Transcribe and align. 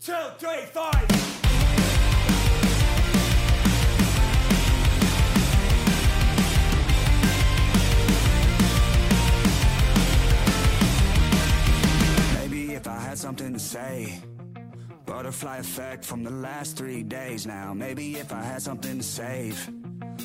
two, 0.00 0.12
three, 0.38 0.64
five. 0.72 1.06
Maybe 12.34 12.74
if 12.74 12.88
I 12.88 12.98
had 12.98 13.18
something 13.18 13.52
to 13.52 13.58
say. 13.58 14.20
Butterfly 15.04 15.58
effect 15.58 16.04
from 16.04 16.24
the 16.24 16.30
last 16.30 16.76
three 16.78 17.02
days 17.02 17.46
now. 17.46 17.74
Maybe 17.74 18.16
if 18.16 18.32
I 18.32 18.42
had 18.42 18.62
something 18.62 18.98
to 18.98 19.04
save. 19.04 19.70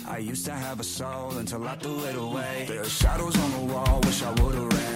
I 0.08 0.20
used 0.20 0.46
to 0.46 0.52
have 0.52 0.80
a 0.80 0.84
soul 0.84 1.38
until 1.38 1.68
I 1.68 1.76
threw 1.76 2.06
it 2.06 2.16
away. 2.16 2.66
There 2.68 2.82
are 2.82 2.86
shadows 2.86 3.36
on 3.38 3.52
the 3.52 3.74
wall, 3.74 4.00
wish 4.04 4.22
I 4.22 4.32
would've 4.42 4.72
ran. 4.72 4.95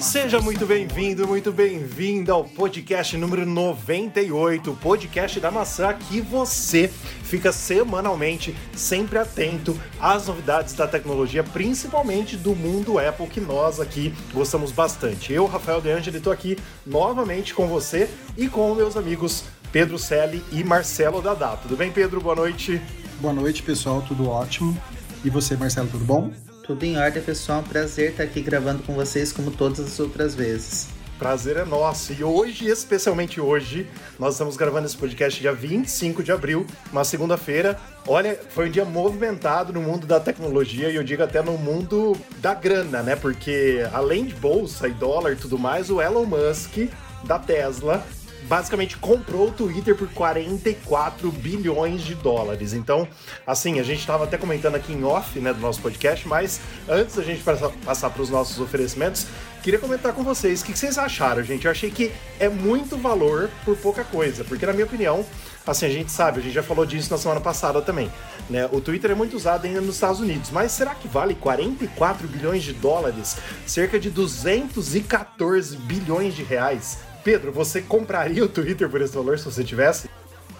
Seja 0.00 0.40
muito 0.40 0.66
bem-vindo, 0.66 1.26
muito 1.28 1.52
bem-vinda 1.52 2.32
ao 2.32 2.44
podcast 2.44 3.16
número 3.16 3.46
98, 3.46 4.72
o 4.72 4.76
podcast 4.76 5.38
da 5.38 5.50
maçã 5.50 5.94
que 5.94 6.20
você 6.20 6.88
fica 7.22 7.52
semanalmente 7.52 8.54
sempre 8.76 9.18
atento 9.18 9.80
às 10.00 10.26
novidades 10.26 10.74
da 10.74 10.88
tecnologia, 10.88 11.44
principalmente 11.44 12.36
do 12.36 12.54
mundo 12.54 12.98
Apple, 12.98 13.26
que 13.26 13.40
nós 13.40 13.80
aqui 13.80 14.12
gostamos 14.34 14.72
bastante. 14.72 15.32
Eu, 15.32 15.46
Rafael 15.46 15.80
De 15.80 15.90
Angeli, 15.90 16.18
estou 16.18 16.32
aqui 16.32 16.58
novamente 16.84 17.54
com 17.54 17.66
você 17.66 18.10
e 18.36 18.48
com 18.48 18.74
meus 18.74 18.96
amigos 18.96 19.44
Pedro 19.70 19.98
Selle 19.98 20.44
e 20.50 20.62
Marcelo 20.62 21.22
Dadá. 21.22 21.56
Tudo 21.56 21.76
bem, 21.76 21.90
Pedro? 21.90 22.20
Boa 22.20 22.34
noite. 22.36 22.82
Boa 23.20 23.32
noite, 23.32 23.62
pessoal, 23.62 24.02
tudo 24.02 24.28
ótimo. 24.28 24.76
E 25.24 25.30
você, 25.30 25.56
Marcelo, 25.56 25.88
tudo 25.88 26.04
bom? 26.04 26.30
Tudo 26.62 26.84
em 26.84 26.96
ordem, 26.96 27.20
pessoal. 27.20 27.58
Um 27.58 27.64
prazer 27.64 28.10
estar 28.12 28.22
aqui 28.22 28.40
gravando 28.40 28.84
com 28.84 28.94
vocês 28.94 29.32
como 29.32 29.50
todas 29.50 29.80
as 29.80 29.98
outras 29.98 30.32
vezes. 30.32 30.88
Prazer 31.18 31.56
é 31.56 31.64
nosso. 31.64 32.12
E 32.12 32.22
hoje, 32.22 32.68
especialmente 32.68 33.40
hoje, 33.40 33.88
nós 34.16 34.34
estamos 34.34 34.56
gravando 34.56 34.86
esse 34.86 34.96
podcast 34.96 35.40
dia 35.40 35.52
25 35.52 36.22
de 36.22 36.30
abril, 36.30 36.64
uma 36.92 37.02
segunda-feira. 37.02 37.78
Olha, 38.06 38.38
foi 38.50 38.68
um 38.68 38.70
dia 38.70 38.84
movimentado 38.84 39.72
no 39.72 39.80
mundo 39.80 40.06
da 40.06 40.20
tecnologia 40.20 40.88
e 40.88 40.94
eu 40.94 41.02
digo 41.02 41.24
até 41.24 41.42
no 41.42 41.58
mundo 41.58 42.16
da 42.38 42.54
grana, 42.54 43.02
né? 43.02 43.16
Porque 43.16 43.84
além 43.92 44.24
de 44.26 44.34
bolsa 44.34 44.86
e 44.86 44.92
dólar 44.92 45.32
e 45.32 45.36
tudo 45.36 45.58
mais, 45.58 45.90
o 45.90 46.00
Elon 46.00 46.26
Musk 46.26 46.88
da 47.24 47.40
Tesla 47.40 48.04
basicamente 48.52 48.98
comprou 48.98 49.48
o 49.48 49.50
Twitter 49.50 49.96
por 49.96 50.06
44 50.08 51.32
bilhões 51.32 52.02
de 52.02 52.14
dólares. 52.14 52.74
Então, 52.74 53.08
assim, 53.46 53.80
a 53.80 53.82
gente 53.82 54.00
estava 54.00 54.24
até 54.24 54.36
comentando 54.36 54.74
aqui 54.74 54.92
em 54.92 55.02
off, 55.04 55.40
né, 55.40 55.54
do 55.54 55.60
nosso 55.60 55.80
podcast, 55.80 56.28
mas 56.28 56.60
antes 56.86 57.16
da 57.16 57.22
gente 57.22 57.42
passar, 57.42 58.10
para 58.10 58.20
os 58.20 58.28
nossos 58.28 58.60
oferecimentos, 58.60 59.26
queria 59.62 59.78
comentar 59.78 60.12
com 60.12 60.22
vocês 60.22 60.60
o 60.60 60.66
que, 60.66 60.74
que 60.74 60.78
vocês 60.78 60.98
acharam, 60.98 61.42
gente. 61.42 61.64
Eu 61.64 61.70
achei 61.70 61.90
que 61.90 62.12
é 62.38 62.46
muito 62.46 62.98
valor 62.98 63.48
por 63.64 63.74
pouca 63.74 64.04
coisa, 64.04 64.44
porque 64.44 64.66
na 64.66 64.74
minha 64.74 64.84
opinião, 64.84 65.24
assim, 65.66 65.86
a 65.86 65.90
gente 65.90 66.12
sabe, 66.12 66.40
a 66.40 66.42
gente 66.42 66.52
já 66.52 66.62
falou 66.62 66.84
disso 66.84 67.10
na 67.10 67.16
semana 67.16 67.40
passada 67.40 67.80
também, 67.80 68.12
né? 68.50 68.68
O 68.70 68.82
Twitter 68.82 69.12
é 69.12 69.14
muito 69.14 69.34
usado 69.34 69.66
ainda 69.66 69.80
nos 69.80 69.94
Estados 69.94 70.20
Unidos, 70.20 70.50
mas 70.50 70.72
será 70.72 70.94
que 70.94 71.08
vale 71.08 71.34
44 71.36 72.28
bilhões 72.28 72.62
de 72.62 72.74
dólares? 72.74 73.38
Cerca 73.66 73.98
de 73.98 74.10
214 74.10 75.74
bilhões 75.78 76.34
de 76.34 76.42
reais? 76.42 76.98
Pedro, 77.24 77.52
você 77.52 77.80
compraria 77.80 78.44
o 78.44 78.48
Twitter 78.48 78.88
por 78.88 79.00
esse 79.00 79.14
valor 79.14 79.38
se 79.38 79.44
você 79.44 79.62
tivesse? 79.62 80.10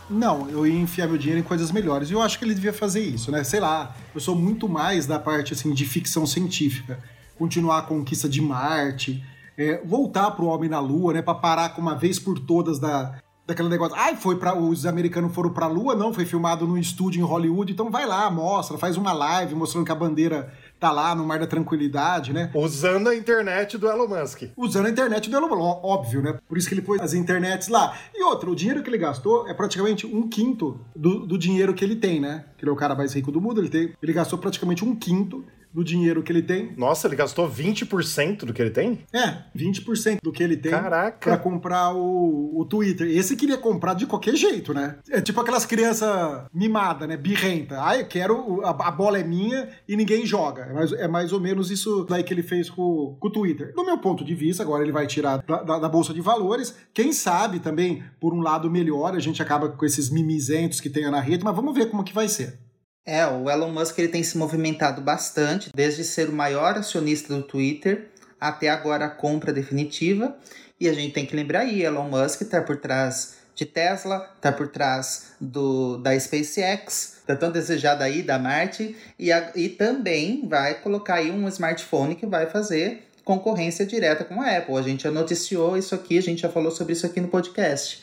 Não, 0.09 0.49
eu 0.51 0.67
ia 0.67 0.79
enfiar 0.79 1.07
meu 1.09 1.17
dinheiro 1.17 1.41
em 1.41 1.45
coisas 1.45 1.73
melhores. 1.73 2.11
E 2.11 2.13
eu 2.13 2.23
acho 2.23 2.39
que 2.39 2.45
ele 2.45 2.55
devia 2.55 2.73
fazer 2.73 3.01
isso, 3.01 3.31
né? 3.31 3.43
Sei 3.45 3.61
lá, 3.61 3.97
eu 4.15 4.21
sou 4.21 4.35
muito 4.35 4.69
mais 4.69 5.07
da 5.07 5.19
parte 5.19 5.53
assim 5.53 5.73
de 5.73 5.87
ficção 5.87 6.27
científica. 6.27 6.99
Continuar 7.39 7.79
a 7.79 7.83
conquista 7.83 8.29
de 8.29 8.41
Marte, 8.41 9.25
é, 9.57 9.81
voltar 9.85 10.31
pro 10.33 10.47
Homem 10.47 10.69
na 10.69 10.81
Lua, 10.81 11.15
né? 11.15 11.23
Pra 11.23 11.35
parar 11.35 11.71
com 11.71 11.81
uma 11.81 11.97
vez 11.97 12.19
por 12.19 12.39
todas 12.39 12.79
da, 12.79 13.19
daquele 13.47 13.69
negócio. 13.69 13.97
Ai, 13.97 14.17
foi 14.17 14.37
para 14.37 14.57
os 14.57 14.87
americanos 14.87 15.35
foram 15.35 15.51
pra 15.51 15.67
Lua, 15.67 15.95
não, 15.95 16.13
foi 16.13 16.25
filmado 16.25 16.67
num 16.67 16.77
estúdio 16.77 17.21
em 17.21 17.25
Hollywood, 17.25 17.73
então 17.73 17.91
vai 17.91 18.07
lá, 18.07 18.31
mostra, 18.31 18.79
faz 18.79 18.97
uma 18.97 19.13
live 19.13 19.55
mostrando 19.55 19.85
que 19.85 19.93
a 19.93 19.97
bandeira 19.97 20.53
tá 20.83 20.91
lá 20.91 21.15
no 21.15 21.25
Mar 21.25 21.39
da 21.39 21.47
Tranquilidade, 21.47 22.33
né? 22.33 22.51
Usando 22.53 23.09
a 23.09 23.15
internet 23.15 23.79
do 23.79 23.89
Elon 23.89 24.09
Musk. 24.09 24.43
Usando 24.57 24.87
a 24.87 24.91
internet 24.91 25.31
do 25.31 25.37
Elon 25.37 25.49
Musk, 25.49 25.85
óbvio, 25.85 26.21
né? 26.21 26.39
Por 26.49 26.59
isso 26.59 26.69
que 26.69 26.75
ele 26.75 26.83
pôs 26.83 27.01
as 27.01 27.15
internets 27.15 27.69
lá. 27.69 27.97
E 28.13 28.25
outra, 28.25 28.51
o 28.51 28.57
dinheiro 28.57 28.83
que 28.83 28.91
ele 28.91 28.99
gastou 28.99 29.49
é 29.49 29.55
praticamente 29.55 30.05
um 30.07 30.29
quinto 30.29 30.81
do, 30.97 31.25
do 31.25 31.39
dinheiro 31.39 31.73
que 31.73 31.85
ele 31.85 31.95
tem, 31.95 32.21
né? 32.21 32.47
Que 32.59 32.65
ele 32.65 32.71
é 32.71 32.73
o 32.73 32.77
cara 32.77 32.97
mais 32.97 33.15
rico 33.15 33.31
do 33.31 33.41
mundo, 33.41 33.61
ele, 33.61 33.69
tem, 33.69 33.93
ele 34.03 34.13
gastou 34.13 34.39
praticamente 34.41 34.85
um 34.85 34.97
quinto 34.97 35.45
do 35.73 35.83
dinheiro 35.85 36.23
que 36.23 36.31
ele 36.31 36.43
tem. 36.43 36.73
Nossa, 36.77 37.07
ele 37.09 37.17
gastou 37.17 37.49
20% 37.49 38.45
do 38.45 38.53
que 38.53 38.61
ele 38.61 38.71
tem? 38.71 39.01
É, 39.13 39.39
20% 39.57 40.19
do 40.23 40.31
que 40.33 40.43
ele 40.43 40.57
tem 40.57 40.71
Caraca. 40.71 41.19
pra 41.19 41.37
comprar 41.39 41.95
o, 41.95 42.59
o 42.61 42.65
Twitter. 42.65 43.07
Esse 43.09 43.37
queria 43.37 43.57
comprar 43.59 43.95
de 43.95 44.07
qualquer 44.07 44.37
jeito, 44.37 44.73
né? 44.75 44.97
É 45.11 45.21
tipo 45.21 45.41
aquelas 45.41 45.65
crianças 45.65 46.45
mimadas, 46.53 47.09
né? 47.09 47.17
Birrenta. 47.17 47.77
Ah, 47.85 47.97
eu 47.99 48.07
quero, 48.07 48.61
a, 48.65 48.71
a 48.71 48.91
bola 48.91 49.19
é 49.19 49.25
minha 49.25 49.69
e 49.89 49.97
ninguém 49.97 50.25
joga. 50.27 50.63
É 50.63 50.73
mais, 50.73 50.93
é 50.93 51.09
mais 51.09 51.33
ou 51.33 51.41
menos 51.41 51.71
isso 51.71 52.05
daí 52.09 52.23
que 52.23 52.33
ele 52.35 52.43
fez 52.43 52.69
com, 52.71 53.17
com 53.19 53.29
o 53.29 53.33
Twitter. 53.33 53.73
Do 53.75 53.85
meu 53.85 53.99
ponto 53.99 54.25
de 54.25 54.35
vista, 54.35 54.63
agora 54.63 54.83
ele 54.83 54.93
vai 54.93 55.07
tirar 55.07 55.39
da, 55.47 55.63
da- 55.63 55.79
da 55.79 55.89
Bolsa 55.89 56.13
de 56.13 56.21
Valores. 56.21 56.75
Quem 56.93 57.13
sabe 57.13 57.59
também, 57.61 58.03
por 58.21 58.35
um 58.35 58.41
lado 58.41 58.71
melhor, 58.71 59.15
a 59.15 59.21
gente 59.21 59.41
acaba 59.43 59.69
com 59.69 59.85
esses 59.87 60.11
mimizentos 60.11 60.81
que 60.81 60.91
tem 60.91 61.11
na 61.11 61.21
rede, 61.21 61.45
mas 61.45 61.55
vamos 61.57 61.75
ver 61.75 61.87
como 61.91 62.05
que 62.05 62.13
vai 62.15 62.29
ser. 62.29 62.59
É, 63.05 63.27
o 63.27 63.51
Elon 63.51 63.71
Musk 63.71 63.99
ele 63.99 64.09
tem 64.09 64.23
se 64.23 64.39
movimentado 64.39 65.01
bastante, 65.01 65.71
desde 65.75 66.05
ser 66.05 66.29
o 66.29 66.33
maior 66.33 66.77
acionista 66.79 67.35
do 67.35 67.43
Twitter 67.43 68.09
até 68.41 68.69
agora 68.69 69.07
a 69.07 69.11
compra 69.11 69.53
definitiva. 69.53 70.37
E 70.79 70.89
a 70.89 70.93
gente 70.93 71.13
tem 71.15 71.27
que 71.27 71.35
lembrar 71.37 71.61
aí, 71.61 71.83
Elon 71.83 72.09
Musk 72.09 72.43
está 72.43 72.61
por 72.61 72.77
trás 72.77 73.37
de 73.55 73.67
Tesla, 73.67 74.29
está 74.37 74.51
por 74.51 74.69
trás 74.69 75.33
do, 75.41 75.99
da 75.99 76.19
SpaceX, 76.19 77.19
da 77.27 77.37
tão 77.37 77.53
desejada 77.53 78.05
aí 78.05 78.23
da 78.23 78.39
Marte, 78.39 78.97
e, 79.19 79.31
a- 79.31 79.53
e 79.55 79.69
também 79.69 80.49
vai 80.49 80.75
colocar 80.81 81.17
aí 81.17 81.31
um 81.31 81.47
smartphone 81.49 82.15
que 82.15 82.27
vai 82.27 82.47
fazer 82.49 83.07
concorrência 83.25 83.85
direta 83.87 84.25
com 84.25 84.41
a 84.41 84.57
Apple. 84.57 84.77
A 84.77 84.83
gente 84.83 85.03
já 85.05 85.11
noticiou 85.11 85.77
isso 85.77 85.95
aqui, 85.95 86.19
a 86.19 86.23
gente 86.23 86.43
já 86.43 86.49
falou 86.49 86.71
sobre 86.71 86.95
isso 86.95 87.07
aqui 87.07 87.21
no 87.21 87.29
podcast. 87.29 88.03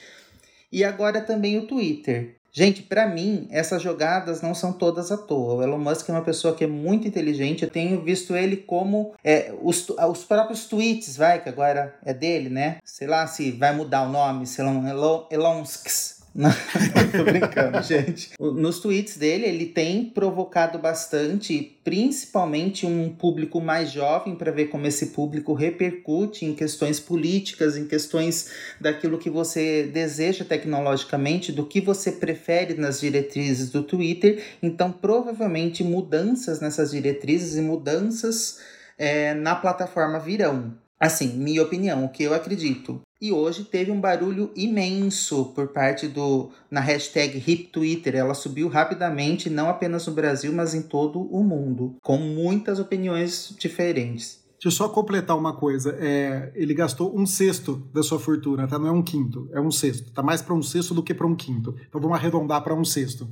E 0.71 0.83
agora 0.83 1.19
também 1.19 1.57
o 1.57 1.65
Twitter. 1.67 2.35
Gente, 2.59 2.81
pra 2.81 3.07
mim, 3.07 3.47
essas 3.51 3.81
jogadas 3.81 4.41
não 4.41 4.53
são 4.53 4.73
todas 4.73 5.13
à 5.13 5.17
toa. 5.17 5.53
O 5.53 5.63
Elon 5.63 5.77
Musk 5.77 6.09
é 6.09 6.11
uma 6.11 6.21
pessoa 6.21 6.53
que 6.53 6.65
é 6.65 6.67
muito 6.67 7.07
inteligente. 7.07 7.63
Eu 7.63 7.69
tenho 7.69 8.01
visto 8.01 8.35
ele 8.35 8.57
como 8.57 9.13
é, 9.23 9.53
os, 9.61 9.87
os 9.87 10.25
próprios 10.25 10.65
tweets, 10.65 11.15
vai, 11.15 11.41
que 11.41 11.47
agora 11.47 11.95
é 12.03 12.13
dele, 12.13 12.49
né? 12.49 12.79
Sei 12.83 13.07
lá 13.07 13.25
se 13.27 13.51
vai 13.51 13.73
mudar 13.73 14.01
o 14.01 14.09
nome, 14.09 14.45
sei 14.45 14.65
lá, 14.65 14.71
um 14.71 14.85
Elon, 14.85 15.23
Elonsks. 15.31 16.18
Não, 16.33 16.49
tô 17.11 17.23
brincando, 17.23 17.81
gente. 17.81 18.31
Nos 18.39 18.79
tweets 18.79 19.17
dele, 19.17 19.45
ele 19.45 19.65
tem 19.65 20.05
provocado 20.05 20.77
bastante, 20.77 21.79
principalmente 21.83 22.85
um 22.85 23.09
público 23.09 23.59
mais 23.59 23.91
jovem, 23.91 24.35
para 24.35 24.51
ver 24.51 24.65
como 24.67 24.85
esse 24.85 25.07
público 25.07 25.53
repercute 25.53 26.45
em 26.45 26.53
questões 26.53 26.99
políticas, 26.99 27.75
em 27.75 27.87
questões 27.87 28.51
daquilo 28.79 29.17
que 29.17 29.29
você 29.29 29.83
deseja 29.83 30.45
tecnologicamente, 30.45 31.51
do 31.51 31.65
que 31.65 31.81
você 31.81 32.11
prefere 32.11 32.75
nas 32.75 33.01
diretrizes 33.01 33.69
do 33.71 33.83
Twitter. 33.83 34.43
Então, 34.61 34.91
provavelmente, 34.91 35.83
mudanças 35.83 36.59
nessas 36.61 36.91
diretrizes 36.91 37.57
e 37.57 37.61
mudanças 37.61 38.59
é, 38.97 39.33
na 39.33 39.55
plataforma 39.55 40.19
virão. 40.19 40.77
Assim, 40.99 41.37
minha 41.37 41.63
opinião, 41.63 42.05
o 42.05 42.09
que 42.09 42.23
eu 42.23 42.33
acredito. 42.33 43.01
E 43.21 43.33
hoje 43.33 43.65
teve 43.65 43.91
um 43.91 43.99
barulho 43.99 44.49
imenso 44.55 45.45
por 45.53 45.67
parte 45.69 46.07
do 46.07 46.51
na 46.71 46.79
hashtag 46.79 47.37
HipTwitter. 47.37 48.15
Ela 48.15 48.33
subiu 48.33 48.69
rapidamente, 48.69 49.49
não 49.49 49.69
apenas 49.69 50.07
no 50.07 50.13
Brasil, 50.13 50.53
mas 50.53 50.73
em 50.73 50.81
todo 50.81 51.21
o 51.21 51.43
mundo, 51.43 51.97
com 52.01 52.17
muitas 52.17 52.79
opiniões 52.79 53.53
diferentes. 53.59 54.39
Deixa 54.53 54.67
eu 54.67 54.71
só 54.71 54.89
completar 54.89 55.37
uma 55.37 55.55
coisa. 55.55 55.97
É, 55.99 56.51
ele 56.55 56.73
gastou 56.73 57.17
um 57.17 57.25
sexto 57.25 57.75
da 57.93 58.03
sua 58.03 58.19
fortuna, 58.19 58.67
tá? 58.67 58.77
Não 58.77 58.87
é 58.87 58.91
um 58.91 59.03
quinto, 59.03 59.49
é 59.53 59.59
um 59.59 59.71
sexto. 59.71 60.11
Tá 60.11 60.21
mais 60.21 60.41
para 60.41 60.53
um 60.53 60.61
sexto 60.61 60.93
do 60.93 61.03
que 61.03 61.13
para 61.13 61.27
um 61.27 61.35
quinto. 61.35 61.75
Então 61.87 61.99
vamos 61.99 62.17
arredondar 62.17 62.61
para 62.61 62.73
um 62.73 62.83
sexto. 62.83 63.27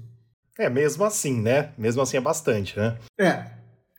É, 0.57 0.69
mesmo 0.69 1.03
assim, 1.03 1.41
né? 1.41 1.73
Mesmo 1.77 2.01
assim 2.01 2.17
é 2.17 2.21
bastante, 2.21 2.77
né? 2.77 2.97
É, 3.19 3.45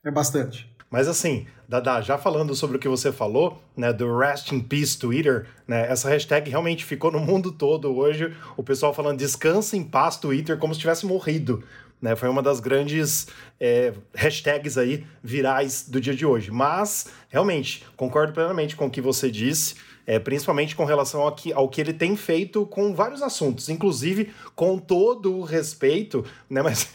é 0.04 0.10
bastante. 0.10 0.74
Mas 0.90 1.06
assim, 1.06 1.46
Dada, 1.68 2.00
já 2.00 2.16
falando 2.16 2.54
sobre 2.54 2.78
o 2.78 2.80
que 2.80 2.88
você 2.88 3.12
falou, 3.12 3.62
né, 3.76 3.92
do 3.92 4.16
Rest 4.16 4.52
in 4.52 4.60
Peace 4.60 4.98
Twitter, 4.98 5.46
né, 5.66 5.86
essa 5.90 6.08
hashtag 6.08 6.48
realmente 6.48 6.82
ficou 6.82 7.12
no 7.12 7.20
mundo 7.20 7.52
todo 7.52 7.94
hoje, 7.94 8.34
o 8.56 8.62
pessoal 8.62 8.94
falando 8.94 9.18
descansa 9.18 9.76
em 9.76 9.84
paz 9.84 10.16
Twitter 10.16 10.56
como 10.56 10.72
se 10.72 10.80
tivesse 10.80 11.04
morrido. 11.04 11.62
Né? 12.00 12.16
Foi 12.16 12.28
uma 12.28 12.42
das 12.42 12.58
grandes 12.58 13.26
é, 13.60 13.92
hashtags 14.14 14.78
aí 14.78 15.04
virais 15.22 15.86
do 15.86 16.00
dia 16.00 16.14
de 16.14 16.24
hoje. 16.24 16.50
Mas, 16.50 17.08
realmente, 17.28 17.84
concordo 17.96 18.32
plenamente 18.32 18.74
com 18.74 18.86
o 18.86 18.90
que 18.90 19.02
você 19.02 19.30
disse, 19.30 19.74
é, 20.06 20.18
principalmente 20.18 20.74
com 20.74 20.86
relação 20.86 21.20
ao 21.20 21.34
que, 21.34 21.52
ao 21.52 21.68
que 21.68 21.82
ele 21.82 21.92
tem 21.92 22.16
feito 22.16 22.64
com 22.64 22.94
vários 22.94 23.20
assuntos, 23.20 23.68
inclusive 23.68 24.32
com 24.54 24.78
todo 24.78 25.36
o 25.36 25.42
respeito, 25.42 26.24
né? 26.48 26.62
Mas 26.64 26.88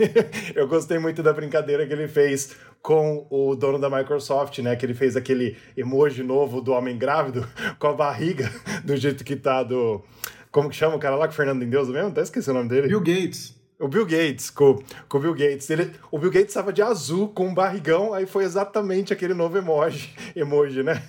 eu 0.56 0.68
gostei 0.68 0.98
muito 0.98 1.22
da 1.22 1.32
brincadeira 1.32 1.86
que 1.86 1.94
ele 1.94 2.08
fez 2.08 2.56
com 2.84 3.26
o 3.30 3.56
dono 3.56 3.80
da 3.80 3.90
Microsoft, 3.90 4.60
né? 4.60 4.76
Que 4.76 4.86
ele 4.86 4.94
fez 4.94 5.16
aquele 5.16 5.58
emoji 5.76 6.22
novo 6.22 6.62
do 6.62 6.74
homem 6.74 6.98
grávido 6.98 7.48
com 7.80 7.88
a 7.88 7.94
barriga 7.94 8.52
do 8.84 8.96
jeito 8.98 9.24
que 9.24 9.38
tá 9.38 9.64
do. 9.64 10.04
Como 10.52 10.70
que 10.70 10.76
chama 10.76 10.98
o 10.98 11.00
cara 11.00 11.16
lá 11.16 11.26
com 11.26 11.34
o 11.34 11.36
Fernando 11.36 11.64
em 11.64 11.70
Deus 11.70 11.88
mesmo? 11.88 12.10
Até 12.10 12.22
esqueci 12.22 12.52
o 12.52 12.54
nome 12.54 12.70
dele. 12.70 12.90
Bill 12.90 13.00
Gates. 13.00 13.56
O 13.80 13.88
Bill 13.88 14.06
Gates, 14.06 14.50
com, 14.50 14.82
com 15.10 15.18
o 15.18 15.22
Bill 15.22 15.34
Gates. 15.34 15.70
Ele, 15.70 15.92
o 16.12 16.20
Bill 16.20 16.30
Gates 16.30 16.50
estava 16.50 16.72
de 16.72 16.82
azul 16.82 17.30
com 17.30 17.48
um 17.48 17.54
barrigão, 17.54 18.14
aí 18.14 18.26
foi 18.26 18.44
exatamente 18.44 19.12
aquele 19.12 19.34
novo 19.34 19.58
emoji, 19.58 20.14
emoji, 20.36 20.84
né? 20.84 21.02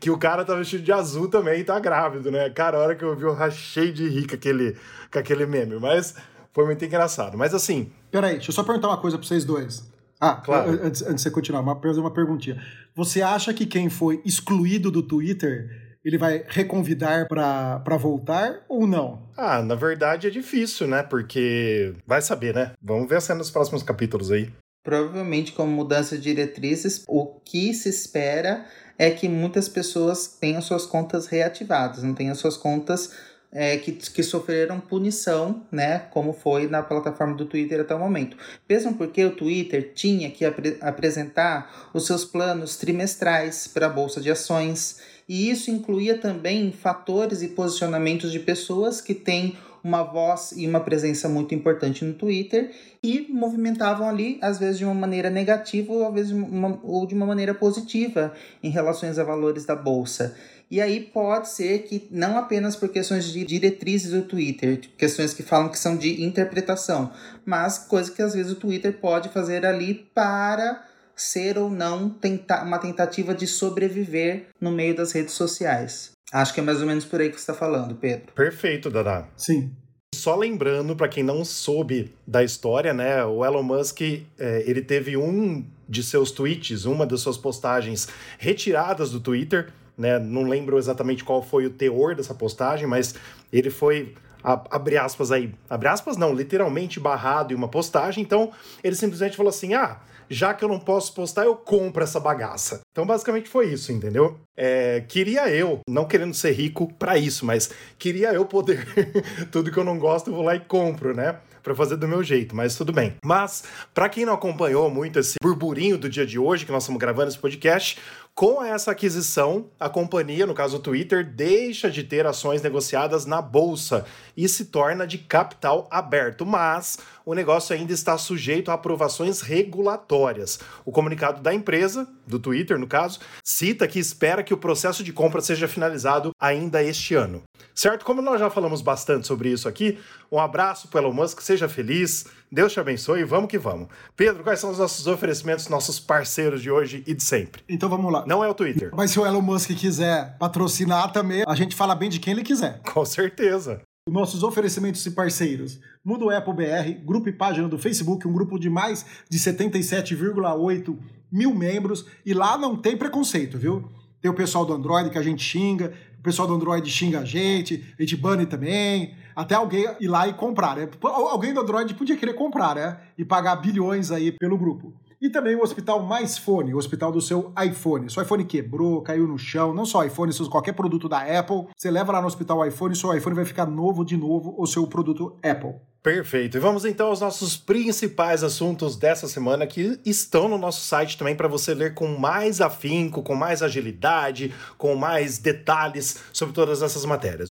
Que 0.00 0.10
o 0.10 0.18
cara 0.18 0.44
tava 0.44 0.58
vestido 0.58 0.82
de 0.82 0.90
azul 0.90 1.28
também 1.28 1.60
e 1.60 1.64
tá 1.64 1.78
grávido, 1.78 2.30
né? 2.30 2.50
Cara, 2.50 2.78
a 2.78 2.80
hora 2.80 2.96
que 2.96 3.04
eu 3.04 3.14
vi, 3.14 3.22
eu 3.22 3.32
rachei 3.32 3.92
de 3.92 4.08
rir 4.08 4.26
com 4.26 4.34
aquele, 4.34 4.76
com 5.10 5.18
aquele 5.18 5.46
meme. 5.46 5.78
Mas 5.78 6.14
foi 6.52 6.64
muito 6.64 6.84
engraçado. 6.84 7.38
Mas 7.38 7.54
assim. 7.54 7.92
Peraí, 8.10 8.34
deixa 8.34 8.50
eu 8.50 8.54
só 8.54 8.64
perguntar 8.64 8.88
uma 8.88 8.98
coisa 8.98 9.16
pra 9.16 9.26
vocês 9.26 9.44
dois. 9.44 9.89
Ah, 10.20 10.34
claro. 10.34 10.70
Antes, 10.70 11.02
antes 11.02 11.16
de 11.16 11.22
você 11.22 11.30
continuar, 11.30 11.60
uma, 11.60 11.80
fazer 11.80 12.00
uma 12.00 12.12
perguntinha. 12.12 12.62
Você 12.94 13.22
acha 13.22 13.54
que 13.54 13.64
quem 13.64 13.88
foi 13.88 14.20
excluído 14.24 14.90
do 14.90 15.02
Twitter 15.02 15.90
ele 16.04 16.18
vai 16.18 16.44
reconvidar 16.48 17.26
para 17.28 17.96
voltar 17.96 18.64
ou 18.68 18.86
não? 18.86 19.28
Ah, 19.36 19.62
na 19.62 19.74
verdade 19.74 20.26
é 20.26 20.30
difícil, 20.30 20.86
né? 20.86 21.02
Porque 21.02 21.94
vai 22.06 22.22
saber, 22.22 22.54
né? 22.54 22.72
Vamos 22.82 23.08
ver 23.08 23.16
a 23.16 23.20
cena 23.20 23.38
nos 23.38 23.50
próximos 23.50 23.82
capítulos 23.82 24.30
aí. 24.30 24.50
Provavelmente, 24.82 25.52
com 25.52 25.66
mudança 25.66 26.16
de 26.16 26.22
diretrizes, 26.22 27.04
o 27.06 27.26
que 27.44 27.74
se 27.74 27.88
espera 27.88 28.64
é 28.98 29.10
que 29.10 29.28
muitas 29.28 29.68
pessoas 29.68 30.26
tenham 30.26 30.62
suas 30.62 30.86
contas 30.86 31.26
reativadas, 31.26 32.02
não 32.02 32.14
tenham 32.14 32.34
suas 32.34 32.56
contas 32.56 33.12
é, 33.52 33.76
que, 33.78 33.92
que 33.92 34.22
sofreram 34.22 34.78
punição, 34.80 35.62
né, 35.70 35.98
como 36.10 36.32
foi 36.32 36.68
na 36.68 36.82
plataforma 36.82 37.34
do 37.34 37.44
Twitter 37.44 37.80
até 37.80 37.94
o 37.94 37.98
momento. 37.98 38.36
Mesmo 38.68 38.94
porque 38.94 39.24
o 39.24 39.34
Twitter 39.34 39.92
tinha 39.94 40.30
que 40.30 40.44
ap 40.44 40.58
apresentar 40.80 41.90
os 41.92 42.06
seus 42.06 42.24
planos 42.24 42.76
trimestrais 42.76 43.66
para 43.66 43.86
a 43.86 43.90
bolsa 43.90 44.20
de 44.20 44.30
ações, 44.30 45.00
e 45.28 45.50
isso 45.50 45.70
incluía 45.70 46.18
também 46.18 46.72
fatores 46.72 47.42
e 47.42 47.48
posicionamentos 47.48 48.32
de 48.32 48.40
pessoas 48.40 49.00
que 49.00 49.14
têm 49.14 49.56
uma 49.82 50.02
voz 50.02 50.52
e 50.56 50.66
uma 50.66 50.80
presença 50.80 51.28
muito 51.28 51.54
importante 51.54 52.04
no 52.04 52.14
Twitter 52.14 52.70
e 53.02 53.26
movimentavam 53.30 54.08
ali, 54.08 54.38
às 54.42 54.58
vezes 54.58 54.78
de 54.78 54.84
uma 54.84 54.94
maneira 54.94 55.30
negativa 55.30 55.92
ou 55.92 56.06
às 56.06 56.14
vezes 56.14 56.30
de 56.30 56.36
uma, 56.36 56.78
ou 56.82 57.06
de 57.06 57.14
uma 57.14 57.26
maneira 57.26 57.54
positiva 57.54 58.32
em 58.62 58.70
relação 58.70 59.08
a 59.08 59.24
valores 59.24 59.64
da 59.64 59.74
bolsa. 59.74 60.36
E 60.70 60.80
aí 60.80 61.00
pode 61.00 61.48
ser 61.48 61.80
que 61.80 62.06
não 62.12 62.38
apenas 62.38 62.76
por 62.76 62.90
questões 62.90 63.24
de 63.24 63.44
diretrizes 63.44 64.12
do 64.12 64.22
Twitter, 64.22 64.80
questões 64.96 65.34
que 65.34 65.42
falam 65.42 65.68
que 65.68 65.78
são 65.78 65.96
de 65.96 66.22
interpretação, 66.22 67.10
mas 67.44 67.78
coisas 67.78 68.14
que 68.14 68.22
às 68.22 68.34
vezes 68.34 68.52
o 68.52 68.56
Twitter 68.56 68.92
pode 69.00 69.30
fazer 69.30 69.66
ali 69.66 69.94
para 70.14 70.86
ser 71.16 71.58
ou 71.58 71.68
não 71.68 72.08
tenta 72.08 72.62
uma 72.62 72.78
tentativa 72.78 73.34
de 73.34 73.46
sobreviver 73.46 74.46
no 74.60 74.70
meio 74.70 74.94
das 74.94 75.12
redes 75.12 75.34
sociais. 75.34 76.12
Acho 76.32 76.54
que 76.54 76.60
é 76.60 76.62
mais 76.62 76.80
ou 76.80 76.86
menos 76.86 77.04
por 77.04 77.20
aí 77.20 77.28
que 77.28 77.36
você 77.36 77.40
está 77.40 77.54
falando, 77.54 77.94
Pedro. 77.94 78.32
Perfeito, 78.34 78.90
Dada. 78.90 79.28
Sim. 79.36 79.72
Só 80.14 80.36
lembrando, 80.36 80.94
para 80.94 81.08
quem 81.08 81.22
não 81.22 81.44
soube 81.44 82.14
da 82.26 82.42
história, 82.42 82.92
né, 82.92 83.24
o 83.24 83.44
Elon 83.44 83.62
Musk, 83.62 84.00
é, 84.02 84.64
ele 84.66 84.82
teve 84.82 85.16
um 85.16 85.64
de 85.88 86.02
seus 86.02 86.30
tweets, 86.30 86.84
uma 86.84 87.06
das 87.06 87.20
suas 87.20 87.38
postagens 87.38 88.08
retiradas 88.38 89.10
do 89.10 89.20
Twitter, 89.20 89.72
né, 89.96 90.18
não 90.18 90.42
lembro 90.42 90.78
exatamente 90.78 91.24
qual 91.24 91.42
foi 91.42 91.66
o 91.66 91.70
teor 91.70 92.14
dessa 92.14 92.34
postagem, 92.34 92.86
mas 92.86 93.14
ele 93.52 93.70
foi 93.70 94.14
abre 94.42 94.96
aspas 94.96 95.30
aí, 95.30 95.54
abre 95.68 95.88
aspas 95.88 96.16
não, 96.16 96.34
literalmente 96.34 96.98
barrado 96.98 97.52
em 97.52 97.56
uma 97.56 97.68
postagem, 97.68 98.22
então 98.22 98.50
ele 98.82 98.96
simplesmente 98.96 99.36
falou 99.36 99.50
assim, 99.50 99.74
ah, 99.74 100.00
já 100.30 100.54
que 100.54 100.64
eu 100.64 100.68
não 100.68 100.78
posso 100.78 101.12
postar, 101.12 101.44
eu 101.44 101.56
compro 101.56 102.04
essa 102.04 102.20
bagaça. 102.20 102.80
Então, 102.92 103.04
basicamente 103.04 103.48
foi 103.48 103.72
isso, 103.72 103.90
entendeu? 103.90 104.38
É, 104.56 105.00
queria 105.08 105.48
eu, 105.48 105.80
não 105.88 106.04
querendo 106.04 106.34
ser 106.34 106.52
rico 106.52 106.92
para 106.94 107.18
isso, 107.18 107.44
mas 107.44 107.70
queria 107.98 108.32
eu 108.32 108.46
poder. 108.46 108.86
Tudo 109.50 109.72
que 109.72 109.78
eu 109.78 109.84
não 109.84 109.98
gosto, 109.98 110.30
eu 110.30 110.34
vou 110.34 110.44
lá 110.44 110.54
e 110.54 110.60
compro, 110.60 111.14
né? 111.14 111.40
para 111.62 111.74
fazer 111.74 111.96
do 111.96 112.08
meu 112.08 112.22
jeito, 112.22 112.54
mas 112.56 112.74
tudo 112.74 112.92
bem. 112.92 113.14
Mas, 113.24 113.64
para 113.92 114.08
quem 114.08 114.24
não 114.24 114.32
acompanhou 114.32 114.88
muito 114.90 115.18
esse 115.18 115.34
burburinho 115.42 115.98
do 115.98 116.08
dia 116.08 116.26
de 116.26 116.38
hoje, 116.38 116.64
que 116.64 116.72
nós 116.72 116.84
estamos 116.84 116.98
gravando 116.98 117.28
esse 117.28 117.38
podcast, 117.38 117.98
com 118.34 118.62
essa 118.64 118.92
aquisição, 118.92 119.66
a 119.78 119.88
companhia, 119.88 120.46
no 120.46 120.54
caso 120.54 120.78
o 120.78 120.80
Twitter, 120.80 121.24
deixa 121.24 121.90
de 121.90 122.02
ter 122.02 122.26
ações 122.26 122.62
negociadas 122.62 123.26
na 123.26 123.42
bolsa 123.42 124.06
e 124.36 124.48
se 124.48 124.66
torna 124.66 125.06
de 125.06 125.18
capital 125.18 125.86
aberto, 125.90 126.46
mas 126.46 126.98
o 127.30 127.34
negócio 127.34 127.72
ainda 127.76 127.92
está 127.92 128.18
sujeito 128.18 128.72
a 128.72 128.74
aprovações 128.74 129.40
regulatórias. 129.40 130.58
O 130.84 130.90
comunicado 130.90 131.40
da 131.40 131.54
empresa, 131.54 132.08
do 132.26 132.40
Twitter 132.40 132.76
no 132.76 132.88
caso, 132.88 133.20
cita 133.44 133.86
que 133.86 134.00
espera 134.00 134.42
que 134.42 134.52
o 134.52 134.56
processo 134.56 135.04
de 135.04 135.12
compra 135.12 135.40
seja 135.40 135.68
finalizado 135.68 136.32
ainda 136.40 136.82
este 136.82 137.14
ano. 137.14 137.44
Certo? 137.72 138.04
Como 138.04 138.20
nós 138.20 138.40
já 138.40 138.50
falamos 138.50 138.82
bastante 138.82 139.28
sobre 139.28 139.48
isso 139.48 139.68
aqui, 139.68 139.96
um 140.30 140.40
abraço 140.40 140.88
para 140.88 141.02
Elon 141.02 141.12
Musk, 141.12 141.40
seja 141.40 141.68
feliz, 141.68 142.26
Deus 142.50 142.72
te 142.72 142.80
abençoe 142.80 143.20
e 143.20 143.24
vamos 143.24 143.48
que 143.48 143.58
vamos. 143.58 143.86
Pedro, 144.16 144.42
quais 144.42 144.58
são 144.58 144.72
os 144.72 144.78
nossos 144.80 145.06
oferecimentos, 145.06 145.68
nossos 145.68 146.00
parceiros 146.00 146.60
de 146.60 146.68
hoje 146.68 147.04
e 147.06 147.14
de 147.14 147.22
sempre? 147.22 147.62
Então 147.68 147.88
vamos 147.88 148.12
lá. 148.12 148.24
Não 148.26 148.42
é 148.42 148.48
o 148.48 148.54
Twitter. 148.54 148.90
Mas 148.92 149.12
se 149.12 149.20
o 149.20 149.24
Elon 149.24 149.40
Musk 149.40 149.70
quiser 149.76 150.36
patrocinar 150.36 151.12
também, 151.12 151.44
a 151.46 151.54
gente 151.54 151.76
fala 151.76 151.94
bem 151.94 152.10
de 152.10 152.18
quem 152.18 152.32
ele 152.32 152.42
quiser. 152.42 152.80
Com 152.92 153.04
certeza. 153.04 153.82
Nossos 154.08 154.42
oferecimentos 154.42 155.04
e 155.04 155.10
parceiros. 155.10 155.78
Mundo 156.04 156.30
Apple 156.30 156.54
BR, 156.54 157.04
grupo 157.04 157.28
e 157.28 157.32
página 157.32 157.68
do 157.68 157.78
Facebook, 157.78 158.26
um 158.26 158.32
grupo 158.32 158.58
de 158.58 158.70
mais 158.70 159.04
de 159.28 159.38
77,8 159.38 160.98
mil 161.30 161.54
membros. 161.54 162.06
E 162.24 162.32
lá 162.32 162.56
não 162.56 162.76
tem 162.76 162.96
preconceito, 162.96 163.58
viu? 163.58 163.88
Tem 164.20 164.30
o 164.30 164.34
pessoal 164.34 164.64
do 164.64 164.72
Android 164.72 165.10
que 165.10 165.18
a 165.18 165.22
gente 165.22 165.42
xinga, 165.42 165.92
o 166.18 166.22
pessoal 166.22 166.48
do 166.48 166.54
Android 166.54 166.90
xinga 166.90 167.20
a 167.20 167.24
gente, 167.24 167.94
a 167.98 168.02
gente 168.02 168.16
bane 168.16 168.46
também. 168.46 169.14
Até 169.34 169.54
alguém 169.54 169.86
ir 170.00 170.08
lá 170.08 170.26
e 170.26 170.34
comprar, 170.34 170.76
né? 170.76 170.88
Alguém 171.02 171.54
do 171.54 171.60
Android 171.60 171.94
podia 171.94 172.16
querer 172.16 172.34
comprar, 172.34 172.74
né? 172.74 173.00
E 173.16 173.24
pagar 173.24 173.56
bilhões 173.56 174.10
aí 174.10 174.32
pelo 174.32 174.58
grupo. 174.58 174.92
E 175.20 175.28
também 175.28 175.54
o 175.54 175.62
Hospital 175.62 176.02
Mais 176.02 176.38
Fone, 176.38 176.72
o 176.72 176.78
hospital 176.78 177.12
do 177.12 177.20
seu 177.20 177.52
iPhone. 177.62 178.08
Seu 178.10 178.22
iPhone 178.22 178.42
quebrou, 178.44 179.02
caiu 179.02 179.28
no 179.28 179.36
chão, 179.36 179.74
não 179.74 179.84
só 179.84 180.02
iPhone, 180.02 180.32
se 180.32 180.48
qualquer 180.48 180.72
produto 180.72 181.10
da 181.10 181.18
Apple, 181.38 181.66
você 181.76 181.90
leva 181.90 182.10
lá 182.10 182.22
no 182.22 182.26
hospital 182.26 182.66
iPhone, 182.66 182.96
seu 182.96 183.14
iPhone 183.14 183.36
vai 183.36 183.44
ficar 183.44 183.66
novo 183.66 184.02
de 184.02 184.16
novo, 184.16 184.54
o 184.56 184.66
seu 184.66 184.86
produto 184.86 185.36
Apple. 185.42 185.74
Perfeito. 186.02 186.56
E 186.56 186.60
vamos 186.60 186.86
então 186.86 187.08
aos 187.08 187.20
nossos 187.20 187.58
principais 187.58 188.42
assuntos 188.42 188.96
dessa 188.96 189.28
semana 189.28 189.66
que 189.66 190.00
estão 190.06 190.48
no 190.48 190.56
nosso 190.56 190.80
site 190.80 191.18
também 191.18 191.36
para 191.36 191.46
você 191.46 191.74
ler 191.74 191.92
com 191.92 192.08
mais 192.18 192.62
afinco, 192.62 193.22
com 193.22 193.34
mais 193.34 193.62
agilidade, 193.62 194.54
com 194.78 194.94
mais 194.94 195.36
detalhes 195.36 196.18
sobre 196.32 196.54
todas 196.54 196.80
essas 196.80 197.04
matérias. 197.04 197.49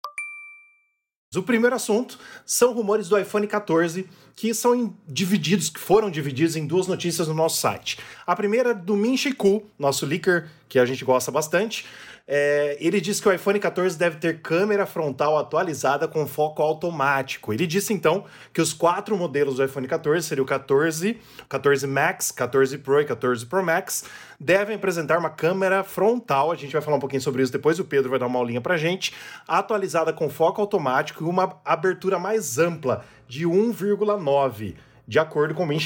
O 1.37 1.43
primeiro 1.43 1.77
assunto 1.77 2.19
são 2.47 2.73
rumores 2.73 3.07
do 3.07 3.19
iPhone 3.19 3.47
14 3.47 4.09
que 4.35 4.55
são 4.55 4.97
divididos, 5.07 5.69
que 5.69 5.79
foram 5.79 6.11
divididos 6.11 6.57
em 6.57 6.67
duas 6.67 6.87
notícias 6.87 7.29
no 7.29 7.35
nosso 7.35 7.61
site. 7.61 7.99
A 8.27 8.35
primeira 8.35 8.71
é 8.71 8.75
do 8.75 8.97
Min 8.97 9.15
nosso 9.79 10.07
leaker 10.07 10.49
que 10.71 10.79
a 10.79 10.87
gente 10.87 11.05
gosta 11.05 11.31
bastante, 11.31 11.85
é, 12.31 12.77
ele 12.79 13.01
disse 13.01 13.23
que 13.23 13.29
o 13.29 13.33
iPhone 13.33 13.59
14 13.59 13.99
deve 13.99 14.19
ter 14.19 14.43
câmera 14.43 14.85
frontal 14.85 15.39
atualizada 15.39 16.07
com 16.07 16.27
foco 16.27 16.61
automático. 16.61 17.55
Ele 17.55 17.67
disse 17.67 17.95
então 17.95 18.27
que 18.53 18.61
os 18.61 18.75
quatro 18.75 19.17
modelos 19.17 19.57
do 19.57 19.65
iPhone 19.65 19.89
14, 19.89 20.29
seria 20.29 20.45
o 20.45 20.47
14, 20.47 21.19
14 21.49 21.87
Max, 21.87 22.31
14 22.31 22.77
Pro 22.77 23.01
e 23.01 23.07
14 23.07 23.47
Pro 23.47 23.65
Max, 23.65 24.05
devem 24.39 24.77
apresentar 24.77 25.19
uma 25.19 25.31
câmera 25.31 25.83
frontal. 25.83 26.53
A 26.53 26.55
gente 26.55 26.75
vai 26.75 26.83
falar 26.83 26.99
um 26.99 27.01
pouquinho 27.01 27.23
sobre 27.23 27.43
isso 27.43 27.51
depois, 27.51 27.79
o 27.79 27.85
Pedro 27.85 28.11
vai 28.11 28.19
dar 28.19 28.27
uma 28.27 28.39
aulinha 28.39 28.61
pra 28.61 28.77
gente. 28.77 29.15
Atualizada 29.47 30.13
com 30.13 30.29
foco 30.29 30.61
automático 30.61 31.25
e 31.25 31.27
uma 31.27 31.59
abertura 31.65 32.19
mais 32.19 32.59
ampla 32.59 33.07
de 33.27 33.47
1,9, 33.47 34.75
de 35.09 35.19
acordo 35.19 35.55
com 35.55 35.65
o 35.65 35.67
Min 35.67 35.79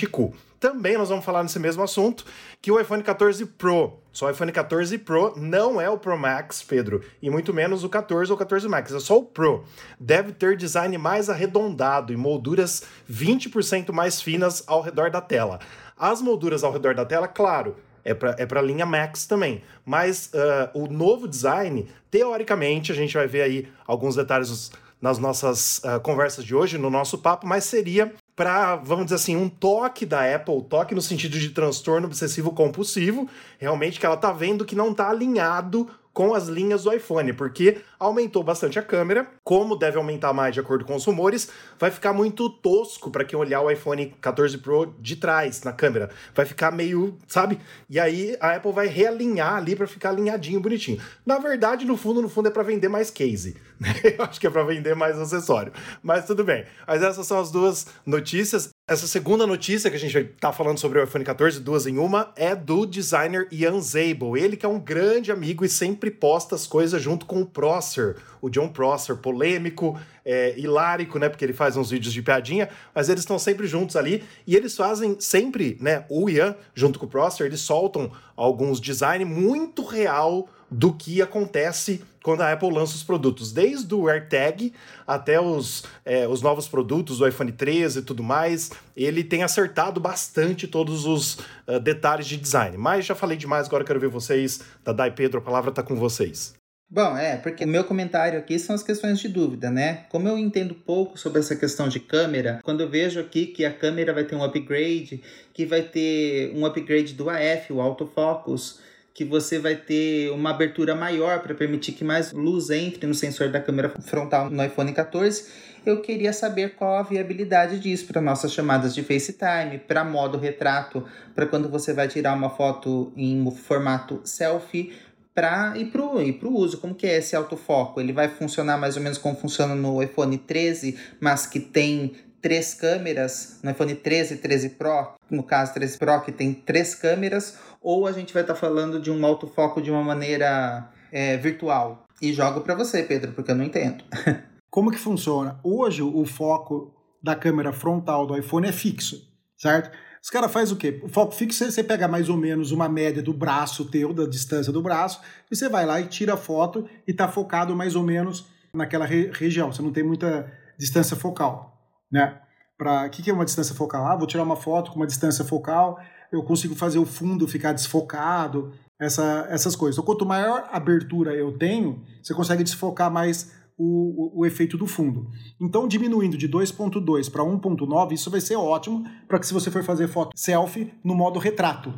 também 0.58 0.98
nós 0.98 1.08
vamos 1.08 1.24
falar 1.24 1.42
nesse 1.42 1.58
mesmo 1.58 1.82
assunto 1.82 2.24
que 2.60 2.70
o 2.70 2.78
iPhone 2.78 3.02
14 3.02 3.46
Pro, 3.46 3.98
só 4.12 4.26
o 4.26 4.30
iPhone 4.30 4.52
14 4.52 4.98
Pro 4.98 5.34
não 5.36 5.80
é 5.80 5.88
o 5.88 5.98
Pro 5.98 6.18
Max, 6.18 6.62
Pedro, 6.62 7.02
e 7.20 7.30
muito 7.30 7.54
menos 7.54 7.82
o 7.82 7.88
14 7.88 8.30
ou 8.30 8.38
14 8.38 8.68
Max, 8.68 8.92
é 8.92 9.00
só 9.00 9.18
o 9.18 9.24
Pro. 9.24 9.64
Deve 9.98 10.32
ter 10.32 10.56
design 10.56 10.96
mais 10.98 11.28
arredondado 11.30 12.12
e 12.12 12.16
molduras 12.16 12.82
20% 13.10 13.92
mais 13.92 14.20
finas 14.20 14.62
ao 14.66 14.82
redor 14.82 15.10
da 15.10 15.20
tela. 15.20 15.58
As 15.98 16.20
molduras 16.20 16.62
ao 16.62 16.72
redor 16.72 16.94
da 16.94 17.04
tela, 17.04 17.26
claro, 17.26 17.76
é 18.04 18.14
para 18.14 18.36
é 18.38 18.58
a 18.58 18.62
linha 18.62 18.86
Max 18.86 19.26
também. 19.26 19.62
Mas 19.84 20.30
uh, 20.34 20.78
o 20.78 20.86
novo 20.86 21.28
design, 21.28 21.88
teoricamente, 22.10 22.92
a 22.92 22.94
gente 22.94 23.14
vai 23.14 23.26
ver 23.26 23.42
aí 23.42 23.68
alguns 23.86 24.16
detalhes 24.16 24.70
nas 25.00 25.18
nossas 25.18 25.78
uh, 25.78 26.00
conversas 26.00 26.44
de 26.44 26.54
hoje, 26.54 26.78
no 26.78 26.88
nosso 26.88 27.18
papo, 27.18 27.46
mas 27.46 27.64
seria 27.64 28.12
para, 28.42 28.74
vamos 28.74 29.04
dizer 29.04 29.14
assim, 29.14 29.36
um 29.36 29.48
toque 29.48 30.04
da 30.04 30.34
Apple, 30.34 30.64
toque 30.68 30.96
no 30.96 31.00
sentido 31.00 31.38
de 31.38 31.50
transtorno 31.50 32.08
obsessivo 32.08 32.50
compulsivo, 32.50 33.28
realmente 33.56 34.00
que 34.00 34.04
ela 34.04 34.16
tá 34.16 34.32
vendo 34.32 34.64
que 34.64 34.74
não 34.74 34.92
tá 34.92 35.10
alinhado 35.10 35.88
com 36.12 36.34
as 36.34 36.48
linhas 36.48 36.84
do 36.84 36.92
iPhone, 36.92 37.32
porque 37.32 37.78
aumentou 37.98 38.42
bastante 38.42 38.78
a 38.78 38.82
câmera, 38.82 39.26
como 39.42 39.76
deve 39.76 39.96
aumentar 39.96 40.32
mais 40.32 40.54
de 40.54 40.60
acordo 40.60 40.84
com 40.84 40.94
os 40.94 41.04
rumores, 41.04 41.48
vai 41.78 41.90
ficar 41.90 42.12
muito 42.12 42.48
tosco 42.48 43.10
para 43.10 43.24
quem 43.24 43.38
olhar 43.38 43.60
o 43.60 43.70
iPhone 43.70 44.14
14 44.20 44.58
Pro 44.58 44.94
de 44.98 45.16
trás 45.16 45.62
na 45.62 45.72
câmera. 45.72 46.10
Vai 46.34 46.44
ficar 46.44 46.70
meio, 46.70 47.16
sabe? 47.26 47.58
E 47.88 47.98
aí 47.98 48.36
a 48.40 48.56
Apple 48.56 48.72
vai 48.72 48.86
realinhar 48.86 49.54
ali 49.54 49.74
para 49.74 49.86
ficar 49.86 50.10
alinhadinho, 50.10 50.60
bonitinho. 50.60 51.00
Na 51.24 51.38
verdade, 51.38 51.84
no 51.84 51.96
fundo, 51.96 52.20
no 52.20 52.28
fundo 52.28 52.48
é 52.48 52.50
para 52.50 52.62
vender 52.62 52.88
mais 52.88 53.10
case. 53.10 53.56
Né? 53.78 53.94
Eu 54.18 54.24
acho 54.24 54.40
que 54.40 54.46
é 54.46 54.50
para 54.50 54.64
vender 54.64 54.94
mais 54.94 55.18
acessório. 55.18 55.72
Mas 56.02 56.26
tudo 56.26 56.44
bem. 56.44 56.64
Mas 56.86 57.02
essas 57.02 57.26
são 57.26 57.40
as 57.40 57.50
duas 57.50 57.86
notícias. 58.04 58.71
Essa 58.84 59.06
segunda 59.06 59.46
notícia 59.46 59.88
que 59.88 59.96
a 59.96 59.98
gente 59.98 60.24
tá 60.40 60.52
falando 60.52 60.76
sobre 60.76 60.98
o 60.98 61.04
iPhone 61.04 61.24
14, 61.24 61.60
duas 61.60 61.86
em 61.86 61.98
uma, 61.98 62.32
é 62.34 62.52
do 62.52 62.84
designer 62.84 63.46
Ian 63.52 63.80
Zabel. 63.80 64.36
Ele 64.36 64.56
que 64.56 64.66
é 64.66 64.68
um 64.68 64.80
grande 64.80 65.30
amigo 65.30 65.64
e 65.64 65.68
sempre 65.68 66.10
posta 66.10 66.56
as 66.56 66.66
coisas 66.66 67.00
junto 67.00 67.24
com 67.24 67.40
o 67.40 67.46
Prosser, 67.46 68.16
o 68.40 68.50
John 68.50 68.68
Prosser, 68.68 69.16
polêmico, 69.16 69.96
é, 70.24 70.58
hilárico, 70.58 71.16
né? 71.20 71.28
Porque 71.28 71.44
ele 71.44 71.52
faz 71.52 71.76
uns 71.76 71.90
vídeos 71.90 72.12
de 72.12 72.22
piadinha, 72.22 72.68
mas 72.92 73.08
eles 73.08 73.22
estão 73.22 73.38
sempre 73.38 73.68
juntos 73.68 73.94
ali 73.94 74.24
e 74.44 74.56
eles 74.56 74.76
fazem 74.76 75.16
sempre, 75.20 75.78
né? 75.80 76.04
O 76.08 76.28
Ian, 76.28 76.56
junto 76.74 76.98
com 76.98 77.06
o 77.06 77.08
Prosser, 77.08 77.46
eles 77.46 77.60
soltam 77.60 78.10
alguns 78.34 78.80
design 78.80 79.24
muito 79.24 79.84
real 79.84 80.48
do 80.68 80.92
que 80.92 81.22
acontece 81.22 82.02
quando 82.22 82.42
a 82.42 82.52
Apple 82.52 82.72
lança 82.72 82.94
os 82.94 83.02
produtos, 83.02 83.52
desde 83.52 83.94
o 83.94 84.08
AirTag 84.08 84.72
até 85.06 85.40
os, 85.40 85.84
é, 86.04 86.26
os 86.28 86.40
novos 86.40 86.68
produtos, 86.68 87.20
o 87.20 87.26
iPhone 87.26 87.52
13 87.52 87.98
e 87.98 88.02
tudo 88.02 88.22
mais, 88.22 88.70
ele 88.96 89.24
tem 89.24 89.42
acertado 89.42 90.00
bastante 90.00 90.66
todos 90.66 91.04
os 91.04 91.38
uh, 91.66 91.80
detalhes 91.82 92.26
de 92.26 92.36
design. 92.36 92.76
Mas 92.76 93.04
já 93.04 93.14
falei 93.14 93.36
demais, 93.36 93.66
agora 93.66 93.84
quero 93.84 94.00
ver 94.00 94.08
vocês. 94.08 94.60
Dadá 94.84 95.08
e 95.08 95.10
Pedro, 95.10 95.38
a 95.38 95.42
palavra 95.42 95.70
está 95.70 95.82
com 95.82 95.96
vocês. 95.96 96.54
Bom, 96.94 97.16
é, 97.16 97.38
porque 97.38 97.64
o 97.64 97.68
meu 97.68 97.84
comentário 97.84 98.38
aqui 98.38 98.58
são 98.58 98.74
as 98.74 98.82
questões 98.82 99.18
de 99.18 99.26
dúvida, 99.26 99.70
né? 99.70 100.04
Como 100.10 100.28
eu 100.28 100.36
entendo 100.36 100.74
pouco 100.74 101.18
sobre 101.18 101.38
essa 101.38 101.56
questão 101.56 101.88
de 101.88 101.98
câmera, 101.98 102.60
quando 102.62 102.82
eu 102.82 102.88
vejo 102.90 103.18
aqui 103.18 103.46
que 103.46 103.64
a 103.64 103.72
câmera 103.72 104.12
vai 104.12 104.24
ter 104.24 104.36
um 104.36 104.44
upgrade, 104.44 105.22
que 105.54 105.64
vai 105.64 105.80
ter 105.80 106.52
um 106.54 106.66
upgrade 106.66 107.14
do 107.14 107.30
AF, 107.30 107.72
o 107.72 107.80
autofocus, 107.80 108.78
que 109.22 109.24
você 109.24 109.58
vai 109.58 109.76
ter 109.76 110.30
uma 110.30 110.50
abertura 110.50 110.94
maior 110.96 111.40
para 111.40 111.54
permitir 111.54 111.92
que 111.92 112.02
mais 112.02 112.32
luz 112.32 112.70
entre 112.70 113.06
no 113.06 113.14
sensor 113.14 113.50
da 113.50 113.60
câmera 113.60 113.88
frontal 113.88 114.50
no 114.50 114.64
iPhone 114.64 114.92
14. 114.92 115.46
Eu 115.86 116.00
queria 116.00 116.32
saber 116.32 116.74
qual 116.74 116.96
a 116.96 117.02
viabilidade 117.02 117.78
disso 117.78 118.06
para 118.06 118.20
nossas 118.20 118.52
chamadas 118.52 118.94
de 118.94 119.02
FaceTime, 119.02 119.78
para 119.86 120.04
modo 120.04 120.38
retrato, 120.38 121.04
para 121.34 121.46
quando 121.46 121.68
você 121.68 121.92
vai 121.92 122.08
tirar 122.08 122.34
uma 122.34 122.50
foto 122.50 123.12
em 123.16 123.48
formato 123.52 124.20
selfie, 124.24 124.92
para 125.34 125.74
ir 125.76 125.86
para 125.86 126.02
o 126.02 126.56
uso. 126.56 126.78
Como 126.78 126.94
que 126.94 127.06
é 127.06 127.18
esse 127.18 127.36
autofoco? 127.36 128.00
Ele 128.00 128.12
vai 128.12 128.28
funcionar 128.28 128.76
mais 128.76 128.96
ou 128.96 129.02
menos 129.02 129.18
como 129.18 129.36
funciona 129.36 129.74
no 129.74 130.02
iPhone 130.02 130.36
13, 130.36 130.98
mas 131.20 131.46
que 131.46 131.60
tem 131.60 132.12
três 132.42 132.74
câmeras, 132.74 133.60
no 133.62 133.70
iPhone 133.70 133.94
13 133.94 134.34
e 134.34 134.36
13 134.38 134.70
Pro, 134.70 135.14
no 135.30 135.44
caso 135.44 135.72
13 135.74 135.96
Pro 135.96 136.20
que 136.22 136.32
tem 136.32 136.52
três 136.52 136.92
câmeras, 136.92 137.56
ou 137.82 138.06
a 138.06 138.12
gente 138.12 138.32
vai 138.32 138.42
estar 138.42 138.54
tá 138.54 138.60
falando 138.60 139.00
de 139.00 139.10
um 139.10 139.24
autofoco 139.26 139.82
de 139.82 139.90
uma 139.90 140.02
maneira 140.02 140.88
é, 141.10 141.36
virtual? 141.36 142.06
E 142.20 142.32
jogo 142.32 142.60
para 142.60 142.74
você, 142.74 143.02
Pedro, 143.02 143.32
porque 143.32 143.50
eu 143.50 143.56
não 143.56 143.64
entendo. 143.64 144.04
Como 144.70 144.90
que 144.90 144.98
funciona? 144.98 145.58
Hoje 145.62 146.02
o 146.02 146.24
foco 146.24 146.94
da 147.22 147.36
câmera 147.36 147.72
frontal 147.72 148.26
do 148.26 148.36
iPhone 148.36 148.66
é 148.66 148.72
fixo, 148.72 149.28
certo? 149.56 149.90
Os 150.22 150.30
caras 150.30 150.52
fazem 150.52 150.74
o 150.74 150.78
quê? 150.78 151.00
O 151.02 151.08
foco 151.08 151.34
fixo 151.34 151.68
você 151.68 151.82
pega 151.82 152.06
mais 152.06 152.28
ou 152.28 152.36
menos 152.36 152.70
uma 152.70 152.88
média 152.88 153.20
do 153.20 153.32
braço 153.32 153.90
teu, 153.90 154.14
da 154.14 154.24
distância 154.24 154.72
do 154.72 154.80
braço, 154.80 155.20
e 155.50 155.56
você 155.56 155.68
vai 155.68 155.84
lá 155.84 156.00
e 156.00 156.06
tira 156.06 156.34
a 156.34 156.36
foto 156.36 156.88
e 157.06 157.12
tá 157.12 157.26
focado 157.26 157.74
mais 157.74 157.96
ou 157.96 158.04
menos 158.04 158.46
naquela 158.72 159.04
re 159.04 159.30
região. 159.32 159.72
Você 159.72 159.82
não 159.82 159.92
tem 159.92 160.04
muita 160.04 160.50
distância 160.78 161.16
focal, 161.16 161.76
né? 162.10 162.40
Para 162.78 163.08
que, 163.08 163.22
que 163.22 163.30
é 163.30 163.34
uma 163.34 163.44
distância 163.44 163.74
focal? 163.74 164.06
Ah, 164.06 164.16
vou 164.16 164.26
tirar 164.26 164.44
uma 164.44 164.56
foto 164.56 164.92
com 164.92 164.96
uma 164.96 165.06
distância 165.06 165.44
focal, 165.44 165.98
eu 166.32 166.42
consigo 166.42 166.74
fazer 166.74 166.98
o 166.98 167.04
fundo 167.04 167.46
ficar 167.46 167.72
desfocado, 167.72 168.72
essa, 168.98 169.46
essas 169.50 169.76
coisas. 169.76 169.96
Então, 169.96 170.04
quanto 170.04 170.24
maior 170.24 170.68
abertura 170.70 171.34
eu 171.34 171.58
tenho, 171.58 172.02
você 172.22 172.32
consegue 172.32 172.62
desfocar 172.62 173.10
mais 173.10 173.52
o, 173.76 174.38
o, 174.38 174.40
o 174.40 174.46
efeito 174.46 174.78
do 174.78 174.86
fundo. 174.86 175.28
Então, 175.60 175.88
diminuindo 175.88 176.38
de 176.38 176.48
2.2 176.48 177.30
para 177.30 177.42
1.9, 177.42 178.12
isso 178.12 178.30
vai 178.30 178.40
ser 178.40 178.56
ótimo 178.56 179.04
para 179.26 179.38
que 179.38 179.46
se 179.46 179.52
você 179.52 179.70
for 179.70 179.82
fazer 179.82 180.08
foto 180.08 180.30
selfie 180.36 180.92
no 181.04 181.14
modo 181.14 181.38
retrato, 181.38 181.92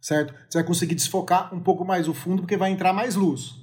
certo? 0.00 0.34
Você 0.48 0.58
vai 0.58 0.66
conseguir 0.66 0.94
desfocar 0.94 1.54
um 1.54 1.60
pouco 1.60 1.84
mais 1.84 2.08
o 2.08 2.14
fundo 2.14 2.42
porque 2.42 2.56
vai 2.56 2.70
entrar 2.70 2.92
mais 2.92 3.14
luz, 3.14 3.54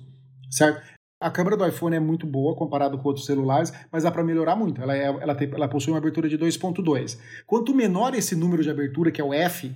certo? 0.49 0.93
A 1.19 1.31
câmera 1.31 1.55
do 1.55 1.65
iPhone 1.65 1.95
é 1.95 2.01
muito 2.01 2.27
boa 2.27 2.53
comparado 2.53 2.97
com 2.97 3.07
outros 3.07 3.25
celulares, 3.25 3.71
mas 3.89 4.03
dá 4.03 4.11
para 4.11 4.23
melhorar 4.25 4.57
muito. 4.57 4.81
Ela, 4.81 4.95
é, 4.95 5.05
ela, 5.05 5.33
tem, 5.33 5.49
ela 5.53 5.69
possui 5.69 5.93
uma 5.93 5.97
abertura 5.97 6.27
de 6.27 6.37
2.2. 6.37 7.17
Quanto 7.47 7.73
menor 7.73 8.13
esse 8.13 8.35
número 8.35 8.61
de 8.61 8.69
abertura, 8.69 9.09
que 9.09 9.21
é 9.21 9.23
o 9.23 9.33
F, 9.33 9.73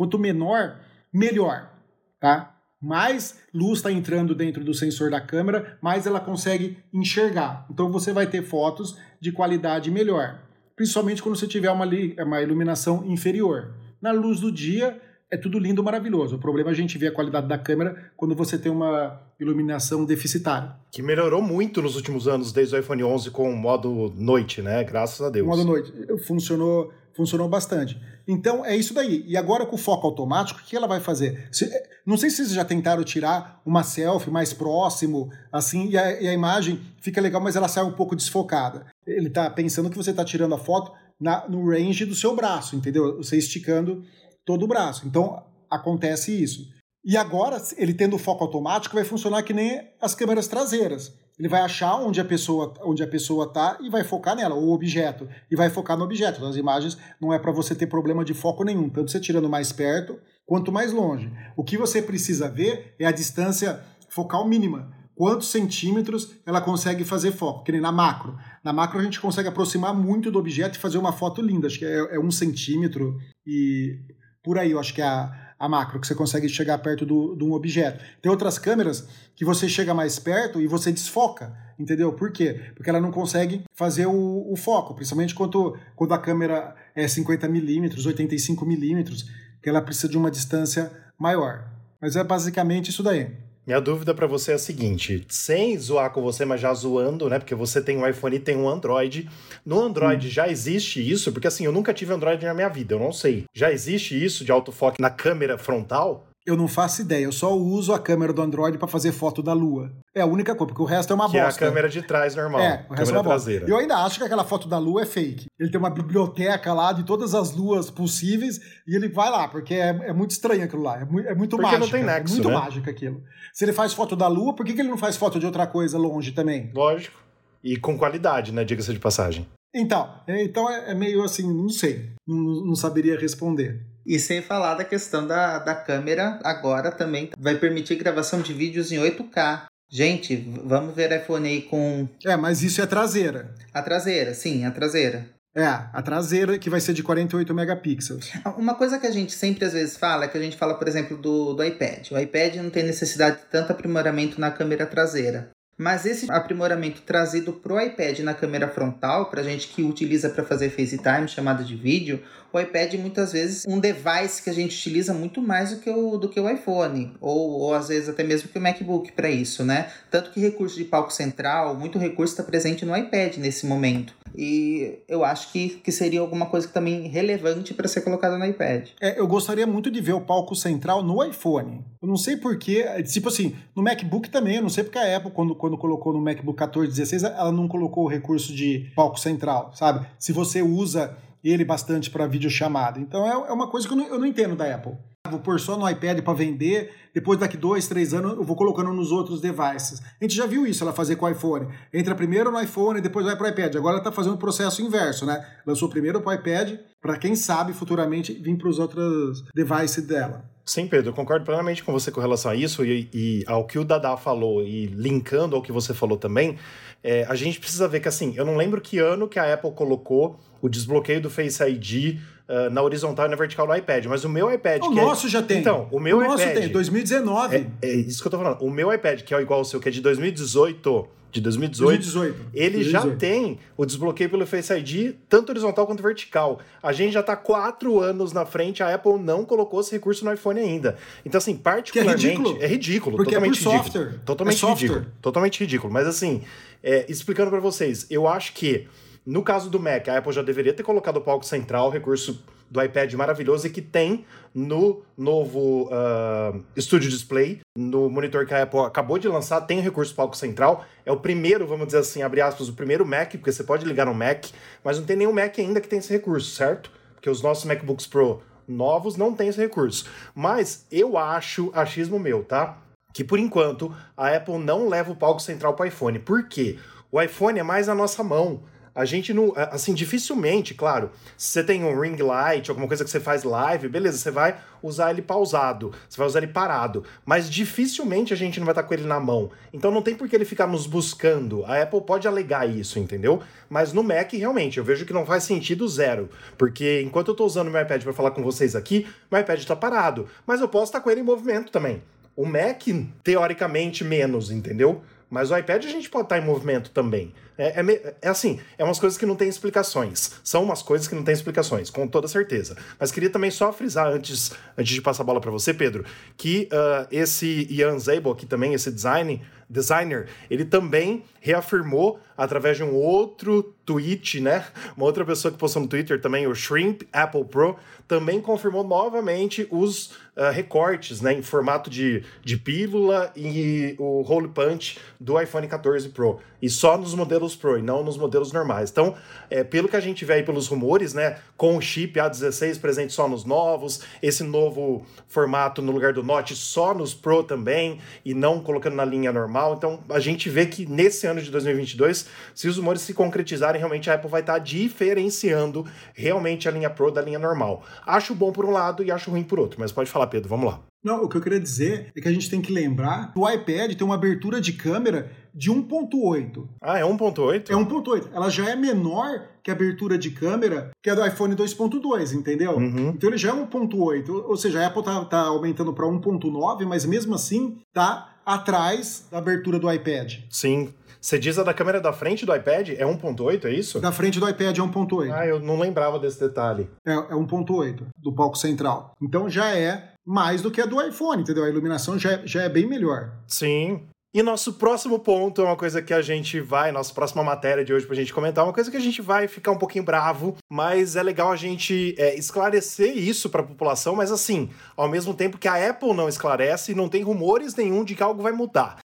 quanto 0.00 0.18
menor, 0.18 0.80
melhor, 1.12 1.70
tá? 2.18 2.56
Mais 2.80 3.38
luz 3.52 3.80
está 3.80 3.92
entrando 3.92 4.34
dentro 4.34 4.64
do 4.64 4.72
sensor 4.72 5.10
da 5.10 5.20
câmera, 5.20 5.76
mais 5.82 6.06
ela 6.06 6.18
consegue 6.18 6.78
enxergar. 6.90 7.66
Então 7.70 7.92
você 7.92 8.10
vai 8.10 8.26
ter 8.26 8.42
fotos 8.42 8.96
de 9.20 9.30
qualidade 9.30 9.90
melhor, 9.90 10.40
principalmente 10.74 11.22
quando 11.22 11.36
você 11.36 11.46
tiver 11.46 11.70
uma, 11.70 11.84
uma 12.24 12.40
iluminação 12.40 13.04
inferior. 13.04 13.74
Na 14.00 14.10
luz 14.10 14.40
do 14.40 14.50
dia, 14.50 14.98
é 15.30 15.36
tudo 15.36 15.58
lindo, 15.58 15.84
maravilhoso. 15.84 16.36
O 16.36 16.38
problema 16.38 16.70
é 16.70 16.72
a 16.72 16.76
gente 16.76 16.96
ver 16.96 17.08
a 17.08 17.12
qualidade 17.12 17.46
da 17.46 17.58
câmera 17.58 18.10
quando 18.16 18.34
você 18.34 18.56
tem 18.56 18.72
uma 18.72 19.20
iluminação 19.38 20.06
deficitária. 20.06 20.76
Que 20.90 21.02
melhorou 21.02 21.42
muito 21.42 21.82
nos 21.82 21.94
últimos 21.94 22.26
anos, 22.26 22.54
desde 22.54 22.74
o 22.74 22.78
iPhone 22.78 23.04
11 23.04 23.30
com 23.32 23.50
o 23.50 23.54
modo 23.54 24.14
noite, 24.16 24.62
né? 24.62 24.82
Graças 24.82 25.20
a 25.20 25.28
Deus. 25.28 25.46
O 25.46 25.50
modo 25.50 25.62
noite. 25.62 25.92
Funcionou, 26.26 26.90
funcionou 27.20 27.46
bastante. 27.46 28.00
Então, 28.26 28.64
é 28.64 28.74
isso 28.74 28.94
daí. 28.94 29.22
E 29.26 29.36
agora 29.36 29.66
com 29.66 29.76
o 29.76 29.78
foco 29.78 30.06
automático, 30.06 30.58
o 30.58 30.64
que 30.64 30.74
ela 30.74 30.86
vai 30.86 31.00
fazer? 31.00 31.48
Se, 31.52 31.70
não 32.06 32.16
sei 32.16 32.30
se 32.30 32.36
vocês 32.36 32.52
já 32.52 32.64
tentaram 32.64 33.04
tirar 33.04 33.60
uma 33.64 33.82
selfie 33.82 34.30
mais 34.30 34.54
próximo, 34.54 35.30
assim, 35.52 35.90
e 35.90 35.98
a, 35.98 36.18
e 36.18 36.26
a 36.26 36.32
imagem 36.32 36.80
fica 36.98 37.20
legal, 37.20 37.42
mas 37.42 37.56
ela 37.56 37.68
sai 37.68 37.84
um 37.84 37.92
pouco 37.92 38.16
desfocada. 38.16 38.86
Ele 39.06 39.28
está 39.28 39.50
pensando 39.50 39.90
que 39.90 39.98
você 39.98 40.12
está 40.12 40.24
tirando 40.24 40.54
a 40.54 40.58
foto 40.58 40.92
na, 41.20 41.46
no 41.46 41.68
range 41.68 42.06
do 42.06 42.14
seu 42.14 42.34
braço, 42.34 42.74
entendeu? 42.74 43.18
Você 43.18 43.36
esticando 43.36 44.02
todo 44.46 44.62
o 44.62 44.68
braço. 44.68 45.06
Então 45.06 45.44
acontece 45.68 46.32
isso. 46.42 46.66
E 47.04 47.18
agora, 47.18 47.62
ele 47.76 47.92
tendo 47.92 48.16
foco 48.16 48.44
automático, 48.44 48.94
vai 48.94 49.04
funcionar 49.04 49.42
que 49.42 49.52
nem 49.52 49.90
as 50.00 50.14
câmeras 50.14 50.48
traseiras. 50.48 51.12
Ele 51.40 51.48
vai 51.48 51.62
achar 51.62 51.96
onde 51.96 52.20
a 52.20 52.24
pessoa 52.24 52.74
onde 52.82 53.02
a 53.02 53.06
pessoa 53.06 53.46
está 53.46 53.78
e 53.80 53.88
vai 53.88 54.04
focar 54.04 54.36
nela, 54.36 54.54
o 54.54 54.74
objeto, 54.74 55.26
e 55.50 55.56
vai 55.56 55.70
focar 55.70 55.96
no 55.96 56.04
objeto. 56.04 56.42
Nas 56.42 56.54
imagens 56.54 56.98
não 57.18 57.32
é 57.32 57.38
para 57.38 57.50
você 57.50 57.74
ter 57.74 57.86
problema 57.86 58.22
de 58.22 58.34
foco 58.34 58.62
nenhum, 58.62 58.90
tanto 58.90 59.10
você 59.10 59.18
tirando 59.18 59.48
mais 59.48 59.72
perto 59.72 60.18
quanto 60.44 60.70
mais 60.70 60.92
longe. 60.92 61.32
O 61.56 61.64
que 61.64 61.78
você 61.78 62.02
precisa 62.02 62.46
ver 62.46 62.94
é 62.98 63.06
a 63.06 63.10
distância 63.10 63.80
focal 64.10 64.46
mínima. 64.46 64.92
Quantos 65.14 65.48
centímetros 65.48 66.36
ela 66.44 66.60
consegue 66.60 67.04
fazer 67.04 67.32
foco, 67.32 67.64
que 67.64 67.72
nem 67.72 67.80
na 67.80 67.90
macro. 67.90 68.36
Na 68.62 68.70
macro 68.70 68.98
a 68.98 69.02
gente 69.02 69.18
consegue 69.18 69.48
aproximar 69.48 69.94
muito 69.94 70.30
do 70.30 70.38
objeto 70.38 70.76
e 70.76 70.80
fazer 70.80 70.98
uma 70.98 71.12
foto 71.12 71.40
linda. 71.40 71.68
Acho 71.68 71.78
que 71.78 71.86
é, 71.86 72.16
é 72.16 72.20
um 72.20 72.30
centímetro 72.30 73.16
e 73.46 73.98
por 74.42 74.58
aí, 74.58 74.72
eu 74.72 74.80
acho 74.80 74.94
que 74.94 75.00
é 75.00 75.06
a, 75.06 75.49
a 75.60 75.68
macro, 75.68 76.00
que 76.00 76.06
você 76.06 76.14
consegue 76.14 76.48
chegar 76.48 76.78
perto 76.78 77.04
do, 77.04 77.36
de 77.36 77.44
um 77.44 77.52
objeto. 77.52 78.02
Tem 78.22 78.32
outras 78.32 78.58
câmeras 78.58 79.06
que 79.36 79.44
você 79.44 79.68
chega 79.68 79.92
mais 79.92 80.18
perto 80.18 80.58
e 80.58 80.66
você 80.66 80.90
desfoca, 80.90 81.54
entendeu? 81.78 82.14
Por 82.14 82.32
quê? 82.32 82.72
Porque 82.74 82.88
ela 82.88 82.98
não 83.00 83.10
consegue 83.10 83.62
fazer 83.74 84.06
o, 84.06 84.50
o 84.50 84.56
foco, 84.56 84.94
principalmente 84.94 85.34
quando, 85.34 85.76
quando 85.94 86.14
a 86.14 86.18
câmera 86.18 86.74
é 86.96 87.04
50mm, 87.04 87.94
85mm, 87.94 89.26
que 89.62 89.68
ela 89.68 89.82
precisa 89.82 90.08
de 90.08 90.16
uma 90.16 90.30
distância 90.30 90.90
maior. 91.18 91.70
Mas 92.00 92.16
é 92.16 92.24
basicamente 92.24 92.88
isso 92.88 93.02
daí. 93.02 93.30
Minha 93.70 93.80
dúvida 93.80 94.12
para 94.12 94.26
você 94.26 94.50
é 94.50 94.54
a 94.56 94.58
seguinte: 94.58 95.24
sem 95.28 95.78
zoar 95.78 96.10
com 96.10 96.20
você, 96.20 96.44
mas 96.44 96.60
já 96.60 96.74
zoando, 96.74 97.30
né? 97.30 97.38
Porque 97.38 97.54
você 97.54 97.80
tem 97.80 97.96
um 97.96 98.04
iPhone 98.04 98.34
e 98.34 98.40
tem 98.40 98.56
um 98.56 98.68
Android. 98.68 99.30
No 99.64 99.80
Android 99.80 100.26
hum. 100.26 100.30
já 100.30 100.48
existe 100.48 101.00
isso? 101.08 101.30
Porque 101.30 101.46
assim, 101.46 101.66
eu 101.66 101.70
nunca 101.70 101.94
tive 101.94 102.12
Android 102.12 102.44
na 102.44 102.52
minha 102.52 102.68
vida, 102.68 102.94
eu 102.94 102.98
não 102.98 103.12
sei. 103.12 103.44
Já 103.54 103.70
existe 103.70 104.20
isso 104.20 104.44
de 104.44 104.50
autofoco 104.50 105.00
na 105.00 105.08
câmera 105.08 105.56
frontal? 105.56 106.26
Eu 106.50 106.56
não 106.56 106.66
faço 106.66 107.02
ideia, 107.02 107.26
eu 107.26 107.30
só 107.30 107.56
uso 107.56 107.92
a 107.92 107.98
câmera 108.00 108.32
do 108.32 108.42
Android 108.42 108.76
para 108.76 108.88
fazer 108.88 109.12
foto 109.12 109.40
da 109.40 109.52
lua. 109.52 109.92
É 110.12 110.20
a 110.20 110.26
única 110.26 110.52
coisa, 110.52 110.66
porque 110.66 110.82
o 110.82 110.84
resto 110.84 111.12
é 111.12 111.14
uma 111.14 111.30
que 111.30 111.40
bosta. 111.40 111.64
É 111.64 111.68
a 111.68 111.70
câmera 111.70 111.88
de 111.88 112.02
trás 112.02 112.34
normal. 112.34 112.60
É, 112.60 112.84
o 112.90 112.92
resto 112.92 113.14
é 113.14 113.18
uma 113.18 113.22
traseira. 113.22 113.66
Eu 113.68 113.76
ainda 113.76 113.98
acho 113.98 114.18
que 114.18 114.24
aquela 114.24 114.42
foto 114.42 114.66
da 114.66 114.76
lua 114.76 115.02
é 115.02 115.06
fake. 115.06 115.46
Ele 115.56 115.70
tem 115.70 115.78
uma 115.78 115.90
biblioteca 115.90 116.74
lá 116.74 116.92
de 116.92 117.04
todas 117.04 117.36
as 117.36 117.54
luas 117.54 117.88
possíveis 117.88 118.60
e 118.84 118.96
ele 118.96 119.08
vai 119.08 119.30
lá, 119.30 119.46
porque 119.46 119.74
é, 119.74 119.90
é 120.08 120.12
muito 120.12 120.32
estranho 120.32 120.64
aquilo 120.64 120.82
lá. 120.82 121.00
É, 121.00 121.04
muito, 121.04 121.28
é 121.28 121.34
muito 121.36 121.56
porque 121.56 121.76
mágico. 121.76 121.84
não 121.84 121.92
tem 121.92 122.02
nexo, 122.02 122.32
é 122.32 122.36
muito 122.36 122.48
né? 122.48 122.54
mágico 122.56 122.90
aquilo. 122.90 123.22
Se 123.52 123.64
ele 123.64 123.72
faz 123.72 123.94
foto 123.94 124.16
da 124.16 124.26
lua, 124.26 124.52
por 124.52 124.66
que, 124.66 124.72
que 124.72 124.80
ele 124.80 124.90
não 124.90 124.98
faz 124.98 125.16
foto 125.16 125.38
de 125.38 125.46
outra 125.46 125.68
coisa 125.68 125.96
longe 125.96 126.32
também? 126.32 126.72
Lógico. 126.74 127.22
E 127.62 127.76
com 127.76 127.96
qualidade, 127.96 128.50
né? 128.50 128.64
Diga-se 128.64 128.92
de 128.92 128.98
passagem. 128.98 129.46
Então, 129.72 130.12
é, 130.26 130.42
então 130.42 130.68
é, 130.68 130.90
é 130.90 130.94
meio 130.94 131.22
assim, 131.22 131.46
não 131.46 131.68
sei, 131.68 132.10
não, 132.26 132.66
não 132.66 132.74
saberia 132.74 133.16
responder. 133.16 133.86
E 134.06 134.18
sem 134.18 134.42
falar 134.42 134.74
da 134.74 134.84
questão 134.84 135.26
da, 135.26 135.58
da 135.58 135.74
câmera, 135.74 136.38
agora 136.42 136.90
também 136.90 137.30
vai 137.38 137.56
permitir 137.56 137.96
gravação 137.96 138.40
de 138.40 138.52
vídeos 138.52 138.90
em 138.92 138.98
8K. 138.98 139.64
Gente, 139.90 140.36
vamos 140.64 140.94
ver 140.94 141.10
iPhone 141.12 141.48
aí 141.48 141.62
com. 141.62 142.08
É, 142.24 142.36
mas 142.36 142.62
isso 142.62 142.80
é 142.80 142.86
traseira. 142.86 143.52
A 143.74 143.82
traseira, 143.82 144.34
sim, 144.34 144.64
a 144.64 144.70
traseira. 144.70 145.26
É, 145.54 145.64
a 145.64 146.00
traseira 146.00 146.56
que 146.58 146.70
vai 146.70 146.80
ser 146.80 146.92
de 146.92 147.02
48 147.02 147.52
megapixels. 147.52 148.30
Uma 148.56 148.76
coisa 148.76 149.00
que 149.00 149.06
a 149.06 149.10
gente 149.10 149.32
sempre 149.32 149.64
às 149.64 149.72
vezes 149.72 149.96
fala 149.96 150.24
é 150.24 150.28
que 150.28 150.38
a 150.38 150.40
gente 150.40 150.56
fala, 150.56 150.74
por 150.74 150.86
exemplo, 150.86 151.16
do, 151.16 151.54
do 151.54 151.64
iPad. 151.64 152.12
O 152.12 152.18
iPad 152.18 152.56
não 152.56 152.70
tem 152.70 152.84
necessidade 152.84 153.38
de 153.38 153.46
tanto 153.46 153.72
aprimoramento 153.72 154.40
na 154.40 154.52
câmera 154.52 154.86
traseira. 154.86 155.50
Mas 155.80 156.04
esse 156.04 156.30
aprimoramento 156.30 157.00
trazido 157.00 157.54
para 157.54 157.72
o 157.72 157.80
iPad 157.80 158.18
na 158.18 158.34
câmera 158.34 158.68
frontal, 158.68 159.30
para 159.30 159.42
gente 159.42 159.68
que 159.68 159.82
utiliza 159.82 160.28
para 160.28 160.44
fazer 160.44 160.68
FaceTime, 160.68 161.26
chamada 161.26 161.64
de 161.64 161.74
vídeo, 161.74 162.22
o 162.52 162.60
iPad 162.60 162.96
muitas 162.96 163.32
vezes 163.32 163.64
um 163.66 163.80
device 163.80 164.42
que 164.42 164.50
a 164.50 164.52
gente 164.52 164.78
utiliza 164.78 165.14
muito 165.14 165.40
mais 165.40 165.70
do 165.70 165.80
que 165.80 165.88
o, 165.88 166.18
do 166.18 166.28
que 166.28 166.38
o 166.38 166.50
iPhone, 166.50 167.14
ou, 167.18 167.52
ou 167.60 167.74
às 167.74 167.88
vezes 167.88 168.10
até 168.10 168.22
mesmo 168.22 168.50
que 168.50 168.58
o 168.58 168.60
MacBook 168.60 169.12
para 169.12 169.30
isso, 169.30 169.64
né? 169.64 169.90
Tanto 170.10 170.32
que 170.32 170.38
recurso 170.38 170.76
de 170.76 170.84
palco 170.84 171.10
central, 171.10 171.74
muito 171.74 171.98
recurso 171.98 172.34
está 172.34 172.42
presente 172.44 172.84
no 172.84 172.94
iPad 172.94 173.38
nesse 173.38 173.64
momento. 173.64 174.19
E 174.36 174.98
eu 175.08 175.24
acho 175.24 175.52
que, 175.52 175.70
que 175.70 175.92
seria 175.92 176.20
alguma 176.20 176.46
coisa 176.46 176.66
que 176.66 176.74
também 176.74 177.08
relevante 177.08 177.74
para 177.74 177.88
ser 177.88 178.02
colocada 178.02 178.38
no 178.38 178.44
iPad. 178.44 178.88
É, 179.00 179.18
eu 179.18 179.26
gostaria 179.26 179.66
muito 179.66 179.90
de 179.90 180.00
ver 180.00 180.12
o 180.12 180.20
palco 180.20 180.54
central 180.54 181.02
no 181.02 181.22
iPhone. 181.24 181.84
Eu 182.02 182.08
não 182.08 182.16
sei 182.16 182.36
porquê, 182.36 182.84
tipo 183.04 183.28
assim, 183.28 183.54
no 183.74 183.82
MacBook 183.82 184.30
também, 184.30 184.56
eu 184.56 184.62
não 184.62 184.70
sei 184.70 184.84
porque 184.84 184.98
a 184.98 185.16
Apple, 185.16 185.30
quando, 185.30 185.54
quando 185.54 185.76
colocou 185.76 186.12
no 186.12 186.20
MacBook 186.20 186.58
14, 186.58 186.88
16, 186.90 187.24
ela 187.24 187.52
não 187.52 187.68
colocou 187.68 188.04
o 188.04 188.08
recurso 188.08 188.54
de 188.54 188.90
palco 188.94 189.18
central, 189.18 189.72
sabe? 189.74 190.06
Se 190.18 190.32
você 190.32 190.62
usa 190.62 191.16
ele 191.42 191.64
bastante 191.64 192.10
para 192.10 192.26
videochamada. 192.26 192.98
Então 192.98 193.26
é, 193.26 193.50
é 193.50 193.52
uma 193.52 193.68
coisa 193.68 193.86
que 193.86 193.94
eu 193.94 193.96
não, 193.96 194.06
eu 194.06 194.18
não 194.18 194.26
entendo 194.26 194.54
da 194.54 194.74
Apple 194.74 194.92
vou 195.30 195.40
pôr 195.40 195.58
só 195.60 195.76
no 195.76 195.88
iPad 195.88 196.20
para 196.20 196.34
vender, 196.34 196.92
depois 197.14 197.38
daqui 197.38 197.56
dois, 197.56 197.88
três 197.88 198.12
anos 198.12 198.32
eu 198.32 198.44
vou 198.44 198.56
colocando 198.56 198.92
nos 198.92 199.12
outros 199.12 199.40
devices. 199.40 200.00
A 200.00 200.24
gente 200.24 200.34
já 200.34 200.46
viu 200.46 200.66
isso 200.66 200.82
ela 200.82 200.92
fazer 200.92 201.16
com 201.16 201.26
o 201.26 201.28
iPhone. 201.30 201.68
Entra 201.92 202.14
primeiro 202.14 202.50
no 202.50 202.60
iPhone 202.60 203.00
depois 203.00 203.24
vai 203.24 203.36
para 203.36 203.46
o 203.46 203.50
iPad. 203.50 203.76
Agora 203.76 203.94
ela 203.94 204.00
está 204.00 204.12
fazendo 204.12 204.34
o 204.34 204.38
processo 204.38 204.82
inverso, 204.82 205.24
né? 205.24 205.44
Lançou 205.66 205.88
primeiro 205.88 206.20
para 206.20 206.30
o 206.30 206.34
iPad, 206.34 206.78
para 207.00 207.16
quem 207.16 207.34
sabe 207.34 207.72
futuramente 207.72 208.32
vir 208.32 208.56
para 208.58 208.68
os 208.68 208.78
outros 208.78 209.44
devices 209.54 210.04
dela. 210.06 210.49
Sim, 210.64 210.86
Pedro, 210.86 211.10
eu 211.10 211.14
concordo 211.14 211.44
plenamente 211.44 211.82
com 211.82 211.92
você 211.92 212.10
com 212.10 212.20
relação 212.20 212.50
a 212.50 212.54
isso 212.54 212.84
e, 212.84 213.08
e 213.12 213.44
ao 213.46 213.66
que 213.66 213.78
o 213.78 213.84
Dada 213.84 214.16
falou 214.16 214.62
e 214.62 214.86
linkando 214.86 215.56
ao 215.56 215.62
que 215.62 215.72
você 215.72 215.92
falou 215.92 216.16
também, 216.16 216.58
é, 217.02 217.24
a 217.28 217.34
gente 217.34 217.58
precisa 217.58 217.88
ver 217.88 218.00
que 218.00 218.08
assim, 218.08 218.34
eu 218.36 218.44
não 218.44 218.56
lembro 218.56 218.80
que 218.80 218.98
ano 218.98 219.26
que 219.26 219.38
a 219.38 219.54
Apple 219.54 219.72
colocou 219.72 220.38
o 220.62 220.68
desbloqueio 220.68 221.20
do 221.20 221.30
Face 221.30 221.62
ID 221.62 222.20
uh, 222.48 222.70
na 222.70 222.82
horizontal 222.82 223.26
e 223.26 223.28
na 223.28 223.36
vertical 223.36 223.66
do 223.66 223.74
iPad, 223.74 224.06
mas 224.06 224.24
o 224.24 224.28
meu 224.28 224.52
iPad. 224.52 224.82
O 224.82 224.92
é 224.92 224.94
nosso 224.94 225.26
é... 225.26 225.30
já 225.30 225.42
tem. 225.42 225.58
Então, 225.58 225.88
o 225.90 225.98
meu 225.98 226.18
o 226.18 226.22
iPad. 226.22 226.38
nosso 226.38 226.52
tem, 226.52 226.68
2019. 226.68 227.56
É, 227.56 227.66
é, 227.82 227.94
isso 227.94 228.20
que 228.20 228.26
eu 228.26 228.30
tô 228.30 228.38
falando. 228.38 228.60
O 228.60 228.70
meu 228.70 228.92
iPad, 228.92 229.22
que 229.22 229.34
é 229.34 229.40
igual 229.40 229.60
ao 229.60 229.64
seu, 229.64 229.80
que 229.80 229.88
é 229.88 229.92
de 229.92 230.00
2018 230.00 231.08
de 231.30 231.40
2018, 231.40 232.02
2018. 232.02 232.50
ele 232.52 232.70
2018. 232.78 232.90
já 233.10 233.16
tem 233.16 233.58
o 233.76 233.86
desbloqueio 233.86 234.28
pelo 234.28 234.46
Face 234.46 234.72
ID, 234.72 235.14
tanto 235.28 235.50
horizontal 235.50 235.86
quanto 235.86 236.02
vertical. 236.02 236.60
A 236.82 236.92
gente 236.92 237.12
já 237.12 237.20
está 237.20 237.36
quatro 237.36 238.00
anos 238.00 238.32
na 238.32 238.44
frente, 238.44 238.82
a 238.82 238.94
Apple 238.94 239.18
não 239.18 239.44
colocou 239.44 239.80
esse 239.80 239.92
recurso 239.92 240.24
no 240.24 240.32
iPhone 240.32 240.58
ainda. 240.58 240.96
Então, 241.24 241.38
assim, 241.38 241.56
particularmente. 241.56 242.26
é 242.26 242.30
ridículo. 242.30 242.58
É 242.62 242.66
ridículo, 242.66 243.16
Porque 243.16 243.32
totalmente 243.32 243.60
é 243.60 243.62
por 243.62 243.70
ridículo. 243.72 243.92
Software. 243.92 244.20
Totalmente 244.24 244.54
é 244.54 244.58
software. 244.58 244.88
ridículo. 244.88 245.12
Totalmente 245.22 245.60
ridículo. 245.60 245.92
Mas 245.92 246.06
assim, 246.06 246.42
é, 246.82 247.06
explicando 247.08 247.50
para 247.50 247.60
vocês, 247.60 248.06
eu 248.10 248.26
acho 248.26 248.52
que 248.52 248.86
no 249.24 249.42
caso 249.42 249.70
do 249.70 249.78
Mac, 249.78 250.08
a 250.08 250.18
Apple 250.18 250.32
já 250.32 250.42
deveria 250.42 250.72
ter 250.72 250.82
colocado 250.82 251.18
o 251.18 251.20
palco 251.20 251.44
central, 251.44 251.90
recurso 251.90 252.42
do 252.70 252.82
iPad 252.82 253.12
maravilhoso 253.14 253.66
e 253.66 253.70
que 253.70 253.82
tem 253.82 254.24
no 254.54 255.02
novo 255.16 255.88
uh, 255.88 256.80
Studio 256.80 257.10
Display, 257.10 257.60
no 257.76 258.08
monitor 258.08 258.46
que 258.46 258.54
a 258.54 258.62
Apple 258.62 258.80
acabou 258.80 259.18
de 259.18 259.28
lançar, 259.28 259.60
tem 259.62 259.78
o 259.78 259.82
recurso 259.82 260.14
palco 260.14 260.36
central. 260.36 260.84
É 261.04 261.10
o 261.10 261.16
primeiro, 261.16 261.66
vamos 261.66 261.86
dizer 261.86 261.98
assim, 261.98 262.22
abre 262.22 262.40
aspas, 262.40 262.68
o 262.68 262.72
primeiro 262.72 263.04
Mac, 263.04 263.32
porque 263.32 263.52
você 263.52 263.64
pode 263.64 263.84
ligar 263.84 264.06
no 264.06 264.14
Mac, 264.14 264.46
mas 264.84 264.98
não 264.98 265.04
tem 265.04 265.16
nenhum 265.16 265.32
Mac 265.32 265.58
ainda 265.58 265.80
que 265.80 265.88
tem 265.88 265.98
esse 265.98 266.12
recurso, 266.12 266.54
certo? 266.54 266.90
Porque 267.14 267.28
os 267.28 267.42
nossos 267.42 267.64
MacBooks 267.64 268.06
Pro 268.06 268.42
novos 268.66 269.16
não 269.16 269.34
têm 269.34 269.48
esse 269.48 269.60
recurso. 269.60 270.06
Mas 270.34 270.86
eu 270.90 271.18
acho, 271.18 271.70
achismo 271.74 272.18
meu, 272.18 272.44
tá? 272.44 272.78
Que 273.12 273.24
por 273.24 273.38
enquanto 273.38 273.94
a 274.16 274.28
Apple 274.28 274.58
não 274.58 274.88
leva 274.88 275.10
o 275.10 275.16
palco 275.16 275.42
central 275.42 275.74
para 275.74 275.84
o 275.84 275.88
iPhone. 275.88 276.18
Por 276.20 276.48
quê? 276.48 276.78
O 277.10 277.20
iPhone 277.20 277.58
é 277.58 277.62
mais 277.62 277.88
a 277.88 277.94
nossa 277.94 278.22
mão. 278.22 278.62
A 278.94 279.04
gente 279.04 279.32
não. 279.32 279.52
Assim, 279.56 279.94
dificilmente, 279.94 280.74
claro, 280.74 281.10
se 281.36 281.48
você 281.48 281.64
tem 281.64 281.84
um 281.84 281.98
ring 281.98 282.16
light, 282.16 282.68
alguma 282.68 282.88
coisa 282.88 283.04
que 283.04 283.10
você 283.10 283.20
faz 283.20 283.44
live, 283.44 283.88
beleza, 283.88 284.18
você 284.18 284.30
vai 284.30 284.56
usar 284.82 285.10
ele 285.10 285.22
pausado, 285.22 285.92
você 286.08 286.16
vai 286.16 286.26
usar 286.26 286.38
ele 286.40 286.52
parado. 286.52 287.04
Mas 287.24 287.48
dificilmente 287.48 288.32
a 288.32 288.36
gente 288.36 288.58
não 288.58 288.66
vai 288.66 288.72
estar 288.72 288.82
com 288.82 288.92
ele 288.92 289.04
na 289.04 289.20
mão. 289.20 289.50
Então 289.72 289.90
não 289.90 290.02
tem 290.02 290.14
por 290.14 290.28
que 290.28 290.34
ele 290.34 290.44
ficar 290.44 290.66
nos 290.66 290.86
buscando. 290.86 291.64
A 291.64 291.82
Apple 291.82 292.00
pode 292.00 292.26
alegar 292.26 292.68
isso, 292.68 292.98
entendeu? 292.98 293.42
Mas 293.68 293.92
no 293.92 294.02
Mac, 294.02 294.32
realmente, 294.32 294.78
eu 294.78 294.84
vejo 294.84 295.06
que 295.06 295.12
não 295.12 295.24
faz 295.24 295.44
sentido 295.44 295.88
zero. 295.88 296.28
Porque 296.58 297.02
enquanto 297.02 297.28
eu 297.28 297.32
estou 297.32 297.46
usando 297.46 297.70
meu 297.70 297.80
iPad 297.80 298.02
para 298.02 298.12
falar 298.12 298.32
com 298.32 298.42
vocês 298.42 298.74
aqui, 298.74 299.06
meu 299.30 299.40
iPad 299.40 299.58
está 299.60 299.76
parado. 299.76 300.28
Mas 300.46 300.60
eu 300.60 300.68
posso 300.68 300.86
estar 300.86 301.00
com 301.00 301.10
ele 301.10 301.20
em 301.20 301.24
movimento 301.24 301.70
também. 301.70 302.02
O 302.36 302.44
Mac, 302.44 302.82
teoricamente, 303.22 304.02
menos, 304.02 304.50
entendeu? 304.50 305.02
Mas 305.30 305.50
o 305.50 305.56
iPad 305.56 305.84
a 305.84 305.88
gente 305.88 306.10
pode 306.10 306.24
estar 306.24 306.38
em 306.38 306.44
movimento 306.44 306.90
também. 306.90 307.32
É, 307.60 307.78
é, 307.78 308.14
é, 308.22 308.28
assim, 308.30 308.58
é 308.78 308.82
umas 308.82 308.98
coisas 308.98 309.18
que 309.18 309.26
não 309.26 309.36
têm 309.36 309.46
explicações. 309.46 310.40
São 310.42 310.64
umas 310.64 310.80
coisas 310.80 311.06
que 311.06 311.14
não 311.14 311.22
têm 311.22 311.34
explicações, 311.34 311.90
com 311.90 312.08
toda 312.08 312.26
certeza. 312.26 312.74
Mas 312.98 313.12
queria 313.12 313.28
também 313.28 313.50
só 313.50 313.70
frisar 313.70 314.06
antes, 314.06 314.52
antes 314.78 314.94
de 314.94 315.02
passar 315.02 315.24
a 315.24 315.26
bola 315.26 315.42
para 315.42 315.50
você, 315.50 315.74
Pedro, 315.74 316.02
que 316.38 316.70
uh, 316.72 317.06
esse 317.12 317.66
Ian 317.70 317.98
Zabel 317.98 318.32
aqui 318.32 318.46
também, 318.46 318.72
esse 318.72 318.90
design, 318.90 319.42
designer, 319.68 320.26
ele 320.50 320.64
também 320.64 321.22
reafirmou 321.38 322.18
através 322.34 322.78
de 322.78 322.82
um 322.82 322.94
outro 322.94 323.74
tweet, 323.84 324.40
né? 324.40 324.64
Uma 324.96 325.04
outra 325.04 325.24
pessoa 325.24 325.52
que 325.52 325.58
postou 325.58 325.82
no 325.82 325.88
Twitter 325.88 326.18
também, 326.18 326.46
o 326.46 326.54
Shrimp 326.54 327.02
Apple 327.12 327.44
Pro, 327.44 327.76
também 328.08 328.40
confirmou 328.40 328.82
novamente 328.82 329.68
os 329.70 330.12
uh, 330.40 330.50
recortes, 330.50 331.20
né, 331.20 331.34
em 331.34 331.42
formato 331.42 331.90
de, 331.90 332.24
de 332.42 332.56
pílula 332.56 333.30
e 333.36 333.94
o 333.98 334.24
hole 334.26 334.48
punch 334.48 334.98
do 335.20 335.38
iPhone 335.38 335.68
14 335.68 336.08
Pro. 336.08 336.40
E 336.62 336.68
só 336.68 336.96
nos 336.96 337.14
modelos 337.14 337.54
Pro 337.54 337.78
e 337.78 337.82
não 337.82 338.02
nos 338.02 338.16
modelos 338.16 338.52
normais. 338.52 338.90
Então, 338.90 339.14
é, 339.50 339.62
pelo 339.62 339.88
que 339.88 339.96
a 339.96 340.00
gente 340.00 340.24
vê 340.24 340.34
aí 340.34 340.42
pelos 340.42 340.66
rumores, 340.66 341.12
né, 341.12 341.38
com 341.56 341.76
o 341.76 341.80
chip 341.80 342.18
A16 342.18 342.80
presente 342.80 343.12
só 343.12 343.28
nos 343.28 343.44
novos, 343.44 344.00
esse 344.22 344.42
novo 344.42 345.04
formato 345.28 345.82
no 345.82 345.92
lugar 345.92 346.12
do 346.12 346.22
Note 346.22 346.56
só 346.56 346.94
nos 346.94 347.12
Pro 347.12 347.42
também 347.42 347.98
e 348.24 348.32
não 348.34 348.60
colocando 348.60 348.94
na 348.94 349.04
linha 349.04 349.32
normal. 349.32 349.74
Então, 349.74 350.00
a 350.08 350.20
gente 350.20 350.48
vê 350.48 350.66
que 350.66 350.86
nesse 350.86 351.26
ano 351.26 351.42
de 351.42 351.50
2022, 351.50 352.26
se 352.54 352.68
os 352.68 352.76
rumores 352.78 353.02
se 353.02 353.12
concretizarem, 353.12 353.78
realmente 353.78 354.08
a 354.10 354.14
Apple 354.14 354.30
vai 354.30 354.40
estar 354.40 354.58
diferenciando 354.58 355.86
realmente 356.14 356.68
a 356.68 356.70
linha 356.70 356.88
Pro 356.88 357.10
da 357.10 357.20
linha 357.20 357.38
normal. 357.38 357.82
Acho 358.06 358.34
bom 358.34 358.52
por 358.52 358.64
um 358.64 358.70
lado 358.70 359.02
e 359.02 359.10
acho 359.10 359.30
ruim 359.30 359.42
por 359.42 359.58
outro, 359.58 359.78
mas 359.78 359.92
pode 359.92 360.10
falar, 360.10 360.29
Pedro, 360.30 360.48
vamos 360.48 360.66
lá. 360.66 360.80
Não, 361.02 361.24
o 361.24 361.28
que 361.28 361.36
eu 361.36 361.40
queria 361.40 361.60
dizer 361.60 362.12
é 362.14 362.20
que 362.20 362.28
a 362.28 362.32
gente 362.32 362.50
tem 362.50 362.60
que 362.60 362.72
lembrar 362.72 363.32
que 363.32 363.38
o 363.38 363.48
iPad 363.48 363.94
tem 363.94 364.06
uma 364.06 364.14
abertura 364.14 364.60
de 364.60 364.72
câmera 364.72 365.32
de 365.54 365.70
1.8. 365.70 366.68
Ah, 366.80 366.98
é 366.98 367.02
1.8? 367.02 367.70
É 367.70 367.74
1.8. 367.74 368.28
Ela 368.32 368.50
já 368.50 368.68
é 368.68 368.76
menor 368.76 369.48
que 369.62 369.70
a 369.70 369.74
abertura 369.74 370.18
de 370.18 370.30
câmera 370.30 370.90
que 371.02 371.10
é 371.10 371.14
do 371.14 371.26
iPhone 371.26 371.56
2.2, 371.56 372.34
entendeu? 372.34 372.76
Uhum. 372.76 373.10
Então 373.10 373.30
ele 373.30 373.38
já 373.38 373.50
é 373.50 373.52
1.8. 373.52 374.28
Ou 374.28 374.56
seja, 374.56 374.80
a 374.80 374.86
Apple 374.86 375.02
tá, 375.02 375.24
tá 375.24 375.40
aumentando 375.40 375.92
para 375.92 376.06
1.9, 376.06 376.84
mas 376.86 377.04
mesmo 377.06 377.34
assim 377.34 377.78
tá 377.92 378.36
atrás 378.44 379.26
da 379.30 379.38
abertura 379.38 379.78
do 379.78 379.90
iPad. 379.90 380.34
Sim. 380.50 380.92
Você 381.20 381.38
diz 381.38 381.58
a 381.58 381.62
da 381.62 381.74
câmera 381.74 382.00
da 382.00 382.14
frente 382.14 382.46
do 382.46 382.54
iPad 382.54 382.90
é 382.90 383.04
1.8, 383.04 383.66
é 383.66 383.72
isso? 383.72 384.00
Da 384.00 384.10
frente 384.10 384.40
do 384.40 384.48
iPad 384.48 384.78
é 384.78 384.80
1.8. 384.80 385.32
Ah, 385.32 385.46
eu 385.46 385.60
não 385.60 385.78
lembrava 385.78 386.18
desse 386.18 386.40
detalhe. 386.40 386.88
É, 387.06 387.12
é 387.12 387.34
1.8 387.34 388.06
do 388.16 388.34
palco 388.34 388.56
central. 388.56 389.14
Então 389.20 389.48
já 389.48 389.68
é 389.68 390.12
mais 390.30 390.62
do 390.62 390.70
que 390.70 390.80
a 390.80 390.86
do 390.86 391.02
iPhone, 391.04 391.42
entendeu? 391.42 391.64
A 391.64 391.68
iluminação 391.68 392.16
já 392.16 392.34
é, 392.34 392.46
já 392.46 392.62
é 392.62 392.68
bem 392.68 392.86
melhor. 392.86 393.32
Sim. 393.48 394.06
E 394.32 394.44
nosso 394.44 394.74
próximo 394.74 395.18
ponto 395.18 395.60
é 395.60 395.64
uma 395.64 395.76
coisa 395.76 396.00
que 396.00 396.14
a 396.14 396.22
gente 396.22 396.60
vai, 396.60 396.92
nossa 396.92 397.12
próxima 397.12 397.42
matéria 397.42 397.84
de 397.84 397.92
hoje 397.92 398.06
pra 398.06 398.14
gente 398.14 398.32
comentar, 398.32 398.64
uma 398.64 398.72
coisa 398.72 398.92
que 398.92 398.96
a 398.96 399.00
gente 399.00 399.20
vai 399.20 399.48
ficar 399.48 399.72
um 399.72 399.78
pouquinho 399.78 400.04
bravo, 400.04 400.56
mas 400.70 401.16
é 401.16 401.22
legal 401.24 401.50
a 401.50 401.56
gente 401.56 402.14
é, 402.16 402.36
esclarecer 402.36 403.18
isso 403.18 403.50
pra 403.50 403.64
população, 403.64 404.14
mas 404.14 404.30
assim, 404.30 404.70
ao 404.96 405.08
mesmo 405.08 405.34
tempo 405.34 405.58
que 405.58 405.66
a 405.66 405.90
Apple 405.90 406.14
não 406.14 406.28
esclarece, 406.28 406.94
não 406.94 407.08
tem 407.08 407.24
rumores 407.24 407.74
nenhum 407.74 408.04
de 408.04 408.14
que 408.14 408.22
algo 408.22 408.40
vai 408.40 408.52
mudar. 408.52 409.00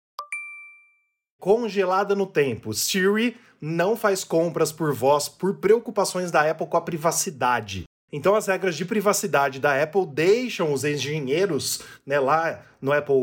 Congelada 1.41 2.17
no 2.17 2.27
tempo, 2.27 2.75
Siri 2.75 3.37
não 3.61 3.97
faz 3.97 4.25
compras 4.25 4.73
por 4.73 4.93
voz 4.93 5.29
por 5.29 5.59
preocupações 5.59 6.33
da 6.33 6.51
Apple 6.51 6.67
com 6.67 6.77
a 6.77 6.81
privacidade. 6.81 7.85
Então 8.13 8.35
as 8.35 8.47
regras 8.47 8.77
de 8.77 8.85
privacidade 8.85 9.59
da 9.59 9.83
Apple 9.83 10.07
deixam 10.07 10.73
os 10.73 10.85
engenheiros, 10.85 11.81
né, 12.07 12.21
lá 12.21 12.61
no 12.81 12.93
Apple 12.93 13.15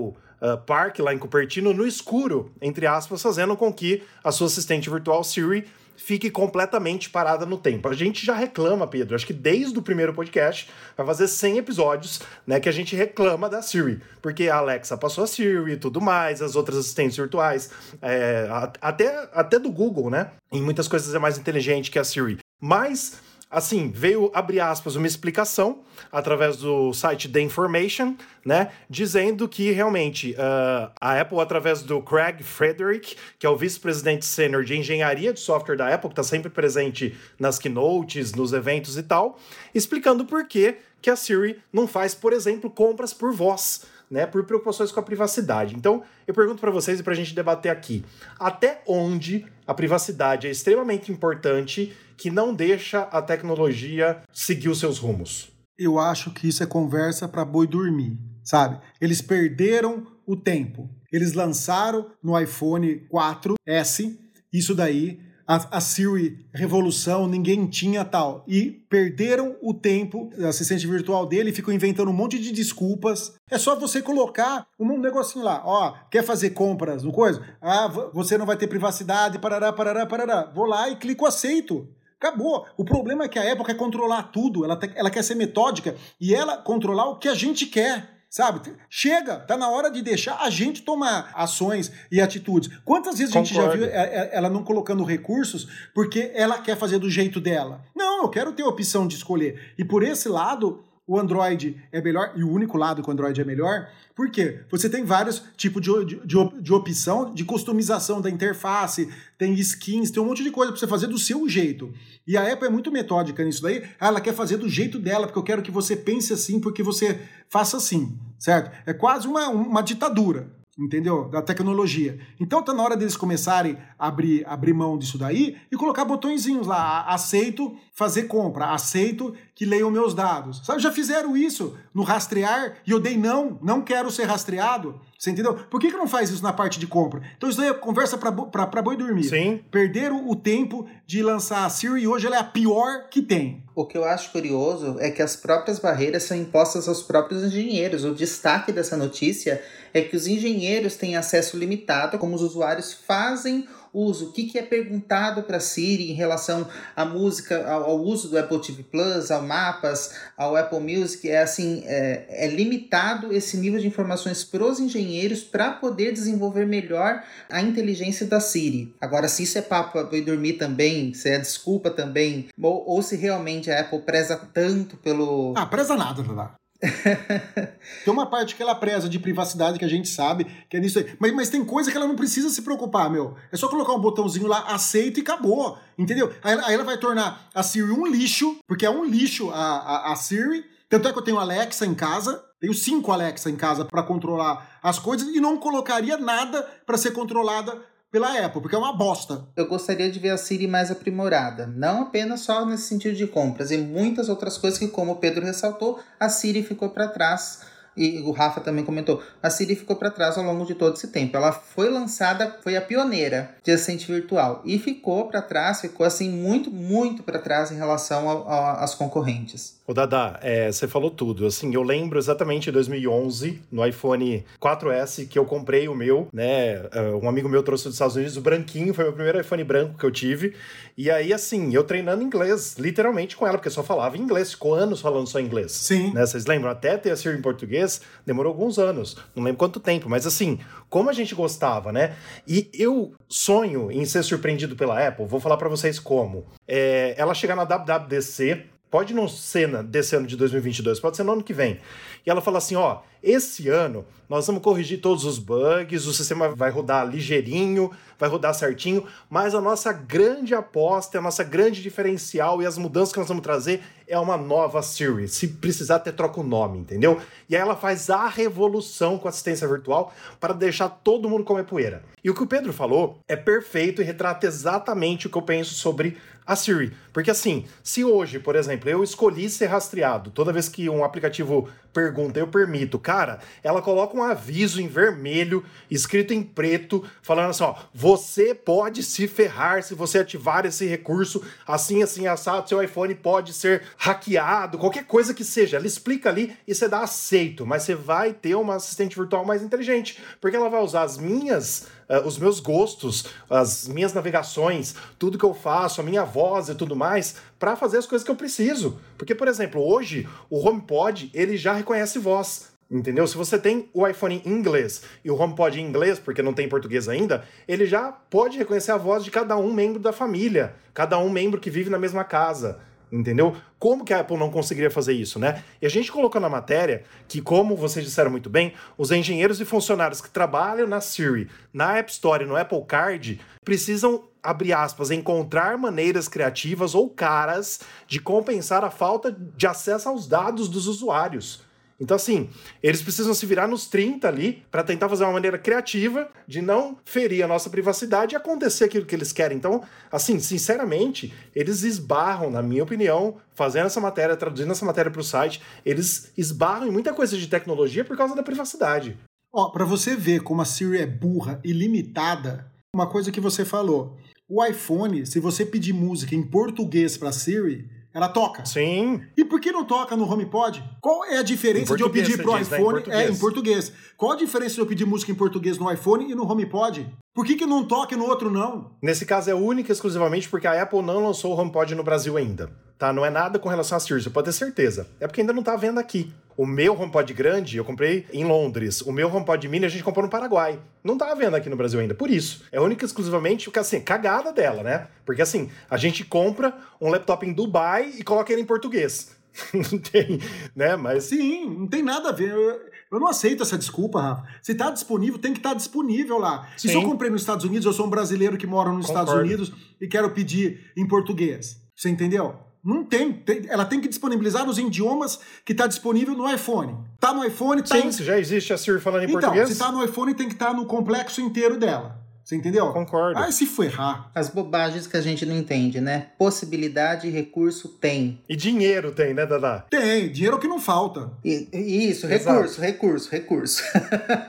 uh, 0.42 0.58
parque 0.66 1.02
lá 1.02 1.14
em 1.14 1.18
Cupertino 1.18 1.74
no 1.74 1.86
escuro, 1.86 2.52
entre 2.62 2.88
aspas, 2.88 3.22
fazendo 3.22 3.56
com 3.56 3.72
que 3.72 4.04
a 4.24 4.32
sua 4.32 4.48
assistente 4.48 4.90
virtual 4.90 5.24
Siri 5.24 5.68
fique 5.96 6.32
completamente 6.32 7.10
parada 7.10 7.46
no 7.46 7.58
tempo. 7.58 7.90
A 7.90 7.94
gente 7.94 8.26
já 8.26 8.34
reclama, 8.34 8.88
Pedro, 8.88 9.16
acho 9.16 9.28
que 9.28 9.34
desde 9.34 9.78
o 9.78 9.82
primeiro 9.82 10.14
podcast, 10.14 10.70
vai 10.96 11.06
fazer 11.06 11.28
100 11.28 11.58
episódios, 11.58 12.22
né, 12.48 12.60
que 12.60 12.70
a 12.70 12.72
gente 12.72 12.96
reclama 12.96 13.50
da 13.50 13.62
Siri, 13.62 14.02
porque 14.22 14.48
a 14.48 14.56
Alexa 14.56 14.98
passou 14.98 15.26
a 15.26 15.28
Siri 15.28 15.74
e 15.74 15.78
tudo 15.78 16.00
mais, 16.00 16.42
as 16.42 16.56
outras 16.56 16.78
assistentes 16.78 17.18
virtuais, 17.18 17.70
é, 18.02 18.48
até, 18.82 19.30
até 19.34 19.60
do 19.60 19.70
Google, 19.70 20.10
né, 20.10 20.32
em 20.52 20.62
muitas 20.62 20.88
coisas 20.88 21.14
é 21.14 21.20
mais 21.20 21.38
inteligente 21.38 21.92
que 21.92 22.00
a 22.00 22.04
Siri. 22.04 22.38
Mas 22.62 23.20
assim, 23.50 23.90
veio, 23.90 24.30
abre 24.34 24.60
aspas, 24.60 24.96
uma 24.96 25.08
explicação 25.08 25.80
através 26.12 26.58
do 26.58 26.94
site 26.94 27.28
The 27.28 27.42
Information, 27.42 28.16
né, 28.46 28.72
dizendo 28.90 29.48
que 29.50 29.72
realmente 29.72 30.32
uh, 30.34 30.92
a 31.02 31.20
Apple, 31.20 31.40
através 31.40 31.82
do 31.82 32.02
Craig 32.02 32.44
Frederick, 32.44 33.16
que 33.40 33.46
é 33.46 33.50
o 33.50 33.58
vice-presidente 33.58 34.26
sênior 34.26 34.64
de 34.64 34.78
engenharia 34.78 35.34
de 35.34 35.40
software 35.40 35.78
da 35.78 35.94
Apple, 35.94 36.10
que 36.10 36.14
está 36.14 36.24
sempre 36.24 36.50
presente 36.50 37.18
nas 37.40 37.58
keynotes, 37.58 38.34
nos 38.34 38.54
eventos 38.54 38.98
e 38.98 39.04
tal, 39.04 39.40
explicando 39.74 40.26
por 40.26 40.48
que, 40.48 40.76
que 41.02 41.10
a 41.10 41.16
Siri 41.16 41.60
não 41.74 41.88
faz, 41.88 42.14
por 42.14 42.34
exemplo, 42.34 42.70
compras 42.70 43.14
por 43.14 43.34
voz. 43.34 43.86
Né, 44.10 44.26
por 44.26 44.44
preocupações 44.44 44.92
com 44.92 45.00
a 45.00 45.04
privacidade. 45.04 45.76
Então, 45.76 46.02
eu 46.26 46.34
pergunto 46.34 46.60
para 46.60 46.72
vocês 46.72 47.00
e 47.00 47.04
para 47.04 47.14
a 47.14 47.16
gente 47.16 47.36
debater 47.36 47.72
aqui: 47.72 48.04
até 48.40 48.82
onde 48.88 49.46
a 49.68 49.74
privacidade 49.74 50.48
é 50.48 50.50
extremamente 50.50 51.12
importante 51.12 51.94
que 52.18 52.32
não 52.32 52.52
deixa 52.52 53.02
a 53.02 53.22
tecnologia 53.22 54.20
seguir 54.34 54.70
os 54.70 54.80
seus 54.80 54.98
rumos? 54.98 55.52
Eu 55.78 56.00
acho 56.00 56.32
que 56.32 56.48
isso 56.48 56.64
é 56.64 56.66
conversa 56.66 57.28
para 57.28 57.46
boi 57.46 57.68
dormir, 57.68 58.18
sabe? 58.44 58.80
Eles 59.00 59.22
perderam 59.22 60.08
o 60.26 60.36
tempo. 60.36 60.90
Eles 61.12 61.34
lançaram 61.34 62.10
no 62.24 62.40
iPhone 62.40 63.08
4S 63.12 64.18
isso 64.52 64.74
daí 64.74 65.20
a, 65.50 65.78
a 65.78 65.82
Siri 65.82 66.46
Revolução, 66.54 67.28
ninguém 67.28 67.66
tinha 67.66 68.06
tal. 68.06 68.44
E 68.48 68.70
perderam 68.88 69.56
o 69.64 69.74
tempo, 69.74 70.30
assistente 70.48 70.86
virtual 70.86 71.26
dele 71.26 71.52
ficou 71.52 71.74
inventando 71.74 72.12
um 72.12 72.14
monte 72.14 72.38
de 72.38 72.52
desculpas. 72.52 73.34
É 73.50 73.58
só 73.58 73.76
você 73.76 74.00
colocar 74.00 74.68
um 74.80 75.00
negocinho 75.00 75.44
lá, 75.44 75.64
ó, 75.66 75.96
quer 76.12 76.24
fazer 76.24 76.52
compras 76.52 77.02
no 77.02 77.12
coisa? 77.12 77.42
Ah, 77.60 77.88
você 78.14 78.38
não 78.38 78.46
vai 78.46 78.58
ter 78.58 78.68
privacidade, 78.68 79.40
parará, 79.40 79.74
parará, 79.74 80.06
parará. 80.06 80.52
Vou 80.54 80.66
lá 80.66 80.88
e 80.88 80.96
clico 80.98 81.26
aceito. 81.26 81.88
Acabou. 82.20 82.68
O 82.78 82.86
problema 82.86 83.24
é 83.24 83.28
que 83.28 83.40
a 83.40 83.52
Apple 83.52 83.66
quer 83.66 83.78
controlar 83.78 84.24
tudo, 84.24 84.64
ela, 84.64 84.80
ela 84.94 85.10
quer 85.10 85.24
ser 85.24 85.34
metódica 85.34 85.96
e 86.22 86.36
ela 86.36 86.58
controlar 86.58 87.10
o 87.10 87.18
que 87.18 87.28
a 87.28 87.34
gente 87.34 87.66
quer. 87.66 88.19
Sabe? 88.30 88.76
Chega, 88.88 89.38
tá 89.38 89.58
na 89.58 89.70
hora 89.70 89.90
de 89.90 90.04
deixar 90.04 90.38
a 90.42 90.52
gente 90.52 90.84
tomar 90.84 91.32
ações 91.34 91.92
e 92.12 92.22
atitudes. 92.22 92.70
Quantas 92.86 93.18
vezes 93.18 93.34
Concordo. 93.34 93.60
a 93.60 93.64
gente 93.64 93.72
já 93.72 93.76
viu 93.76 93.86
é, 93.86 94.04
é, 94.06 94.30
ela 94.34 94.50
não 94.50 94.64
colocando 94.64 95.04
recursos 95.04 95.68
porque 95.96 96.32
ela 96.36 96.60
quer 96.60 96.78
fazer 96.78 97.00
do 97.00 97.10
jeito 97.10 97.42
dela? 97.42 97.84
Não, 97.96 98.22
eu 98.22 98.30
quero 98.30 98.52
ter 98.54 98.62
a 98.62 98.68
opção 98.68 99.08
de 99.08 99.16
escolher. 99.16 99.74
E 99.80 99.84
por 99.84 100.04
esse 100.04 100.30
lado, 100.30 100.84
o 101.10 101.20
Android 101.20 101.76
é 101.92 102.00
melhor, 102.00 102.34
e 102.36 102.44
o 102.44 102.52
único 102.52 102.78
lado 102.78 103.02
que 103.02 103.10
o 103.10 103.12
Android 103.12 103.42
é 103.42 103.44
melhor, 103.44 103.90
porque 104.16 104.60
você 104.70 104.88
tem 104.88 105.04
vários 105.04 105.42
tipos 105.58 105.82
de, 105.82 106.20
de, 106.24 106.62
de, 106.62 106.72
opção 106.72 107.34
de 107.34 107.44
customização 107.44 108.22
da 108.22 108.30
interface, 108.30 109.12
tem 109.36 109.56
skins, 109.56 110.12
tem 110.12 110.22
um 110.22 110.28
monte 110.28 110.44
de 110.44 110.52
coisa 110.52 110.72
para 110.72 110.80
você 110.80 110.86
fazer 110.86 111.08
do 111.08 111.18
seu 111.18 111.50
jeito. 111.50 111.92
E 112.28 112.38
a 112.38 112.54
Apple 112.54 112.68
é 112.68 112.70
muito 112.70 112.92
metódica 112.92 113.44
nisso 113.44 113.64
daí, 113.64 113.90
ela 114.00 114.22
quer 114.22 114.36
fazer 114.36 114.58
do 114.58 114.70
jeito 114.70 115.00
dela, 115.00 115.26
porque 115.26 115.40
eu 115.40 115.44
quero 115.44 115.64
que 115.64 115.72
você 115.72 115.96
pense 115.96 116.32
assim, 116.32 116.60
porque 116.60 116.84
você 116.84 117.20
faça 117.50 117.78
assim, 117.78 118.16
certo? 118.38 118.70
É 118.86 118.94
quase 118.94 119.28
uma, 119.28 119.50
uma 119.50 119.82
ditadura 119.82 120.59
entendeu? 120.80 121.28
Da 121.30 121.42
tecnologia. 121.42 122.20
Então 122.40 122.64
tá 122.64 122.74
na 122.74 122.82
hora 122.82 122.96
deles 122.96 123.18
começarem 123.18 123.78
a 123.98 124.08
abrir, 124.08 124.46
abrir 124.48 124.74
mão 124.74 124.98
disso 124.98 125.18
daí 125.18 125.58
e 125.72 125.76
colocar 125.76 126.06
botõezinhos 126.06 126.66
lá, 126.66 127.06
aceito 127.06 127.76
fazer 127.94 128.24
compra, 128.24 128.72
aceito 128.72 129.36
que 129.54 129.66
leiam 129.66 129.92
meus 129.92 130.14
dados. 130.14 130.66
Sabe, 130.66 130.82
já 130.82 130.92
fizeram 130.92 131.36
isso 131.36 131.78
no 131.94 132.04
rastrear 132.04 132.78
e 132.88 132.92
eu 132.92 133.00
dei 133.00 133.18
não, 133.18 133.60
não 133.62 133.82
quero 133.82 134.10
ser 134.10 134.24
rastreado. 134.24 135.00
Você 135.20 135.32
entendeu? 135.32 135.54
Por 135.54 135.82
que, 135.82 135.92
que 135.92 135.98
não 135.98 136.08
faz 136.08 136.30
isso 136.30 136.42
na 136.42 136.54
parte 136.54 136.80
de 136.80 136.88
compra? 136.88 137.22
Então 137.36 137.50
isso 137.50 137.58
daí 137.60 137.68
é 137.68 137.74
conversa 137.74 138.18
para 138.18 138.82
boi 138.82 138.96
dormir. 138.96 139.26
Sim. 139.26 139.60
Perderam 139.70 140.30
o 140.30 140.34
tempo 140.34 140.88
de 141.06 141.22
lançar 141.22 141.66
a 141.66 141.70
Siri 141.70 142.04
e 142.04 142.08
hoje 142.08 142.26
ela 142.26 142.38
é 142.38 142.40
a 142.40 142.44
pior 142.44 143.10
que 143.10 143.22
tem. 143.22 143.62
O 143.76 143.86
que 143.86 143.98
eu 143.98 144.06
acho 144.06 144.32
curioso 144.32 144.96
é 144.98 145.12
que 145.12 145.22
as 145.22 145.36
próprias 145.36 145.78
barreiras 145.78 146.24
são 146.24 146.38
impostas 146.38 146.88
aos 146.88 147.04
próprios 147.04 147.44
engenheiros. 147.44 148.06
O 148.06 148.16
destaque 148.16 148.72
dessa 148.72 148.96
notícia 148.96 149.62
é 149.94 150.02
que 150.02 150.16
os 150.16 150.26
engenheiros 150.26 150.96
têm 150.96 151.18
acesso 151.18 151.58
limitado 151.58 152.18
como 152.18 152.34
os 152.34 152.42
usuários 152.42 152.94
fazem 152.94 153.68
uso, 153.94 154.30
o 154.30 154.32
que, 154.32 154.44
que 154.44 154.58
é 154.58 154.62
perguntado 154.62 155.44
para 155.44 155.60
Siri 155.60 156.12
em 156.12 156.14
relação 156.14 156.68
à 156.96 157.06
música, 157.06 157.68
ao, 157.68 157.84
ao, 157.86 158.00
uso 158.00 158.30
do 158.30 158.38
Apple 158.38 158.62
TV 158.62 158.84
Plus, 158.84 159.32
ao 159.32 159.42
Mapas, 159.42 160.16
ao 160.38 160.56
Apple 160.56 160.80
Music, 160.80 161.30
é 161.30 161.42
assim, 161.42 161.84
é, 161.86 162.26
é 162.30 162.48
limitado 162.48 163.34
esse 163.34 163.58
nível 163.58 163.80
de 163.80 163.88
informações 163.88 164.44
para 164.44 164.64
os 164.64 164.80
engenheiros 164.80 165.42
para 165.42 165.72
poder 165.72 166.12
desenvolver 166.12 166.66
melhor 166.66 167.24
a 167.50 167.62
inteligência 167.62 168.26
da 168.26 168.40
Siri. 168.40 168.94
Agora, 169.02 169.28
se 169.28 169.44
isso 169.44 169.58
é 169.58 169.62
papo 169.62 169.92
para 169.92 170.22
dormir 170.22 170.54
também, 170.54 171.14
se 171.14 171.30
é 171.30 171.38
desculpa 171.38 171.90
também, 171.90 172.48
ou, 172.62 172.84
ou 172.88 173.02
se 173.02 173.16
realmente 173.16 173.72
a 173.72 173.82
Apple 173.82 174.02
preza 174.02 174.38
tanto 174.54 174.98
pelo... 174.98 175.54
Ah, 175.56 175.66
preza 175.66 175.96
nada, 175.96 176.24
Dada. 176.24 176.60
tem 178.06 178.14
uma 178.14 178.26
parte 178.26 178.56
que 178.56 178.64
ela 178.64 178.74
preza 178.74 179.10
de 179.10 179.20
privacidade 179.20 179.78
que 179.78 179.86
a 179.86 179.90
gente 179.90 180.08
sabe, 180.08 180.46
que 180.70 180.78
é 180.78 180.80
nisso 180.80 181.00
aí. 181.00 181.14
Mas, 181.20 181.34
mas 181.34 181.50
tem 181.50 181.64
coisa 181.64 181.92
que 181.92 181.98
ela 181.98 182.08
não 182.08 182.16
precisa 182.16 182.50
se 182.50 182.62
preocupar, 182.62 183.10
meu. 183.10 183.36
É 183.52 183.58
só 183.58 183.68
colocar 183.68 183.94
um 183.94 184.00
botãozinho 184.00 184.48
lá, 184.48 184.62
aceita 184.68 185.20
e 185.20 185.22
acabou. 185.22 185.78
Entendeu? 185.98 186.34
Aí, 186.42 186.58
aí 186.64 186.74
ela 186.74 186.84
vai 186.84 186.98
tornar 186.98 187.50
a 187.54 187.62
Siri 187.62 187.92
um 187.92 188.08
lixo, 188.08 188.60
porque 188.66 188.86
é 188.86 188.90
um 188.90 189.04
lixo 189.04 189.50
a, 189.52 189.58
a, 189.58 190.14
a 190.14 190.16
Siri. 190.16 190.66
Tanto 190.88 191.08
é 191.08 191.12
que 191.12 191.20
eu 191.20 191.24
tenho 191.24 191.38
Alexa 191.38 191.86
em 191.86 191.94
casa, 191.94 192.44
tenho 192.60 192.74
cinco 192.74 193.12
Alexa 193.12 193.50
em 193.50 193.56
casa 193.56 193.86
para 193.86 194.02
controlar 194.02 194.80
as 194.82 194.98
coisas 194.98 195.28
e 195.28 195.40
não 195.40 195.58
colocaria 195.58 196.18
nada 196.18 196.64
para 196.86 196.98
ser 196.98 197.12
controlada 197.12 197.80
pela 198.12 198.44
Apple, 198.44 198.62
porque 198.62 198.76
é 198.76 198.80
uma 198.80 198.96
bosta. 198.96 199.48
Eu 199.56 199.68
gostaria 199.68 200.10
de 200.12 200.20
ver 200.20 200.30
a 200.30 200.38
Siri 200.38 200.68
mais 200.68 200.90
aprimorada, 200.90 201.68
não 201.68 202.04
apenas 202.04 202.42
só 202.42 202.66
nesse 202.66 202.88
sentido 202.88 203.16
de 203.16 203.28
compras, 203.28 203.72
e 203.72 203.78
muitas 203.78 204.30
outras 204.30 204.58
coisas 204.58 204.80
que, 204.80 204.88
como 204.88 205.14
o 205.14 205.18
Pedro 205.18 205.46
ressaltou, 205.46 206.00
a 206.20 206.30
Siri 206.30 206.64
ficou 206.64 206.90
para 206.90 207.08
trás 207.08 207.62
e 208.00 208.22
o 208.22 208.32
Rafa 208.32 208.62
também 208.62 208.86
comentou, 208.86 209.22
a 209.44 209.50
Siri 209.50 209.76
ficou 209.76 209.98
para 209.98 210.10
trás 210.10 210.38
ao 210.38 210.44
longo 210.46 210.66
de 210.66 210.74
todo 210.74 210.96
esse 210.96 211.10
tempo. 211.10 211.36
Ela 211.36 211.52
foi 211.52 211.90
lançada, 211.90 212.58
foi 212.64 212.78
a 212.78 212.82
pioneira 212.82 213.56
de 213.62 213.72
assistente 213.72 214.10
virtual 214.10 214.62
e 214.64 214.80
ficou 214.80 215.28
para 215.28 215.42
trás, 215.42 215.82
ficou 215.82 216.06
assim 216.06 216.30
muito, 216.30 216.72
muito 216.72 217.22
para 217.22 217.38
trás 217.38 217.72
em 217.72 217.76
relação 217.76 218.48
às 218.48 218.96
concorrentes. 218.96 219.78
O 219.86 219.94
Dada, 219.94 220.40
é, 220.44 220.72
você 220.72 220.88
falou 220.88 221.10
tudo. 221.10 221.48
Assim, 221.48 221.74
eu 221.74 221.82
lembro 221.82 222.20
exatamente 222.20 222.70
em 222.70 222.72
2011, 222.72 223.60
no 223.72 223.86
iPhone 223.86 224.46
4S, 224.62 225.28
que 225.28 225.38
eu 225.38 225.46
comprei 225.46 225.90
o 225.90 225.96
meu, 225.96 226.28
né? 226.32 226.86
É, 226.92 227.02
um 227.22 227.28
amigo 227.28 227.50
meu 227.50 227.64
trouxe 227.64 227.86
dos 227.86 227.96
Estados 227.96 228.16
Unidos, 228.16 228.38
o 228.38 228.42
branquinho, 228.42 228.94
foi 228.94 229.06
o 229.06 229.08
meu 229.08 229.16
primeiro 229.16 229.42
iPhone 229.42 229.64
branco 229.64 229.98
que 229.98 230.06
eu 230.06 230.12
tive. 230.12 230.54
E 230.96 231.10
aí, 231.10 231.34
assim, 231.34 231.74
eu 231.74 231.84
treinando 231.84 232.22
inglês, 232.22 232.76
literalmente 232.78 233.36
com 233.36 233.48
ela, 233.48 233.58
porque 233.58 233.70
só 233.70 233.82
falava 233.82 234.16
inglês, 234.16 234.52
ficou 234.52 234.76
anos 234.76 235.02
falando 235.02 235.26
só 235.26 235.40
inglês. 235.40 235.72
Sim. 235.72 236.14
Né? 236.14 236.24
Vocês 236.24 236.46
lembram? 236.46 236.70
Até 236.70 236.96
ter 236.96 237.10
a 237.10 237.16
Siri 237.16 237.38
em 237.38 237.42
português, 237.42 237.89
demorou 238.26 238.52
alguns 238.52 238.78
anos. 238.78 239.18
Não 239.36 239.44
lembro 239.44 239.58
quanto 239.58 239.80
tempo, 239.80 240.10
mas 240.10 240.28
assim, 240.28 240.60
como 240.90 241.10
a 241.10 241.14
gente 241.14 241.34
gostava, 241.34 241.92
né? 241.92 242.16
E 242.48 242.70
eu 242.74 243.14
sonho 243.28 243.92
em 243.92 244.06
ser 244.06 244.24
surpreendido 244.24 244.76
pela 244.76 245.08
Apple, 245.08 245.26
vou 245.26 245.40
falar 245.40 245.58
para 245.58 245.70
vocês 245.70 246.00
como. 246.00 246.46
É, 246.68 247.16
ela 247.18 247.34
chegar 247.34 247.56
na 247.56 247.64
WWDC, 247.64 248.66
Pode 248.90 249.14
não 249.14 249.28
ser 249.28 249.84
desse 249.84 250.16
ano 250.16 250.26
de 250.26 250.36
2022, 250.36 251.00
pode 251.00 251.16
ser 251.16 251.24
no 251.24 251.34
ano 251.34 251.44
que 251.44 251.54
vem. 251.54 251.80
E 252.26 252.30
ela 252.30 252.42
fala 252.42 252.58
assim: 252.58 252.76
ó, 252.76 253.02
esse 253.22 253.70
ano 253.70 254.06
nós 254.30 254.48
vamos 254.48 254.62
corrigir 254.62 255.02
todos 255.02 255.26
os 255.26 255.38
bugs, 255.38 256.06
o 256.06 256.14
sistema 256.14 256.50
vai 256.50 256.70
rodar 256.70 257.08
ligeirinho, 257.08 257.92
vai 258.18 258.30
rodar 258.30 258.54
certinho, 258.54 259.06
mas 259.30 259.54
a 259.54 259.62
nossa 259.62 259.92
grande 259.92 260.54
aposta, 260.54 261.18
a 261.18 261.22
nossa 261.22 261.44
grande 261.44 261.82
diferencial 261.82 262.62
e 262.62 262.66
as 262.66 262.78
mudanças 262.78 263.12
que 263.12 263.20
nós 263.20 263.28
vamos 263.28 263.44
trazer 263.44 263.82
é 264.08 264.18
uma 264.18 264.38
nova 264.38 264.82
Siri. 264.82 265.28
Se 265.28 265.48
precisar, 265.48 265.96
até 265.96 266.12
troca 266.12 266.40
o 266.40 266.44
nome, 266.44 266.80
entendeu? 266.80 267.20
E 267.50 267.56
aí 267.56 267.62
ela 267.62 267.76
faz 267.76 268.10
a 268.10 268.28
revolução 268.28 269.18
com 269.18 269.28
assistência 269.28 269.68
virtual 269.68 270.14
para 270.40 270.54
deixar 270.54 270.90
todo 270.90 271.30
mundo 271.30 271.44
comer 271.44 271.64
poeira. 271.64 272.04
E 272.24 272.30
o 272.30 272.34
que 272.34 272.44
o 272.44 272.48
Pedro 272.48 272.74
falou 272.74 273.20
é 273.28 273.36
perfeito 273.36 274.02
e 274.02 274.06
retrata 274.06 274.48
exatamente 274.48 275.28
o 275.28 275.30
que 275.30 275.38
eu 275.38 275.42
penso 275.42 275.74
sobre 275.74 276.18
a 276.50 276.56
Siri. 276.56 276.92
Porque 277.14 277.30
assim, 277.30 277.66
se 277.84 278.04
hoje, 278.04 278.40
por 278.40 278.56
exemplo, 278.56 278.90
eu 278.90 279.04
escolhi 279.04 279.48
ser 279.48 279.68
rastreado 279.68 280.32
toda 280.32 280.52
vez 280.52 280.68
que 280.68 280.90
um 280.90 281.06
aplicativo 281.06 281.70
pergunta, 281.94 282.40
eu 282.40 282.48
permito. 282.48 283.00
Cara, 283.00 283.40
ela 283.64 283.82
coloca 283.82 284.16
um 284.16 284.24
aviso 284.24 284.82
em 284.82 284.88
vermelho, 284.88 285.64
escrito 285.90 286.34
em 286.34 286.42
preto, 286.42 287.04
falando 287.22 287.50
assim: 287.50 287.64
ó, 287.64 287.76
você 287.94 288.54
pode 288.54 289.04
se 289.04 289.28
ferrar 289.28 289.84
se 289.84 289.94
você 289.94 290.20
ativar 290.20 290.66
esse 290.66 290.86
recurso, 290.86 291.44
assim, 291.66 292.04
assim, 292.04 292.28
assado, 292.28 292.68
seu 292.68 292.82
iPhone 292.82 293.14
pode 293.16 293.54
ser 293.54 293.84
hackeado, 293.98 294.78
qualquer 294.78 295.06
coisa 295.06 295.34
que 295.34 295.44
seja. 295.44 295.78
Ela 295.78 295.88
explica 295.88 296.30
ali 296.30 296.56
e 296.68 296.74
você 296.74 296.88
dá 296.88 297.02
aceito, 297.02 297.66
mas 297.66 297.84
você 297.84 297.96
vai 297.96 298.34
ter 298.34 298.56
uma 298.56 298.76
assistente 298.76 299.16
virtual 299.16 299.46
mais 299.46 299.62
inteligente, 299.62 300.22
porque 300.40 300.56
ela 300.56 300.70
vai 300.70 300.82
usar 300.82 301.04
as 301.04 301.18
minhas 301.18 301.88
uh, 302.10 302.28
os 302.28 302.38
meus 302.38 302.60
gostos, 302.60 303.26
as 303.50 303.88
minhas 303.88 304.14
navegações, 304.14 304.96
tudo 305.18 305.38
que 305.38 305.46
eu 305.46 305.54
faço, 305.54 306.02
a 306.02 306.04
minha 306.04 306.26
voz 306.26 306.70
e 306.70 306.76
tudo 306.76 306.96
mais, 306.96 307.36
para 307.60 307.76
fazer 307.76 307.98
as 307.98 308.08
coisas 308.08 308.26
que 308.26 308.32
eu 308.32 308.36
preciso. 308.36 309.00
Porque, 309.18 309.36
por 309.36 309.48
exemplo, 309.48 309.86
hoje 309.86 310.28
o 310.50 310.66
HomePod 310.66 311.30
ele 311.34 311.58
já 311.58 311.74
reconhece 311.74 312.18
voz. 312.18 312.70
Entendeu? 312.90 313.28
Se 313.28 313.38
você 313.38 313.60
tem 313.60 313.88
o 313.94 314.08
iPhone 314.08 314.42
em 314.44 314.50
inglês 314.50 315.04
e 315.24 315.30
o 315.30 315.40
HomePod 315.40 315.80
em 315.80 315.86
inglês, 315.86 316.18
porque 316.18 316.42
não 316.42 316.54
tem 316.54 316.66
em 316.66 316.70
português 316.70 317.08
ainda, 317.08 317.44
ele 317.68 317.86
já 317.86 318.12
pode 318.12 318.58
reconhecer 318.58 318.92
a 318.92 318.98
voz 318.98 319.24
de 319.24 319.30
cada 319.30 319.56
um 319.56 319.72
membro 319.72 320.00
da 320.00 320.12
família, 320.12 320.74
cada 320.92 321.20
um 321.20 321.30
membro 321.30 321.60
que 321.60 321.70
vive 321.70 321.92
na 321.92 322.00
mesma 322.00 322.24
casa 322.24 322.80
entendeu? 323.12 323.56
Como 323.78 324.04
que 324.04 324.14
a 324.14 324.20
Apple 324.20 324.38
não 324.38 324.52
conseguiria 324.52 324.92
fazer 324.92 325.14
isso, 325.14 325.40
né? 325.40 325.64
E 325.82 325.86
a 325.86 325.90
gente 325.90 326.12
colocou 326.12 326.40
na 326.40 326.50
matéria 326.50 327.04
que, 327.28 327.42
como 327.42 327.76
vocês 327.76 328.06
disseram 328.06 328.32
muito 328.32 328.50
bem, 328.50 328.74
os 328.98 329.12
engenheiros 329.12 329.60
e 329.60 329.66
funcionários 329.66 330.22
que 330.22 330.30
trabalham 330.30 330.88
na 330.88 331.02
Siri, 331.02 331.50
na 331.74 331.98
App 331.98 332.12
Store 332.12 332.44
e 332.44 332.48
no 332.48 332.56
Apple 332.56 332.84
Card 332.86 333.40
precisam 333.64 334.24
abre 334.42 334.72
aspas, 334.72 335.12
encontrar 335.12 335.78
maneiras 335.78 336.30
criativas 336.30 336.96
ou 336.96 337.10
caras 337.10 337.82
de 338.08 338.20
compensar 338.22 338.84
a 338.86 338.90
falta 338.90 339.32
de 339.32 339.68
acesso 339.68 340.08
aos 340.08 340.28
dados 340.28 340.70
dos 340.70 340.88
usuários. 340.88 341.62
Então, 342.00 342.16
assim, 342.16 342.50
eles 342.82 343.02
precisam 343.02 343.34
se 343.34 343.46
virar 343.46 343.68
nos 343.68 343.86
30 343.88 344.28
ali 344.28 344.64
para 344.72 344.84
tentar 344.84 345.10
fazer 345.10 345.26
uma 345.26 345.34
maneira 345.34 345.58
criativa 345.58 346.30
de 346.48 346.62
não 346.62 346.98
ferir 347.04 347.44
a 347.44 347.48
nossa 347.48 347.70
privacidade 347.70 348.34
e 348.34 348.38
acontecer 348.38 348.86
aquilo 348.86 349.06
que 349.06 349.14
eles 349.14 349.34
querem. 349.34 349.58
Então, 349.58 349.84
assim, 350.12 350.40
sinceramente, 350.40 351.34
eles 351.54 351.84
esbarram, 351.84 352.50
na 352.50 352.62
minha 352.62 352.84
opinião, 352.84 353.38
fazendo 353.54 353.88
essa 353.88 354.00
matéria, 354.00 354.38
traduzindo 354.38 354.72
essa 354.72 354.86
matéria 354.86 355.12
para 355.12 355.20
o 355.20 355.24
site, 355.24 355.62
eles 355.86 356.32
esbarram 356.38 356.88
em 356.88 356.92
muita 356.92 357.14
coisa 357.14 357.38
de 357.38 357.48
tecnologia 357.48 358.06
por 358.06 358.16
causa 358.16 358.36
da 358.36 358.44
privacidade. 358.44 359.18
Ó, 359.52 359.70
para 359.70 359.84
você 359.84 360.16
ver 360.16 360.42
como 360.42 360.62
a 360.62 360.66
Siri 360.66 361.00
é 361.00 361.06
burra 361.06 361.60
e 361.64 361.74
limitada, 361.74 362.72
uma 362.96 363.08
coisa 363.08 363.32
que 363.32 363.42
você 363.42 363.66
falou. 363.66 364.18
O 364.48 364.64
iPhone, 364.64 365.26
se 365.26 365.40
você 365.40 365.66
pedir 365.66 365.94
música 365.94 366.34
em 366.34 366.44
português 366.44 367.18
para 367.18 367.32
Siri, 367.32 367.90
ela 368.20 368.30
toca. 368.30 368.66
Sim. 368.66 369.22
E 369.36 369.44
por 369.44 369.60
que 369.60 369.72
não 369.72 369.84
toca 369.84 370.16
no 370.16 370.32
HomePod? 370.32 370.84
Qual 371.02 371.26
é 371.26 371.38
a 371.38 371.44
diferença 371.44 371.96
de 371.96 372.04
eu 372.04 372.10
pedir 372.10 372.42
pro 372.42 372.58
diz, 372.58 372.72
iPhone? 372.72 373.04
Né? 373.08 373.24
Em 373.24 373.28
é, 373.28 373.30
em 373.32 373.38
português. 373.38 373.92
Qual 374.16 374.32
a 374.34 374.36
diferença 374.36 374.76
de 374.76 374.82
eu 374.82 374.86
pedir 374.86 375.06
música 375.06 375.32
em 375.32 375.36
português 375.36 375.78
no 375.78 375.92
iPhone 375.92 376.30
e 376.30 376.36
no 376.36 376.44
HomePod? 376.44 377.10
Por 377.34 377.46
que, 377.46 377.56
que 377.56 377.66
não 377.66 377.86
toca 377.86 378.14
e 378.14 378.18
no 378.18 378.26
outro 378.26 378.52
não? 378.52 378.92
Nesse 379.02 379.26
caso 379.26 379.50
é 379.50 379.56
única 379.56 379.92
exclusivamente 379.92 380.50
porque 380.50 380.68
a 380.68 380.82
Apple 380.82 381.02
não 381.02 381.26
lançou 381.26 381.56
o 381.56 381.60
HomePod 381.60 381.96
no 381.96 382.04
Brasil 382.04 382.36
ainda. 382.36 382.70
Tá? 383.00 383.14
Não 383.14 383.26
é 383.26 383.30
nada 383.30 383.58
com 383.58 383.70
relação 383.70 383.96
a 383.96 384.00
Siri, 384.02 384.22
você 384.22 384.30
pode 384.30 384.46
ter 384.46 384.52
certeza. 384.52 385.08
É 385.22 385.26
porque 385.26 385.40
ainda 385.40 385.54
não 385.54 385.64
tá 385.64 385.78
vendo 385.78 386.02
aqui. 386.02 386.34
O 386.58 386.66
meu 386.66 386.94
HomePod 386.94 387.34
grande 387.34 387.78
eu 387.78 387.86
comprei 387.86 388.28
em 388.34 388.44
Londres. 388.44 389.00
O 389.00 389.14
meu 389.14 389.34
HomePod 389.34 389.66
mini 389.70 389.86
a 389.86 389.90
gente 389.90 390.04
comprou 390.04 390.26
no 390.26 390.30
Paraguai. 390.30 390.78
Não 391.02 391.18
tá 391.18 391.34
vendo 391.34 391.56
aqui 391.56 391.70
no 391.70 391.78
Brasil 391.78 391.98
ainda. 392.02 392.14
Por 392.14 392.30
isso. 392.30 392.66
É 392.74 392.82
única 392.82 393.06
e 393.06 393.08
exclusivamente, 393.08 393.72
assim, 393.80 394.02
cagada 394.02 394.52
dela, 394.52 394.84
né? 394.84 395.08
Porque 395.26 395.42
assim, 395.42 395.70
a 395.90 395.96
gente 395.96 396.26
compra 396.26 396.76
um 397.00 397.10
laptop 397.10 397.48
em 397.48 397.54
Dubai 397.54 398.12
e 398.18 398.22
coloca 398.22 398.52
ele 398.52 398.64
em 398.64 398.66
português. 398.66 399.34
não 399.74 399.98
tem, 399.98 400.42
né? 400.76 400.98
Mas. 400.98 401.24
Sim, 401.24 401.70
não 401.70 401.88
tem 401.88 402.04
nada 402.04 402.28
a 402.28 402.34
ver. 402.34 402.50
Eu, 402.50 402.82
eu 403.14 403.18
não 403.18 403.28
aceito 403.28 403.64
essa 403.64 403.78
desculpa, 403.78 404.22
Rafa. 404.22 404.44
Se 404.62 404.76
tá 404.76 404.92
disponível, 404.92 405.40
tem 405.40 405.54
que 405.54 405.60
estar 405.60 405.70
tá 405.70 405.76
disponível 405.76 406.38
lá. 406.38 406.68
Sim. 406.76 406.90
Se 406.90 406.94
eu 406.94 407.04
comprei 407.04 407.32
nos 407.32 407.44
Estados 407.44 407.64
Unidos, 407.64 407.86
eu 407.86 407.94
sou 407.94 408.08
um 408.08 408.10
brasileiro 408.10 408.58
que 408.58 408.68
mora 408.68 408.92
nos 408.92 409.08
Concordo. 409.08 409.30
Estados 409.32 409.50
Unidos 409.50 409.72
e 410.02 410.06
quero 410.10 410.30
pedir 410.32 410.92
em 410.98 411.08
português. 411.08 411.78
Você 411.96 412.10
entendeu? 412.10 412.68
Não 412.84 413.04
tem, 413.04 413.34
tem, 413.34 413.64
Ela 413.68 413.86
tem 413.86 414.00
que 414.00 414.08
disponibilizar 414.08 414.66
nos 414.66 414.78
idiomas 414.78 415.40
que 415.66 415.74
está 415.74 415.86
disponível 415.86 416.34
no 416.36 416.50
iPhone. 416.50 416.98
Tá 417.20 417.34
no 417.34 417.44
iPhone, 417.44 417.82
tá. 417.82 417.96
Sim, 417.96 418.08
em... 418.08 418.12
já 418.12 418.40
existe 418.40 418.72
a 418.72 418.78
Siri 418.78 419.00
falando 419.00 419.24
em 419.24 419.26
então, 419.26 419.42
português. 419.42 419.70
Se 419.70 419.78
tá 419.78 419.92
no 419.92 420.04
iPhone, 420.04 420.34
tem 420.34 420.48
que 420.48 420.54
estar 420.54 420.68
tá 420.68 420.74
no 420.74 420.86
complexo 420.86 421.42
inteiro 421.42 421.78
dela. 421.78 422.18
Você 422.50 422.56
entendeu? 422.56 422.92
Concordo. 422.92 423.40
Ah, 423.40 423.52
se 423.52 423.68
ferrar. 423.68 424.32
As 424.34 424.50
bobagens 424.50 425.06
que 425.06 425.16
a 425.16 425.22
gente 425.22 425.46
não 425.46 425.56
entende, 425.56 426.02
né? 426.02 426.32
Possibilidade 426.36 427.28
e 427.28 427.30
recurso 427.30 427.90
tem. 427.90 428.42
E 428.50 428.56
dinheiro 428.56 429.12
tem, 429.12 429.36
né, 429.36 429.46
Dada? 429.46 429.86
Tem, 429.88 430.32
dinheiro 430.32 430.56
é 430.56 430.58
o 430.58 430.60
que 430.60 430.68
não 430.68 430.80
falta. 430.80 431.32
E, 431.46 431.70
isso, 432.10 432.26
recurso, 432.26 432.82
recurso, 432.82 433.30
recurso. 433.30 433.84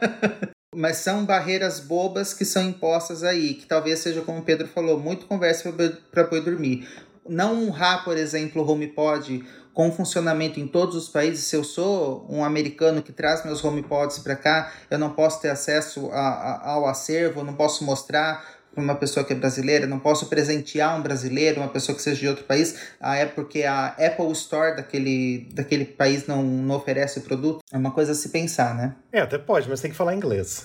Mas 0.75 0.97
são 0.99 1.27
barreiras 1.27 1.79
bobas 1.81 2.33
que 2.33 2.47
são 2.47 2.63
impostas 2.63 3.23
aí, 3.23 3.53
que 3.53 3.67
talvez 3.67 3.99
seja, 3.99 4.23
como 4.23 4.39
o 4.39 4.43
Pedro 4.43 4.67
falou, 4.69 4.99
muito 4.99 5.27
conversa 5.27 5.71
para 6.11 6.25
poder 6.25 6.43
dormir 6.43 6.89
não 7.31 7.65
honrar, 7.65 8.05
por 8.05 8.17
exemplo, 8.17 8.63
o 8.63 8.71
HomePod 8.71 9.45
com 9.73 9.91
funcionamento 9.93 10.59
em 10.59 10.67
todos 10.67 10.97
os 10.97 11.09
países. 11.09 11.45
Se 11.45 11.57
eu 11.57 11.65
sou 11.65 12.27
um 12.29 12.45
americano 12.45 13.03
que 13.03 13.13
traz 13.13 13.45
meus 13.45 13.65
HomePods 13.65 14.19
para 14.19 14.37
cá, 14.37 14.73
eu 14.91 14.99
não 14.99 15.11
posso 15.11 15.41
ter 15.41 15.49
acesso 15.49 16.11
a, 16.11 16.19
a, 16.19 16.71
ao 16.73 16.87
acervo, 16.87 17.45
não 17.45 17.55
posso 17.55 17.85
mostrar 17.85 18.45
para 18.75 18.83
uma 18.83 18.95
pessoa 18.95 19.25
que 19.25 19.33
é 19.33 19.37
brasileira, 19.37 19.87
não 19.87 19.99
posso 19.99 20.27
presentear 20.27 20.97
um 20.97 21.03
brasileiro, 21.03 21.61
uma 21.61 21.69
pessoa 21.69 21.97
que 21.97 22.03
seja 22.03 22.21
de 22.21 22.29
outro 22.29 22.45
país, 22.45 22.77
ah, 23.01 23.17
é 23.17 23.27
porque 23.27 23.65
a 23.65 23.87
Apple 23.87 24.31
Store 24.33 24.77
daquele, 24.77 25.49
daquele 25.53 25.85
país 25.85 26.27
não, 26.27 26.43
não 26.43 26.77
oferece 26.77 27.19
o 27.19 27.23
produto. 27.23 27.61
É 27.73 27.77
uma 27.77 27.91
coisa 27.91 28.13
a 28.13 28.15
se 28.15 28.29
pensar, 28.29 28.75
né? 28.75 28.95
É, 29.13 29.21
até 29.21 29.39
pode, 29.39 29.69
mas 29.69 29.81
tem 29.81 29.91
que 29.91 29.97
falar 29.97 30.15
inglês. 30.15 30.65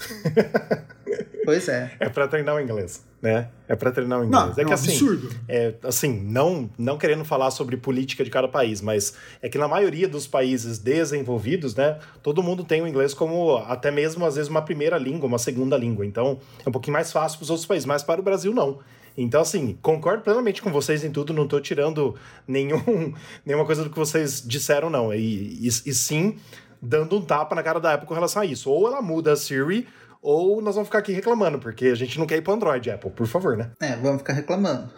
Pois 1.46 1.70
é. 1.70 1.92
É 2.00 2.10
para 2.10 2.28
treinar 2.28 2.56
o 2.56 2.60
inglês, 2.60 3.06
né? 3.22 3.50
É 3.68 3.76
para 3.76 3.92
treinar 3.92 4.20
o 4.20 4.26
inglês. 4.26 4.46
Não, 4.46 4.52
é, 4.52 4.56
que 4.56 4.66
um 4.66 4.74
assim, 4.74 4.92
absurdo. 4.92 5.30
É, 5.48 5.74
assim, 5.84 6.20
não, 6.24 6.70
não 6.78 6.98
querendo 6.98 7.24
falar 7.24 7.52
sobre 7.52 7.78
política 7.78 8.24
de 8.24 8.30
cada 8.30 8.48
país, 8.48 8.82
mas 8.82 9.14
é 9.42 9.48
que 9.48 9.58
na 9.58 9.68
maioria 9.68 10.08
dos 10.08 10.28
países 10.28 10.80
desenvolvidos, 10.80 11.76
né, 11.76 12.00
todo 12.22 12.44
mundo 12.44 12.64
tem 12.64 12.82
o 12.82 12.88
inglês 12.88 13.14
como 13.14 13.58
até 13.58 13.92
mesmo 13.92 14.26
às 14.26 14.36
vezes 14.36 14.50
uma 14.50 14.62
primeira 14.62 14.98
língua, 14.98 15.28
uma 15.28 15.40
segunda 15.40 15.78
língua. 15.78 16.06
Então, 16.06 16.40
é 16.66 16.70
um 16.70 16.72
pouquinho 16.72 16.94
mais 16.94 17.12
fácil 17.12 17.38
para 17.38 17.44
os 17.44 17.50
outros 17.50 17.68
países, 17.68 17.86
mas 17.86 18.04
para 18.04 18.20
o 18.20 18.24
Brasil 18.24 18.54
não. 18.54 18.80
Então, 19.18 19.42
assim, 19.42 19.78
concordo 19.82 20.24
plenamente 20.24 20.62
com 20.62 20.72
vocês 20.72 21.04
em 21.04 21.12
tudo, 21.12 21.34
não 21.34 21.44
estou 21.44 21.62
tirando 21.62 22.16
nenhum, 22.48 23.14
nenhuma 23.46 23.66
coisa 23.66 23.84
do 23.84 23.90
que 23.90 23.98
vocês 23.98 24.42
disseram, 24.46 24.90
não. 24.90 25.14
E, 25.14 25.66
e, 25.66 25.68
e 25.68 25.94
sim, 25.94 26.38
dando 26.82 27.18
um 27.18 27.22
tapa 27.22 27.56
na 27.56 27.64
cara 27.64 27.80
da 27.80 27.94
Apple 27.94 28.08
com 28.08 28.14
relação 28.14 28.42
a 28.42 28.46
isso. 28.46 28.70
Ou 28.70 28.88
ela 28.88 29.02
muda 29.02 29.32
a 29.32 29.36
Siri, 29.36 29.88
ou 30.26 30.60
nós 30.60 30.74
vamos 30.74 30.88
ficar 30.88 30.98
aqui 30.98 31.12
reclamando, 31.12 31.60
porque 31.60 31.86
a 31.86 31.96
gente 31.96 32.18
não 32.18 32.26
quer 32.26 32.38
ir 32.38 32.42
para 32.42 32.56
Android, 32.56 32.90
Apple, 32.90 33.12
por 33.12 33.28
favor, 33.28 33.56
né? 33.56 33.72
É, 33.80 33.96
vamos 33.96 34.18
ficar 34.18 34.34
reclamando. 34.34 34.92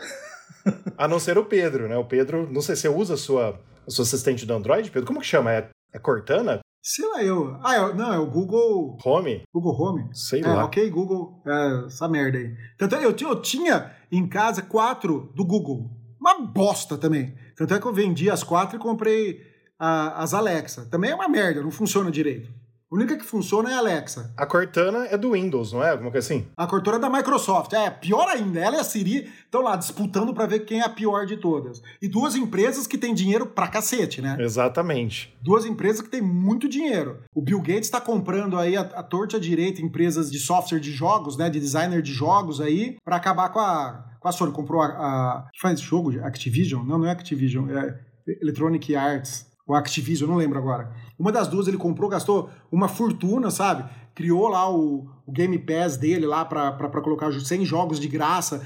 a 0.98 1.06
não 1.06 1.20
ser 1.20 1.38
o 1.38 1.44
Pedro, 1.44 1.90
né? 1.90 1.98
O 1.98 2.06
Pedro, 2.06 2.50
não 2.50 2.62
sei 2.62 2.78
se 2.78 2.84
você 2.84 2.90
usa 2.90 3.16
a 3.16 3.18
sua, 3.18 3.60
a 3.86 3.92
sua 3.92 4.04
assistente 4.04 4.46
do 4.46 4.54
Android, 4.54 4.90
Pedro, 4.90 5.06
como 5.06 5.20
que 5.20 5.28
chama? 5.28 5.52
É, 5.52 5.70
é 5.92 6.00
Cortana? 6.00 6.62
Sei 6.82 7.06
lá, 7.06 7.22
eu. 7.22 7.60
Ah, 7.62 7.76
eu, 7.76 7.94
não, 7.94 8.14
é 8.14 8.18
o 8.18 8.26
Google. 8.26 8.98
Home? 9.04 9.44
Google 9.54 9.82
Home? 9.82 10.10
Sei 10.14 10.40
é, 10.40 10.48
lá. 10.48 10.64
Ok, 10.64 10.90
Google. 10.90 11.42
É, 11.46 11.88
essa 11.88 12.08
merda 12.08 12.38
aí. 12.38 12.56
Tanto 12.78 12.96
é, 12.96 13.04
eu, 13.04 13.14
eu 13.20 13.42
tinha 13.42 13.92
em 14.10 14.26
casa 14.30 14.62
quatro 14.62 15.30
do 15.36 15.44
Google. 15.44 15.92
Uma 16.22 16.40
bosta 16.40 16.98
também. 16.98 17.36
Tanto 17.58 17.74
é 17.74 17.80
que 17.82 17.86
eu 17.86 17.94
vendi 17.94 18.30
as 18.30 18.44
quatro 18.44 18.78
e 18.78 18.80
comprei 18.80 19.42
a, 19.78 20.24
as 20.24 20.34
Alexa. 20.34 20.86
Também 20.86 21.12
é 21.12 21.16
uma 21.16 21.28
merda, 21.28 21.62
não 21.62 21.72
funciona 21.72 22.10
direito. 22.10 22.50
A 22.90 22.96
única 22.96 23.18
que 23.18 23.24
funciona 23.26 23.70
é 23.70 23.74
a 23.74 23.80
Alexa. 23.80 24.34
A 24.38 24.46
Cortana 24.46 25.08
é 25.08 25.18
do 25.18 25.34
Windows, 25.34 25.74
não 25.74 25.84
é? 25.84 25.90
Alguma 25.90 26.10
coisa 26.10 26.26
assim? 26.26 26.48
A 26.56 26.66
Cortana 26.66 26.96
é 26.96 27.00
da 27.02 27.10
Microsoft. 27.10 27.74
É, 27.74 27.90
pior 27.90 28.30
ainda, 28.30 28.62
ela 28.62 28.78
e 28.78 28.80
a 28.80 28.84
Siri 28.84 29.30
estão 29.44 29.62
lá 29.62 29.76
disputando 29.76 30.34
para 30.34 30.46
ver 30.46 30.62
quem 30.62 30.80
é 30.80 30.86
a 30.86 30.90
pior 30.90 31.26
de 31.26 31.36
todas. 31.36 31.82
E 32.02 32.08
duas 32.08 32.38
empresas 32.38 32.88
que 32.88 32.98
têm 32.98 33.14
dinheiro 33.14 33.46
pra 33.46 33.68
cacete, 33.68 34.22
né? 34.22 34.38
Exatamente. 34.40 35.38
Duas 35.42 35.66
empresas 35.66 36.02
que 36.02 36.08
têm 36.08 36.22
muito 36.22 36.70
dinheiro. 36.70 37.20
O 37.36 37.42
Bill 37.42 37.60
Gates 37.60 37.88
está 37.88 38.00
comprando 38.00 38.58
aí 38.58 38.78
a, 38.78 38.82
a 38.82 39.04
torta 39.04 39.38
direita 39.38 39.82
empresas 39.82 40.32
de 40.32 40.40
software 40.40 40.80
de 40.80 40.94
jogos, 40.94 41.36
né? 41.36 41.50
De 41.50 41.60
designer 41.60 42.02
de 42.02 42.14
jogos 42.14 42.62
aí, 42.62 42.96
para 43.04 43.18
acabar 43.18 43.50
com 43.50 43.60
a, 43.60 44.06
com 44.18 44.30
a 44.30 44.32
Sony. 44.32 44.54
Comprou 44.54 44.82
a, 44.82 44.86
a. 44.86 45.48
que 45.54 45.60
faz 45.60 45.82
jogo? 45.82 46.18
Activision? 46.24 46.86
Não, 46.86 46.98
não 46.98 47.06
é 47.06 47.12
Activision. 47.12 47.70
É 47.70 48.00
Electronic 48.42 48.96
Arts 48.96 49.46
ou 49.68 49.76
Activision, 49.76 50.30
não 50.30 50.38
lembro 50.38 50.58
agora. 50.58 50.92
Uma 51.20 51.32
das 51.32 51.48
duas 51.48 51.68
ele 51.68 51.78
comprou, 51.78 52.10
gastou 52.10 52.50
uma 52.72 52.88
fortuna, 52.88 53.52
sabe? 53.52 53.84
Criou 54.16 54.48
lá 54.48 54.72
o, 54.72 55.10
o 55.26 55.32
Game 55.32 55.58
Pass 55.60 55.98
dele 55.98 56.26
lá 56.26 56.46
para 56.46 57.02
colocar 57.02 57.32
100 57.32 57.66
jogos 57.66 58.00
de 58.00 58.08
graça. 58.08 58.66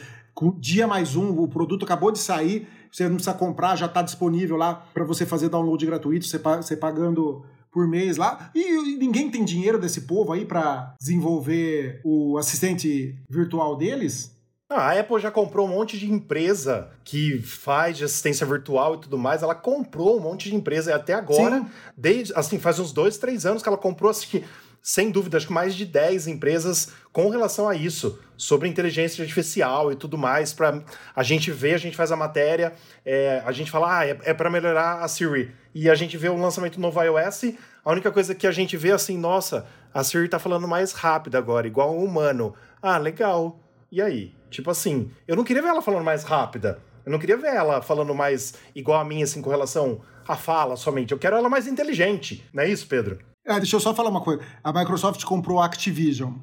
Dia 0.57 0.87
mais 0.87 1.15
um, 1.15 1.37
o 1.39 1.47
produto 1.47 1.83
acabou 1.83 2.11
de 2.11 2.19
sair, 2.19 2.67
você 2.91 3.03
não 3.03 3.15
precisa 3.15 3.35
comprar, 3.35 3.75
já 3.75 3.85
está 3.85 4.01
disponível 4.01 4.55
lá 4.55 4.75
para 4.93 5.03
você 5.03 5.25
fazer 5.25 5.49
download 5.49 5.85
gratuito, 5.85 6.25
você, 6.25 6.37
você 6.37 6.77
pagando 6.77 7.43
por 7.71 7.87
mês 7.87 8.17
lá. 8.17 8.51
E, 8.53 8.59
e 8.59 8.97
ninguém 8.97 9.29
tem 9.31 9.43
dinheiro 9.43 9.79
desse 9.79 10.01
povo 10.01 10.31
aí 10.31 10.45
para 10.45 10.95
desenvolver 10.99 12.01
o 12.03 12.37
assistente 12.37 13.15
virtual 13.29 13.75
deles. 13.75 14.30
Ah, 14.73 14.89
a 14.89 14.99
Apple 15.01 15.19
já 15.19 15.29
comprou 15.29 15.67
um 15.67 15.69
monte 15.69 15.99
de 15.99 16.09
empresa 16.09 16.87
que 17.03 17.41
faz 17.41 17.97
de 17.97 18.05
assistência 18.05 18.45
virtual 18.47 18.95
e 18.95 18.99
tudo 18.99 19.17
mais. 19.17 19.43
Ela 19.43 19.53
comprou 19.53 20.17
um 20.17 20.21
monte 20.21 20.49
de 20.49 20.55
empresa 20.55 20.91
e 20.91 20.93
até 20.93 21.13
agora, 21.13 21.57
Sim. 21.57 21.67
desde 21.97 22.33
assim, 22.33 22.57
faz 22.57 22.79
uns 22.79 22.93
dois, 22.93 23.17
três 23.17 23.45
anos 23.45 23.61
que 23.61 23.67
ela 23.67 23.77
comprou, 23.77 24.09
assim, 24.09 24.41
sem 24.81 25.11
dúvida, 25.11 25.35
acho 25.35 25.47
que 25.47 25.51
mais 25.51 25.75
de 25.75 25.83
10 25.85 26.27
empresas 26.27 26.93
com 27.11 27.27
relação 27.27 27.67
a 27.67 27.75
isso, 27.75 28.17
sobre 28.37 28.69
inteligência 28.69 29.21
artificial 29.21 29.91
e 29.91 29.95
tudo 29.97 30.17
mais. 30.17 30.53
Para 30.53 30.81
a 31.13 31.21
gente 31.21 31.51
ver, 31.51 31.73
a 31.73 31.77
gente 31.77 31.97
faz 31.97 32.09
a 32.09 32.15
matéria, 32.15 32.71
é, 33.05 33.43
a 33.45 33.51
gente 33.51 33.69
fala, 33.69 33.99
ah, 33.99 34.07
é, 34.07 34.17
é 34.23 34.33
para 34.33 34.49
melhorar 34.49 35.01
a 35.01 35.07
Siri. 35.09 35.53
E 35.75 35.89
a 35.89 35.95
gente 35.95 36.15
vê 36.15 36.29
o 36.29 36.37
lançamento 36.37 36.75
do 36.75 36.81
novo 36.81 37.03
iOS, 37.03 37.55
a 37.83 37.91
única 37.91 38.09
coisa 38.09 38.33
que 38.33 38.47
a 38.47 38.51
gente 38.53 38.77
vê 38.77 38.93
assim, 38.93 39.17
nossa, 39.17 39.67
a 39.93 40.01
Siri 40.01 40.29
tá 40.29 40.39
falando 40.39 40.65
mais 40.65 40.93
rápido 40.93 41.35
agora, 41.35 41.67
igual 41.67 41.93
um 41.93 42.05
humano. 42.05 42.55
Ah, 42.81 42.97
legal. 42.97 43.59
E 43.91 44.01
aí? 44.01 44.39
Tipo 44.51 44.69
assim, 44.69 45.09
eu 45.27 45.35
não 45.35 45.43
queria 45.43 45.61
ver 45.61 45.69
ela 45.69 45.81
falando 45.81 46.03
mais 46.03 46.23
rápida. 46.23 46.79
Eu 47.05 47.11
não 47.11 47.17
queria 47.17 47.37
ver 47.37 47.55
ela 47.55 47.81
falando 47.81 48.13
mais 48.13 48.53
igual 48.75 48.99
a 48.99 49.05
mim, 49.05 49.23
assim, 49.23 49.41
com 49.41 49.49
relação 49.49 50.01
à 50.27 50.35
fala 50.35 50.75
somente. 50.75 51.11
Eu 51.11 51.17
quero 51.17 51.35
ela 51.35 51.49
mais 51.49 51.65
inteligente. 51.67 52.47
Não 52.53 52.61
é 52.61 52.69
isso, 52.69 52.87
Pedro? 52.87 53.19
É, 53.45 53.57
deixa 53.57 53.75
eu 53.75 53.79
só 53.79 53.93
falar 53.93 54.09
uma 54.09 54.21
coisa. 54.21 54.43
A 54.63 54.71
Microsoft 54.71 55.23
comprou 55.23 55.59
a 55.59 55.65
Activision. 55.65 56.33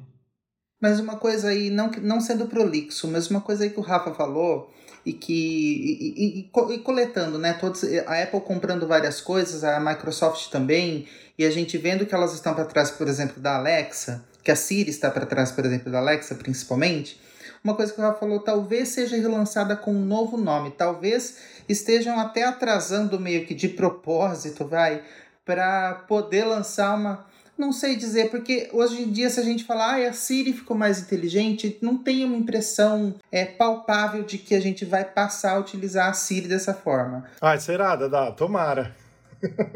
Mas 0.81 0.99
uma 0.99 1.17
coisa 1.17 1.49
aí, 1.49 1.69
não, 1.69 1.91
não 2.01 2.21
sendo 2.21 2.47
prolixo, 2.47 3.07
mas 3.07 3.29
uma 3.29 3.41
coisa 3.41 3.63
aí 3.63 3.69
que 3.69 3.79
o 3.79 3.83
Rafa 3.83 4.13
falou 4.13 4.69
e 5.05 5.13
que. 5.13 5.33
E, 5.33 6.39
e, 6.39 6.73
e, 6.73 6.77
coletando, 6.79 7.37
né? 7.37 7.53
Todos, 7.53 7.83
a 7.83 8.23
Apple 8.23 8.41
comprando 8.41 8.87
várias 8.87 9.21
coisas, 9.21 9.63
a 9.63 9.79
Microsoft 9.79 10.49
também, 10.49 11.07
e 11.37 11.45
a 11.45 11.51
gente 11.51 11.77
vendo 11.77 12.05
que 12.05 12.15
elas 12.15 12.33
estão 12.33 12.53
para 12.53 12.65
trás, 12.65 12.91
por 12.91 13.07
exemplo, 13.07 13.41
da 13.41 13.57
Alexa, 13.57 14.23
que 14.43 14.51
a 14.51 14.55
Siri 14.55 14.89
está 14.89 15.11
para 15.11 15.25
trás, 15.25 15.51
por 15.51 15.65
exemplo, 15.65 15.91
da 15.91 15.99
Alexa, 15.99 16.35
principalmente. 16.35 17.19
Uma 17.63 17.75
coisa 17.75 17.93
que 17.93 17.99
Rafa 17.99 18.19
falou, 18.19 18.39
talvez 18.39 18.89
seja 18.89 19.17
relançada 19.17 19.75
com 19.75 19.91
um 19.91 20.05
novo 20.05 20.37
nome, 20.37 20.71
talvez 20.71 21.37
estejam 21.67 22.19
até 22.19 22.43
atrasando 22.43 23.19
meio 23.19 23.45
que 23.45 23.53
de 23.53 23.67
propósito, 23.67 24.65
vai, 24.65 25.03
para 25.45 25.93
poder 26.07 26.45
lançar 26.45 26.95
uma. 26.95 27.27
Não 27.57 27.73
sei 27.73 27.97
dizer, 27.97 28.29
porque 28.29 28.69
hoje 28.71 29.01
em 29.01 29.11
dia, 29.11 29.29
se 29.29 29.37
a 29.37 29.43
gente 29.43 29.65
falar 29.65 29.99
ah, 29.99 30.07
a 30.07 30.13
Siri 30.13 30.53
ficou 30.53 30.77
mais 30.77 31.01
inteligente, 31.01 31.77
não 31.81 31.97
tem 31.97 32.23
uma 32.23 32.37
impressão 32.37 33.15
é, 33.29 33.43
palpável 33.43 34.23
de 34.23 34.37
que 34.37 34.55
a 34.55 34.61
gente 34.61 34.85
vai 34.85 35.03
passar 35.03 35.57
a 35.57 35.59
utilizar 35.59 36.07
a 36.07 36.13
Siri 36.13 36.47
dessa 36.47 36.73
forma. 36.73 37.25
Ah, 37.41 37.59
será, 37.59 37.97
Dada? 37.97 38.31
Tomara. 38.31 38.95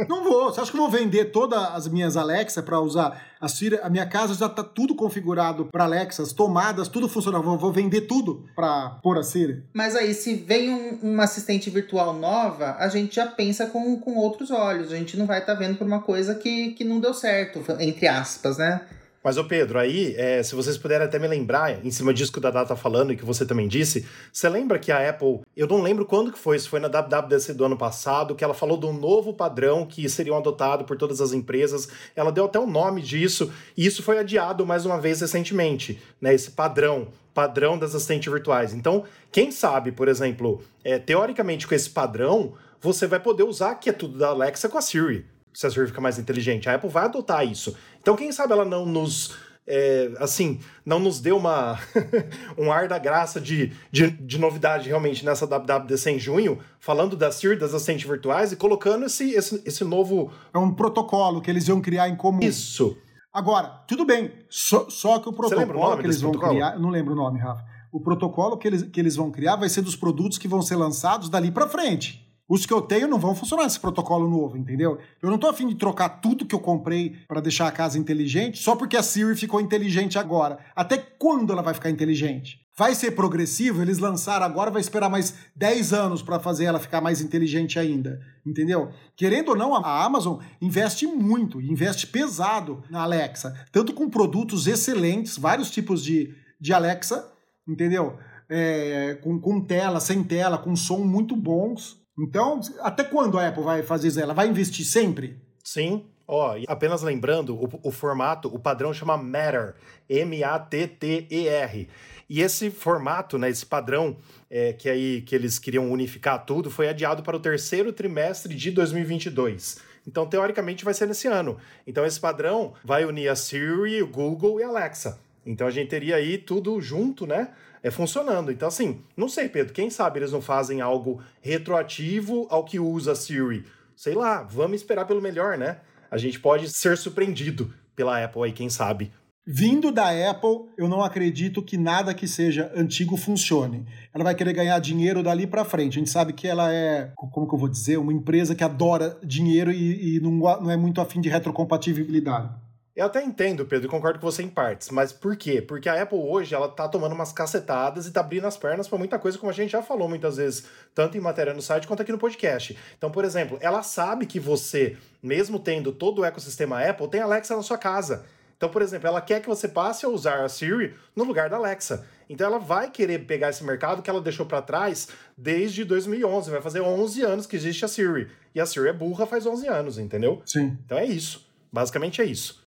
Não 0.08 0.24
vou. 0.24 0.46
Você 0.46 0.62
acha 0.62 0.72
que 0.72 0.78
eu 0.78 0.82
vou 0.82 0.90
vender 0.90 1.26
todas 1.26 1.60
as 1.60 1.88
minhas 1.88 2.18
Alexa 2.18 2.62
para 2.62 2.80
usar 2.80 3.22
a 3.40 3.48
Siri? 3.48 3.80
A 3.82 3.90
minha 3.90 4.06
casa 4.06 4.34
já 4.34 4.48
está 4.48 4.64
tudo 4.64 4.96
configurado 4.96 5.66
para 5.66 5.84
Alexa, 5.84 6.24
as 6.24 6.34
tomadas, 6.34 6.88
tudo 6.88 7.08
funcionando. 7.08 7.44
Vou, 7.44 7.58
vou 7.58 7.72
vender 7.72 8.02
tudo 8.02 8.46
para 8.56 9.00
pôr 9.02 9.18
a 9.18 9.24
Siri. 9.24 9.64
Mas 9.74 9.96
aí, 9.96 10.14
se 10.14 10.36
vem 10.36 10.70
um, 10.70 11.00
uma 11.02 11.24
assistente 11.24 11.70
virtual 11.70 12.14
nova, 12.14 12.76
a 12.80 12.88
gente 12.88 13.16
já 13.16 13.28
pensa 13.28 13.68
com, 13.68 13.98
com 14.00 14.16
outros 14.16 14.52
olhos. 14.52 14.92
A 14.92 14.96
gente 14.96 15.18
não 15.18 15.26
vai 15.26 15.40
estar 15.40 15.54
tá 15.54 15.60
vendo 15.60 15.78
por 15.78 15.88
uma 15.88 16.02
coisa 16.02 16.36
que, 16.36 16.72
que 16.72 16.84
não 16.84 17.00
deu 17.00 17.14
certo, 17.14 17.64
entre 17.80 18.08
aspas, 18.08 18.58
né? 18.58 18.82
Mas, 19.24 19.38
ô 19.38 19.46
Pedro, 19.46 19.80
aí, 19.80 20.14
é, 20.18 20.44
se 20.44 20.54
vocês 20.54 20.78
puderem 20.78 21.08
até 21.08 21.18
me 21.18 21.30
lembrar, 21.30 21.86
em 21.86 21.90
cima 21.90 22.14
disso 22.14 22.30
que 22.30 22.40
o 22.40 22.42
Dada 22.42 22.66
tá 22.66 22.76
falando 22.76 23.14
e 23.14 23.16
que 23.16 23.24
você 23.24 23.46
também 23.46 23.70
disse, 23.70 24.06
você 24.32 24.50
lembra 24.50 24.78
que 24.78 24.92
a 24.92 25.10
Apple, 25.10 25.40
eu 25.56 25.66
não 25.66 25.82
lembro 25.82 26.06
quando 26.06 26.30
que 26.30 26.38
foi, 26.38 26.60
se 26.60 26.68
foi 26.68 26.82
na 26.82 26.90
WWDC 26.90 27.54
do 27.54 27.64
ano 27.64 27.78
passado, 27.78 28.36
que 28.36 28.44
ela 28.44 28.54
falou 28.54 28.78
de 28.78 28.86
um 28.86 28.92
novo 28.92 29.34
padrão 29.34 29.86
que 29.86 30.10
seriam 30.10 30.36
adotado 30.36 30.84
por 30.84 30.98
todas 30.98 31.22
as 31.22 31.32
empresas. 31.32 31.88
Ela 32.14 32.34
deu 32.34 32.46
até 32.46 32.60
o 32.60 32.68
nome 32.68 33.02
disso, 33.02 33.50
e 33.78 33.86
isso 33.86 34.04
foi 34.04 34.20
adiado 34.20 34.66
mais 34.66 34.86
uma 34.86 35.00
vez 35.00 35.22
recentemente, 35.22 36.02
né? 36.20 36.34
Esse 36.34 36.52
padrão 36.52 37.08
padrão 37.34 37.80
das 37.80 37.96
assistentes 37.96 38.32
virtuais. 38.32 38.76
Então, 38.76 39.06
quem 39.32 39.50
sabe, 39.50 39.92
por 39.92 40.08
exemplo, 40.08 40.62
é, 40.84 41.00
teoricamente 41.00 41.66
com 41.66 41.74
esse 41.74 41.90
padrão, 41.90 42.54
você 42.80 43.08
vai 43.08 43.20
poder 43.20 43.42
usar 43.42 43.74
que 43.76 43.90
é 43.90 43.94
tudo 43.94 44.20
da 44.20 44.28
Alexa 44.28 44.70
com 44.70 44.78
a 44.78 44.82
Siri 44.82 45.26
se 45.54 45.68
a 45.68 45.70
Siri 45.70 45.88
fica 45.88 46.02
mais 46.02 46.18
inteligente. 46.18 46.68
A 46.68 46.76
Apple 46.76 46.90
vai 46.90 47.06
adotar 47.06 47.46
isso. 47.46 47.76
Então, 48.04 48.18
quem 48.18 48.32
sabe 48.32 48.52
ela 48.52 48.66
não 48.66 48.86
nos. 48.86 49.34
É, 49.66 50.12
assim, 50.20 50.60
não 50.86 51.00
nos 51.00 51.22
deu 51.22 51.38
uma 51.38 51.80
um 52.60 52.70
ar 52.70 52.90
da 52.90 53.00
graça 53.00 53.40
de, 53.40 53.72
de, 53.90 54.12
de, 54.12 54.38
novidade 54.38 54.90
realmente 54.90 55.24
nessa 55.24 55.48
WWDC 55.48 56.12
em 56.12 56.20
junho, 56.20 56.60
falando 56.82 57.16
da 57.16 57.32
Siri, 57.32 57.58
das 57.58 57.74
assistentes 57.74 58.06
virtuais 58.06 58.52
e 58.52 58.58
colocando 58.58 59.06
esse, 59.06 59.32
esse, 59.32 59.64
esse 59.66 59.86
novo. 59.86 60.30
É 60.54 60.58
um 60.58 60.74
protocolo 60.74 61.42
que 61.42 61.50
eles 61.50 61.66
iam 61.70 61.80
criar 61.80 62.10
em 62.10 62.16
comum. 62.18 62.42
Isso. 62.42 62.98
Agora, 63.32 63.70
tudo 63.88 64.04
bem, 64.04 64.34
só, 64.50 64.90
só 64.90 65.18
que 65.20 65.30
o 65.30 65.34
protocolo 65.34 65.94
o 65.94 65.98
que 65.98 66.08
eles 66.08 66.20
vão 66.20 66.32
protocolo? 66.32 66.60
criar. 66.60 66.78
Não 66.78 66.90
lembro 66.90 67.14
o 67.14 67.16
nome, 67.16 67.40
Rafa. 67.40 67.64
O 67.90 68.02
protocolo 68.02 68.58
que 68.58 68.68
eles, 68.68 68.84
que 68.84 69.00
eles 69.00 69.16
vão 69.16 69.32
criar 69.32 69.56
vai 69.56 69.70
ser 69.70 69.82
dos 69.82 69.96
produtos 69.96 70.38
que 70.38 70.48
vão 70.48 70.62
ser 70.62 70.76
lançados 70.76 71.30
dali 71.30 71.52
para 71.52 71.70
frente. 71.70 72.28
Os 72.48 72.66
que 72.66 72.74
eu 72.74 72.82
tenho 72.82 73.08
não 73.08 73.18
vão 73.18 73.34
funcionar 73.34 73.66
esse 73.66 73.80
protocolo 73.80 74.30
novo, 74.30 74.58
entendeu? 74.58 74.98
Eu 75.22 75.30
não 75.30 75.38
tô 75.38 75.48
afim 75.48 75.68
de 75.68 75.76
trocar 75.76 76.10
tudo 76.10 76.46
que 76.46 76.54
eu 76.54 76.60
comprei 76.60 77.16
para 77.28 77.40
deixar 77.40 77.68
a 77.68 77.72
casa 77.72 77.98
inteligente 77.98 78.62
só 78.62 78.76
porque 78.76 78.98
a 78.98 79.04
Siri 79.04 79.36
ficou 79.36 79.62
inteligente 79.62 80.20
agora. 80.20 80.60
Até 80.76 80.98
quando 80.98 81.54
ela 81.54 81.62
vai 81.62 81.74
ficar 81.74 81.90
inteligente? 81.90 82.64
Vai 82.76 82.96
ser 82.96 83.12
progressivo? 83.12 83.82
Eles 83.82 84.00
lançaram 84.00 84.46
agora, 84.46 84.72
vai 84.72 84.82
esperar 84.82 85.08
mais 85.08 85.36
10 85.56 85.94
anos 85.94 86.22
para 86.24 86.40
fazer 86.40 86.66
ela 86.66 86.80
ficar 86.80 87.00
mais 87.02 87.22
inteligente 87.22 87.78
ainda, 87.78 88.20
entendeu? 88.46 88.90
Querendo 89.16 89.50
ou 89.50 89.56
não, 89.56 89.76
a 89.76 90.04
Amazon 90.04 90.40
investe 90.60 91.06
muito, 91.06 91.62
investe 91.62 92.08
pesado 92.08 92.84
na 92.90 93.04
Alexa, 93.04 93.54
tanto 93.72 93.94
com 93.94 94.10
produtos 94.10 94.66
excelentes, 94.66 95.38
vários 95.38 95.70
tipos 95.70 96.04
de, 96.04 96.36
de 96.60 96.74
Alexa, 96.74 97.32
entendeu? 97.68 98.18
É, 98.50 99.20
com, 99.22 99.40
com 99.40 99.62
tela, 99.62 100.00
sem 100.00 100.24
tela, 100.24 100.58
com 100.58 100.76
som 100.76 101.00
muito 101.00 101.36
bons, 101.36 102.03
então, 102.18 102.60
até 102.82 103.04
quando 103.04 103.40
a 103.40 103.48
Apple 103.48 103.64
vai 103.64 103.84
fazer 103.84 104.08
isso? 104.08 104.20
Ela 104.20 104.34
vai 104.34 104.48
investir 104.48 104.86
sempre? 104.86 105.38
Sim. 105.64 106.06
Ó, 106.28 106.56
oh, 106.56 106.72
apenas 106.72 107.02
lembrando, 107.02 107.56
o, 107.56 107.70
o, 107.84 107.92
formato, 107.92 108.48
o 108.48 108.58
padrão 108.58 108.94
chama 108.94 109.18
Matter, 109.18 109.76
M-A-T-T-E-R. 110.08 111.90
E 112.30 112.42
esse 112.42 112.72
formato, 112.72 113.38
né, 113.38 113.50
esse 113.50 113.66
padrão 113.66 114.16
é, 114.50 114.72
que 114.74 114.90
aí 114.90 115.22
que 115.22 115.36
eles 115.36 115.60
queriam 115.60 115.92
unificar 115.92 116.46
tudo, 116.46 116.72
foi 116.72 116.88
adiado 116.88 117.24
para 117.24 117.36
o 117.36 117.40
terceiro 117.40 117.92
trimestre 117.92 118.56
de 118.56 118.72
2022. 118.72 119.80
Então, 120.08 120.26
teoricamente, 120.26 120.86
vai 120.86 120.94
ser 120.94 121.08
nesse 121.08 121.28
ano. 121.28 121.58
Então, 121.86 122.06
esse 122.06 122.20
padrão 122.20 122.74
vai 122.84 123.06
unir 123.06 123.30
a 123.30 123.36
Siri, 123.36 124.02
o 124.02 124.08
Google 124.08 124.60
e 124.60 124.64
a 124.64 124.68
Alexa. 124.68 125.20
Então, 125.46 125.68
a 125.68 125.72
gente 125.72 125.90
teria 125.90 126.16
aí 126.16 126.38
tudo 126.38 126.80
junto, 126.82 127.26
né? 127.26 127.50
É, 127.84 127.92
funcionando. 127.92 128.52
Então, 128.52 128.68
assim, 128.68 129.02
não 129.16 129.28
sei, 129.28 129.50
Pedro, 129.50 129.74
quem 129.74 129.90
sabe 129.90 130.20
eles 130.20 130.32
não 130.32 130.42
fazem 130.42 130.80
algo 130.80 131.22
retroativo 131.42 132.48
ao 132.50 132.64
que 132.64 132.80
usa 132.80 133.14
Siri? 133.14 133.66
Sei 133.96 134.16
lá, 134.16 134.42
vamos 134.42 134.78
esperar 134.78 135.06
pelo 135.06 135.22
melhor, 135.22 135.58
né? 135.58 135.78
A 136.10 136.18
gente 136.18 136.40
pode 136.40 136.70
ser 136.70 136.98
surpreendido 136.98 137.74
pela 137.96 138.24
Apple 138.24 138.44
aí, 138.44 138.52
quem 138.54 138.70
sabe. 138.70 139.12
Vindo 139.46 139.92
da 139.92 140.08
Apple, 140.30 140.70
eu 140.78 140.88
não 140.88 141.04
acredito 141.04 141.62
que 141.62 141.78
nada 141.78 142.14
que 142.14 142.26
seja 142.26 142.72
antigo 142.74 143.18
funcione. 143.18 143.86
Ela 144.14 144.24
vai 144.24 144.34
querer 144.34 144.54
ganhar 144.54 144.80
dinheiro 144.80 145.22
dali 145.22 145.46
para 145.46 145.66
frente. 145.66 145.98
A 145.98 146.00
gente 146.00 146.10
sabe 146.10 146.32
que 146.32 146.48
ela 146.48 146.74
é, 146.74 147.12
como 147.18 147.46
que 147.46 147.54
eu 147.54 147.60
vou 147.60 147.68
dizer, 147.68 147.98
uma 147.98 148.14
empresa 148.14 148.56
que 148.56 148.64
adora 148.64 149.18
dinheiro 149.22 149.70
e, 149.70 150.16
e 150.16 150.20
não, 150.22 150.32
não 150.32 150.72
é 150.72 150.78
muito 150.78 151.02
afim 151.02 151.20
de 151.20 151.28
retrocompatibilidade. 151.28 152.52
Eu 152.96 153.08
até 153.08 153.24
entendo, 153.24 153.66
Pedro, 153.66 153.88
e 153.88 153.90
concordo 153.90 154.20
com 154.20 154.30
você 154.30 154.44
em 154.44 154.48
partes, 154.48 154.92
mas 154.92 155.12
por 155.12 155.36
quê? 155.36 155.60
Porque 155.60 155.90
a 155.90 156.00
Apple 156.00 156.20
hoje 156.20 156.54
ela 156.54 156.70
tá 156.70 156.88
tomando 156.88 157.16
umas 157.16 157.32
cacetadas 157.32 158.06
e 158.06 158.12
tá 158.12 158.20
abrindo 158.20 158.46
as 158.46 158.56
pernas 158.56 158.88
para 158.88 159.00
muita 159.00 159.18
coisa, 159.18 159.36
como 159.36 159.50
a 159.50 159.54
gente 159.54 159.72
já 159.72 159.82
falou 159.82 160.08
muitas 160.08 160.38
vezes, 160.38 160.68
tanto 160.94 161.18
em 161.18 161.20
matéria 161.20 161.56
no 161.56 161.62
site 161.62 161.88
quanto 161.88 162.04
aqui 162.04 162.12
no 162.12 162.20
podcast. 162.20 162.78
Então, 162.96 163.10
por 163.10 163.26
exemplo, 163.26 163.58
ela 163.62 163.82
sabe 163.82 164.28
que 164.28 164.40
você, 164.40 164.96
mesmo 165.24 165.58
tendo 165.58 165.92
todo 165.92 166.20
o 166.20 166.26
ecossistema 166.26 166.88
Apple, 166.88 167.08
tem 167.08 167.20
Alexa 167.20 167.56
na 167.56 167.64
sua 167.64 167.80
casa. 167.80 168.26
Então, 168.56 168.70
por 168.70 168.84
exemplo, 168.84 169.08
ela 169.08 169.20
quer 169.20 169.42
que 169.42 169.50
você 169.50 169.68
passe 169.68 170.06
a 170.06 170.10
usar 170.10 170.44
a 170.44 170.48
Siri 170.48 170.94
no 171.16 171.24
lugar 171.24 171.50
da 171.50 171.58
Alexa. 171.58 172.06
Então, 172.30 172.46
ela 172.46 172.60
vai 172.60 172.92
querer 172.92 173.26
pegar 173.26 173.50
esse 173.50 173.64
mercado 173.64 174.04
que 174.04 174.10
ela 174.10 174.22
deixou 174.22 174.46
para 174.46 174.62
trás 174.62 175.08
desde 175.36 175.84
2011. 175.84 176.52
Vai 176.52 176.62
fazer 176.62 176.80
11 176.80 177.24
anos 177.24 177.48
que 177.48 177.56
existe 177.56 177.84
a 177.84 177.88
Siri. 177.88 178.30
E 178.54 178.62
a 178.62 178.66
Siri 178.68 178.90
é 178.90 178.94
burra 178.94 179.26
faz 179.26 179.48
11 179.48 179.68
anos, 179.68 179.98
entendeu? 179.98 180.44
Sim. 180.46 180.78
Então 180.86 180.98
é 180.98 181.06
isso. 181.06 181.46
Basicamente 181.72 182.22
é 182.22 182.26
isso. 182.26 182.63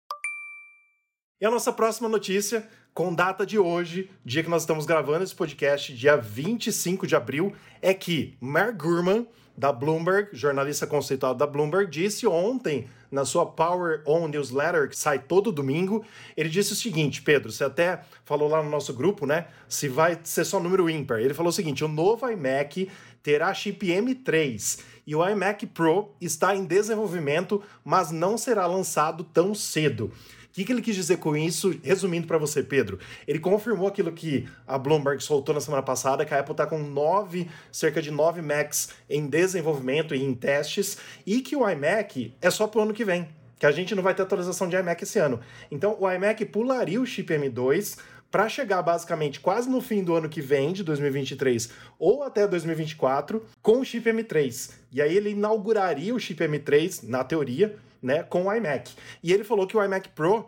E 1.44 1.46
a 1.46 1.52
nossa 1.52 1.74
próxima 1.74 2.08
notícia, 2.08 2.66
com 2.94 3.14
data 3.14 3.46
de 3.46 3.60
hoje, 3.60 4.10
dia 4.24 4.42
que 4.42 4.50
nós 4.50 4.62
estamos 4.62 4.86
gravando 4.86 5.26
esse 5.26 5.36
podcast, 5.36 5.94
dia 5.94 6.16
25 6.16 7.06
de 7.06 7.18
abril, 7.18 7.52
é 7.82 7.94
que 7.94 8.38
Mark 8.40 8.78
Gurman, 8.78 9.28
da 9.58 9.70
Bloomberg, 9.70 10.30
jornalista 10.32 10.88
conceitual 10.88 11.36
da 11.36 11.46
Bloomberg, 11.46 11.92
disse 11.92 12.26
ontem 12.26 12.88
na 13.12 13.26
sua 13.26 13.46
Power 13.46 14.02
On 14.08 14.30
newsletter, 14.30 14.88
que 14.88 14.98
sai 14.98 15.20
todo 15.20 15.52
domingo, 15.52 16.06
ele 16.38 16.48
disse 16.48 16.72
o 16.72 16.78
seguinte, 16.78 17.22
Pedro, 17.22 17.52
você 17.52 17.66
até 17.66 18.06
falou 18.24 18.48
lá 18.48 18.64
no 18.64 18.70
nosso 18.70 18.94
grupo, 18.94 19.26
né? 19.26 19.48
Se 19.68 19.90
vai 19.90 20.18
ser 20.24 20.46
só 20.46 20.62
número 20.62 20.90
ímpar. 20.90 21.20
Ele 21.20 21.34
falou 21.34 21.50
o 21.50 21.54
seguinte: 21.54 21.84
o 21.84 21.90
novo 21.90 22.26
iMac 22.26 22.90
terá 23.22 23.54
chip 23.54 23.86
M3 23.86 24.80
e 25.06 25.14
o 25.14 25.30
iMac 25.30 25.68
Pro 25.68 26.16
está 26.22 26.56
em 26.56 26.64
desenvolvimento, 26.64 27.62
mas 27.84 28.12
não 28.12 28.38
será 28.38 28.66
lançado 28.66 29.26
tão 29.26 29.54
cedo. 29.54 30.10
Que, 30.54 30.64
que 30.64 30.72
ele 30.72 30.84
quis 30.84 30.96
dizer 30.96 31.18
com 31.18 31.36
isso? 31.36 31.78
Resumindo 31.84 32.28
para 32.28 32.38
você, 32.38 32.62
Pedro, 32.62 33.00
ele 33.28 33.40
confirmou 33.40 33.88
aquilo 33.88 34.12
que 34.12 34.48
a 34.68 34.78
Bloomberg 34.78 35.22
soltou 35.22 35.56
na 35.56 35.60
semana 35.60 35.82
passada, 35.82 36.24
que 36.24 36.34
a 36.34 36.40
Apple 36.40 36.54
está 36.54 36.68
com 36.68 36.78
nove, 36.78 37.50
cerca 37.72 38.00
de 38.00 38.12
nove 38.12 38.40
Macs 38.40 38.90
em 39.10 39.26
desenvolvimento 39.26 40.14
e 40.14 40.24
em 40.24 40.34
testes, 40.36 41.00
e 41.26 41.42
que 41.42 41.56
o 41.56 41.68
iMac 41.68 42.36
é 42.40 42.52
só 42.52 42.68
para 42.68 42.80
o 42.80 42.84
ano 42.84 42.94
que 42.94 43.04
vem. 43.04 43.28
Que 43.58 43.66
a 43.66 43.72
gente 43.72 43.96
não 43.96 44.04
vai 44.04 44.14
ter 44.14 44.22
atualização 44.22 44.70
de 44.70 44.76
iMac 44.76 45.04
esse 45.04 45.18
ano. 45.18 45.40
Então 45.72 45.98
o 46.00 46.10
iMac 46.12 46.46
pularia 46.46 47.02
o 47.02 47.06
chip 47.06 47.34
M2 47.34 47.98
para 48.30 48.48
chegar 48.48 48.82
basicamente 48.84 49.40
quase 49.40 49.70
no 49.70 49.82
fim 49.82 50.04
do 50.04 50.16
ano 50.16 50.30
que 50.30 50.42
vem, 50.42 50.72
de 50.72 50.84
2023, 50.84 51.70
ou 51.98 52.24
até 52.24 52.48
2024, 52.48 53.44
com 53.62 53.80
o 53.80 53.86
chip 53.86 54.08
M3. 54.08 54.72
E 54.92 55.02
aí 55.02 55.16
ele 55.16 55.32
inauguraria 55.32 56.14
o 56.14 56.20
chip 56.20 56.44
M3, 56.44 57.08
na 57.08 57.24
teoria, 57.24 57.76
né, 58.04 58.22
com 58.24 58.46
o 58.46 58.54
iMac. 58.54 58.94
E 59.24 59.32
ele 59.32 59.44
falou 59.44 59.66
que 59.66 59.78
o 59.78 59.84
iMac 59.84 60.10
Pro, 60.10 60.40
uh, 60.40 60.46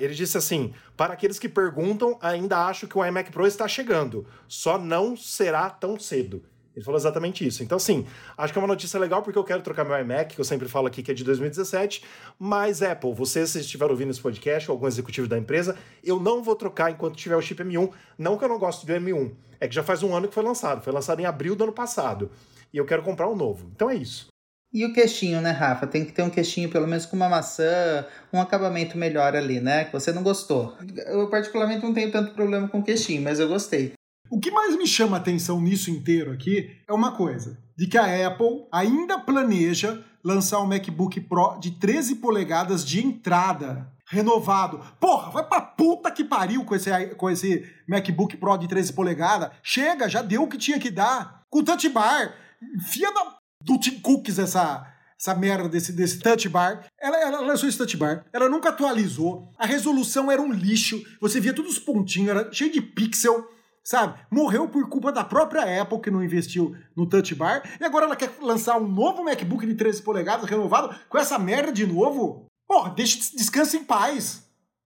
ele 0.00 0.14
disse 0.14 0.36
assim: 0.36 0.74
para 0.96 1.14
aqueles 1.14 1.38
que 1.38 1.48
perguntam, 1.48 2.18
ainda 2.20 2.66
acho 2.66 2.88
que 2.88 2.98
o 2.98 3.04
iMac 3.04 3.30
Pro 3.30 3.46
está 3.46 3.68
chegando, 3.68 4.26
só 4.48 4.76
não 4.76 5.16
será 5.16 5.70
tão 5.70 5.98
cedo. 5.98 6.42
Ele 6.74 6.84
falou 6.84 6.98
exatamente 6.98 7.46
isso. 7.46 7.62
Então, 7.62 7.76
assim, 7.76 8.04
acho 8.36 8.52
que 8.52 8.58
é 8.58 8.62
uma 8.62 8.68
notícia 8.68 8.98
legal 8.98 9.22
porque 9.22 9.38
eu 9.38 9.44
quero 9.44 9.62
trocar 9.62 9.84
meu 9.84 9.96
iMac, 9.96 10.34
que 10.34 10.40
eu 10.40 10.44
sempre 10.44 10.68
falo 10.68 10.88
aqui 10.88 11.02
que 11.02 11.10
é 11.12 11.14
de 11.14 11.22
2017. 11.22 12.02
Mas, 12.36 12.82
Apple, 12.82 13.14
você, 13.14 13.46
se 13.46 13.60
estiver 13.60 13.88
ouvindo 13.88 14.10
esse 14.10 14.20
podcast, 14.20 14.68
ou 14.68 14.74
algum 14.74 14.88
executivo 14.88 15.28
da 15.28 15.38
empresa, 15.38 15.76
eu 16.02 16.18
não 16.18 16.42
vou 16.42 16.56
trocar 16.56 16.90
enquanto 16.90 17.14
tiver 17.14 17.36
o 17.36 17.40
chip 17.40 17.62
M1. 17.62 17.92
Não 18.18 18.36
que 18.36 18.44
eu 18.44 18.48
não 18.48 18.58
gosto 18.58 18.84
do 18.84 18.92
M1, 18.92 19.32
é 19.60 19.68
que 19.68 19.74
já 19.74 19.84
faz 19.84 20.02
um 20.02 20.14
ano 20.16 20.26
que 20.26 20.34
foi 20.34 20.42
lançado. 20.42 20.82
Foi 20.82 20.92
lançado 20.92 21.20
em 21.20 21.26
abril 21.26 21.54
do 21.54 21.62
ano 21.62 21.72
passado. 21.72 22.30
E 22.72 22.76
eu 22.76 22.84
quero 22.84 23.02
comprar 23.02 23.28
um 23.30 23.36
novo. 23.36 23.70
Então 23.72 23.88
é 23.88 23.94
isso. 23.94 24.33
E 24.74 24.84
o 24.84 24.92
queixinho, 24.92 25.40
né, 25.40 25.52
Rafa? 25.52 25.86
Tem 25.86 26.04
que 26.04 26.10
ter 26.10 26.24
um 26.24 26.28
queixinho, 26.28 26.68
pelo 26.68 26.88
menos 26.88 27.06
com 27.06 27.14
uma 27.14 27.28
maçã, 27.28 28.04
um 28.32 28.40
acabamento 28.40 28.98
melhor 28.98 29.36
ali, 29.36 29.60
né? 29.60 29.84
Que 29.84 29.92
você 29.92 30.10
não 30.10 30.20
gostou. 30.20 30.76
Eu, 31.06 31.30
particularmente, 31.30 31.84
não 31.84 31.94
tenho 31.94 32.10
tanto 32.10 32.34
problema 32.34 32.66
com 32.66 32.82
queixinho, 32.82 33.22
mas 33.22 33.38
eu 33.38 33.46
gostei. 33.46 33.92
O 34.28 34.40
que 34.40 34.50
mais 34.50 34.76
me 34.76 34.84
chama 34.84 35.16
a 35.16 35.20
atenção 35.20 35.60
nisso 35.60 35.92
inteiro 35.92 36.32
aqui 36.32 36.76
é 36.88 36.92
uma 36.92 37.12
coisa: 37.12 37.56
de 37.76 37.86
que 37.86 37.96
a 37.96 38.26
Apple 38.26 38.66
ainda 38.72 39.16
planeja 39.16 40.02
lançar 40.24 40.60
um 40.60 40.66
MacBook 40.66 41.20
Pro 41.20 41.56
de 41.60 41.70
13 41.70 42.16
polegadas 42.16 42.84
de 42.84 43.06
entrada. 43.06 43.92
Renovado. 44.06 44.80
Porra, 45.00 45.30
vai 45.30 45.48
pra 45.48 45.60
puta 45.60 46.10
que 46.10 46.24
pariu 46.24 46.64
com 46.64 46.74
esse, 46.74 46.90
com 47.14 47.30
esse 47.30 47.64
MacBook 47.88 48.36
Pro 48.36 48.56
de 48.56 48.68
13 48.68 48.92
polegadas. 48.92 49.50
Chega, 49.62 50.08
já 50.08 50.20
deu 50.20 50.42
o 50.42 50.48
que 50.48 50.58
tinha 50.58 50.80
que 50.80 50.90
dar. 50.90 51.42
Com 51.48 51.62
touch 51.62 51.88
bar. 51.88 52.34
Enfia 52.76 53.12
da, 53.12 53.36
do 53.64 53.78
Tim 53.78 53.98
Cooks 54.00 54.38
essa, 54.38 54.86
essa 55.18 55.34
merda 55.34 55.68
desse, 55.68 55.92
desse 55.92 56.18
touch 56.18 56.48
bar. 56.48 56.86
Ela, 57.00 57.18
ela 57.18 57.40
lançou 57.40 57.68
esse 57.68 57.78
touch 57.78 57.96
bar, 57.96 58.24
ela 58.32 58.48
nunca 58.48 58.68
atualizou, 58.68 59.50
a 59.58 59.66
resolução 59.66 60.30
era 60.30 60.40
um 60.40 60.52
lixo, 60.52 61.02
você 61.20 61.40
via 61.40 61.54
todos 61.54 61.72
os 61.72 61.78
pontinhos, 61.78 62.28
era 62.28 62.52
cheio 62.52 62.70
de 62.70 62.82
pixel, 62.82 63.48
sabe? 63.82 64.18
Morreu 64.30 64.68
por 64.68 64.88
culpa 64.88 65.10
da 65.10 65.24
própria 65.24 65.82
Apple 65.82 66.00
que 66.00 66.10
não 66.10 66.22
investiu 66.22 66.76
no 66.94 67.08
touch 67.08 67.34
bar, 67.34 67.62
e 67.80 67.84
agora 67.84 68.04
ela 68.04 68.16
quer 68.16 68.30
lançar 68.40 68.76
um 68.76 68.86
novo 68.86 69.24
MacBook 69.24 69.66
de 69.66 69.74
13 69.74 70.02
polegadas 70.02 70.48
renovado 70.48 70.94
com 71.08 71.18
essa 71.18 71.38
merda 71.38 71.72
de 71.72 71.86
novo? 71.86 72.46
Porra, 72.66 72.90
deixa, 72.90 73.18
descansa 73.36 73.76
em 73.76 73.84
paz. 73.84 74.43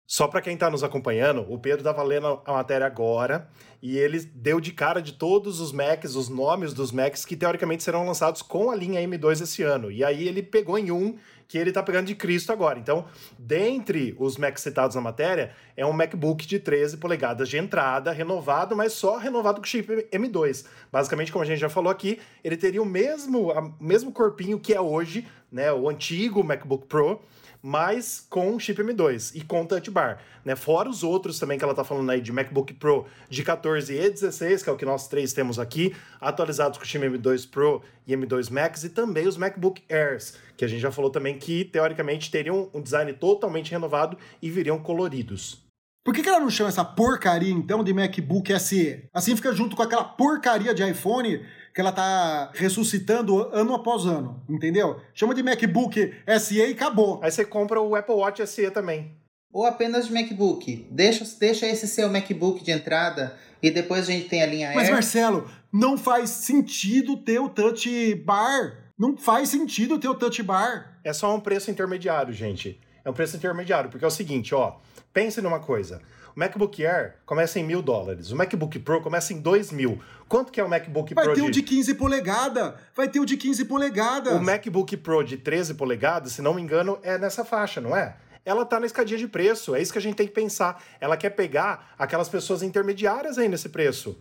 Só 0.07 0.29
para 0.29 0.43
quem 0.43 0.55
está 0.55 0.69
nos 0.69 0.85
acompanhando, 0.85 1.47
o 1.51 1.59
Pedro 1.59 1.79
estava 1.79 2.03
lendo 2.03 2.41
a 2.45 2.53
matéria 2.53 2.87
agora 2.87 3.49
e 3.83 3.97
ele 3.97 4.21
deu 4.35 4.61
de 4.61 4.71
cara 4.71 5.01
de 5.01 5.13
todos 5.13 5.61
os 5.61 5.73
Macs, 5.73 6.15
os 6.15 6.29
nomes 6.29 6.75
dos 6.75 6.93
Macs 6.93 7.25
que 7.25 7.35
teoricamente 7.35 7.83
serão 7.83 8.07
lançados 8.07 8.43
com 8.43 8.71
a 8.71 8.77
linha 8.77 9.01
M2 9.01 9.43
esse 9.43 9.63
ano. 9.63 9.91
E 9.91 10.05
aí 10.05 10.29
ele 10.29 10.43
pegou 10.43 10.79
em 10.79 10.91
um 10.91 11.17
que 11.49 11.57
ele 11.57 11.71
está 11.71 11.83
pegando 11.83 12.07
de 12.07 12.15
Cristo 12.15 12.53
agora. 12.53 12.79
Então, 12.79 13.07
dentre 13.39 14.15
os 14.19 14.37
Macs 14.37 14.63
citados 14.63 14.95
na 14.95 15.01
matéria, 15.01 15.55
é 15.77 15.87
um 15.87 15.93
MacBook 15.93 16.47
de 16.47 16.59
13 16.59 16.99
polegadas 16.99 17.49
de 17.49 17.57
entrada, 17.57 18.13
renovado, 18.13 18.77
mas 18.77 18.93
só 18.93 19.17
renovado 19.17 19.61
com 19.61 19.67
chip 19.67 19.89
M2. 20.13 20.67
Basicamente, 20.93 21.33
como 21.33 21.45
a 21.45 21.47
gente 21.47 21.61
já 21.61 21.69
falou 21.69 21.91
aqui, 21.91 22.19
ele 22.43 22.57
teria 22.57 22.83
o 22.83 22.87
mesmo, 22.87 23.53
o 23.53 23.75
mesmo 23.81 24.13
corpinho 24.13 24.59
que 24.61 24.75
é 24.75 24.81
hoje, 24.81 25.27
né, 25.51 25.73
o 25.73 25.89
antigo 25.89 26.45
MacBook 26.45 26.87
Pro, 26.87 27.23
mas 27.67 28.27
com 28.29 28.59
chip 28.59 28.83
M2 28.83 29.35
e 29.35 29.41
com 29.41 29.65
touch 29.65 29.91
bar, 29.91 30.19
né? 30.45 30.55
Fora 30.55 30.87
os 30.87 31.03
outros 31.03 31.39
também 31.39 31.57
que 31.57 31.65
ela 31.65 31.75
tá 31.75 31.83
falando 31.83 32.11
aí 32.11 32.21
de 32.21 32.31
MacBook 32.31 32.75
Pro 32.75 33.07
de 33.31 33.43
14 33.43 33.91
e 33.91 34.11
16, 34.11 34.63
que 34.63 34.69
é 34.69 34.73
o 34.73 34.77
que 34.77 34.85
nós 34.85 35.09
três 35.09 35.33
temos 35.33 35.59
aqui, 35.59 35.97
atualizados 36.21 36.77
com 36.77 36.85
chip 36.85 37.03
M2 37.03 37.49
Pro 37.49 37.81
e 38.07 38.15
M2 38.15 38.51
Max 38.51 38.85
e 38.85 38.91
também 38.91 39.27
os 39.27 39.39
MacBook 39.39 39.83
Airs, 39.91 40.37
que 40.59 40.65
a 40.67 40.69
gente 40.69 40.83
já 40.83 40.93
falou 40.93 41.11
também 41.11 41.39
que 41.39 41.65
teoricamente 41.65 42.31
teriam 42.31 42.69
um 42.75 42.83
design 42.83 43.11
totalmente 43.15 43.71
renovado 43.71 44.19
e 44.43 44.51
viriam 44.51 44.79
coloridos. 44.79 45.65
Por 46.05 46.13
que, 46.13 46.23
que 46.23 46.29
ela 46.29 46.41
não 46.41 46.51
chama 46.51 46.69
essa 46.69 46.85
porcaria 46.85 47.51
então 47.51 47.83
de 47.83 47.95
MacBook 47.95 48.61
SE? 48.61 49.09
Assim 49.11 49.35
fica 49.35 49.55
junto 49.55 49.75
com 49.75 49.83
aquela 49.83 50.05
porcaria 50.05 50.75
de 50.75 50.87
iPhone 50.87 51.43
que 51.75 51.81
ela 51.81 51.91
tá 51.91 52.53
ressuscitando 52.55 53.37
ano 53.53 53.75
após 53.75 54.07
ano, 54.07 54.41
entendeu? 54.49 55.01
Chama 55.13 55.35
de 55.35 55.43
MacBook 55.43 56.15
SE 56.39 56.57
e 56.57 56.73
acabou. 56.73 57.19
Aí 57.21 57.33
você 57.33 57.45
compra 57.45 57.81
o 57.81 57.97
Apple 57.97 58.15
Watch 58.15 58.47
SE 58.47 58.71
também. 58.71 59.17
Ou 59.53 59.67
apenas 59.67 60.07
de 60.07 60.13
MacBook. 60.13 60.87
Deixa, 60.91 61.25
deixa 61.39 61.67
esse 61.67 61.89
ser 61.89 62.05
o 62.07 62.11
MacBook 62.11 62.63
de 62.63 62.71
entrada 62.71 63.37
e 63.61 63.71
depois 63.71 64.09
a 64.09 64.13
gente 64.13 64.29
tem 64.29 64.43
a 64.43 64.47
linha 64.47 64.69
Mas, 64.69 64.77
Air. 64.77 64.85
Mas 64.85 64.91
Marcelo, 64.91 65.51
não 65.73 65.99
faz 65.99 66.31
sentido 66.31 67.17
ter 67.17 67.41
o 67.41 67.49
Touch 67.49 68.15
Bar. 68.25 68.93
Não 68.97 69.17
faz 69.17 69.49
sentido 69.49 69.99
ter 69.99 70.09
o 70.09 70.15
Touch 70.15 70.41
Bar. 70.45 71.01
É 71.03 71.13
só 71.13 71.35
um 71.35 71.41
preço 71.41 71.73
intermediário, 71.73 72.33
gente. 72.33 72.81
É 73.05 73.11
um 73.11 73.13
preço 73.13 73.37
intermediário, 73.37 73.91
porque 73.91 74.05
é 74.05 74.09
o 74.09 74.13
seguinte, 74.13 74.55
ó. 74.55 74.77
Pense 75.13 75.41
numa 75.41 75.59
coisa. 75.59 76.01
O 76.37 76.41
MacBook 76.41 76.85
Air 76.85 77.15
começa 77.25 77.61
em 77.61 77.65
mil 77.65 77.81
dólares. 77.81 78.33
O 78.33 78.37
MacBook 78.37 78.81
Pro 78.81 79.01
começa 79.01 79.33
em 79.33 79.41
dois 79.41 79.71
mil. 79.71 80.01
Quanto 80.29 80.51
que 80.51 80.61
é 80.61 80.65
o 80.65 80.69
MacBook 80.69 81.15
Vai 81.15 81.25
Pro? 81.25 81.35
Vai 81.35 81.41
ter 81.41 81.51
de... 81.53 81.61
o 81.61 81.63
de 81.63 81.63
15 81.63 81.95
polegadas. 81.95 82.75
Vai 82.95 83.09
ter 83.09 83.21
o 83.21 83.25
de 83.25 83.37
15 83.37 83.65
polegadas. 83.67 84.33
O 84.33 84.43
MacBook 84.43 84.97
Pro 84.97 85.23
de 85.23 85.37
13 85.37 85.75
polegadas, 85.75 86.33
se 86.33 86.43
não 86.43 86.55
me 86.55 86.61
engano, 86.61 86.99
é 87.03 87.17
nessa 87.17 87.45
faixa, 87.45 87.81
não 87.81 87.97
é? 87.97 88.17
Ela 88.45 88.65
tá 88.65 88.81
na 88.81 88.87
escadinha 88.87 89.17
de 89.17 89.29
preço. 89.29 89.77
É 89.77 89.81
isso 89.81 89.93
que 89.93 89.99
a 89.99 90.03
gente 90.03 90.17
tem 90.17 90.27
que 90.27 90.33
pensar. 90.33 90.83
Ela 91.01 91.17
quer 91.17 91.31
pegar 91.31 91.95
aquelas 91.97 92.29
pessoas 92.29 92.65
intermediárias 92.65 93.39
aí 93.39 93.49
nesse 93.49 93.69
preço. 93.69 94.19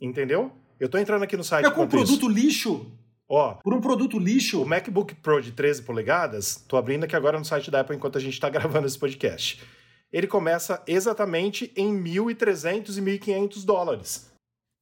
Entendeu? 0.00 0.52
Eu 0.78 0.88
tô 0.88 0.98
entrando 0.98 1.24
aqui 1.24 1.36
no 1.36 1.42
site. 1.42 1.66
É 1.66 1.70
com 1.70 1.82
um 1.82 1.88
produto 1.88 2.26
isso. 2.26 2.28
lixo. 2.28 2.86
Ó, 3.28 3.54
por 3.54 3.74
um 3.74 3.80
produto 3.80 4.20
lixo. 4.20 4.62
O 4.62 4.66
MacBook 4.66 5.16
Pro 5.16 5.42
de 5.42 5.50
13 5.50 5.82
polegadas, 5.82 6.64
tô 6.68 6.76
abrindo 6.76 7.02
aqui 7.02 7.16
agora 7.16 7.36
no 7.36 7.44
site 7.44 7.72
da 7.72 7.80
Apple 7.80 7.96
enquanto 7.96 8.18
a 8.18 8.20
gente 8.20 8.38
tá 8.38 8.48
gravando 8.48 8.86
esse 8.86 8.96
podcast 8.96 9.60
ele 10.12 10.26
começa 10.26 10.82
exatamente 10.86 11.72
em 11.76 12.02
1.300 12.02 12.96
e 12.96 13.00
1.500 13.00 13.64
dólares. 13.64 14.30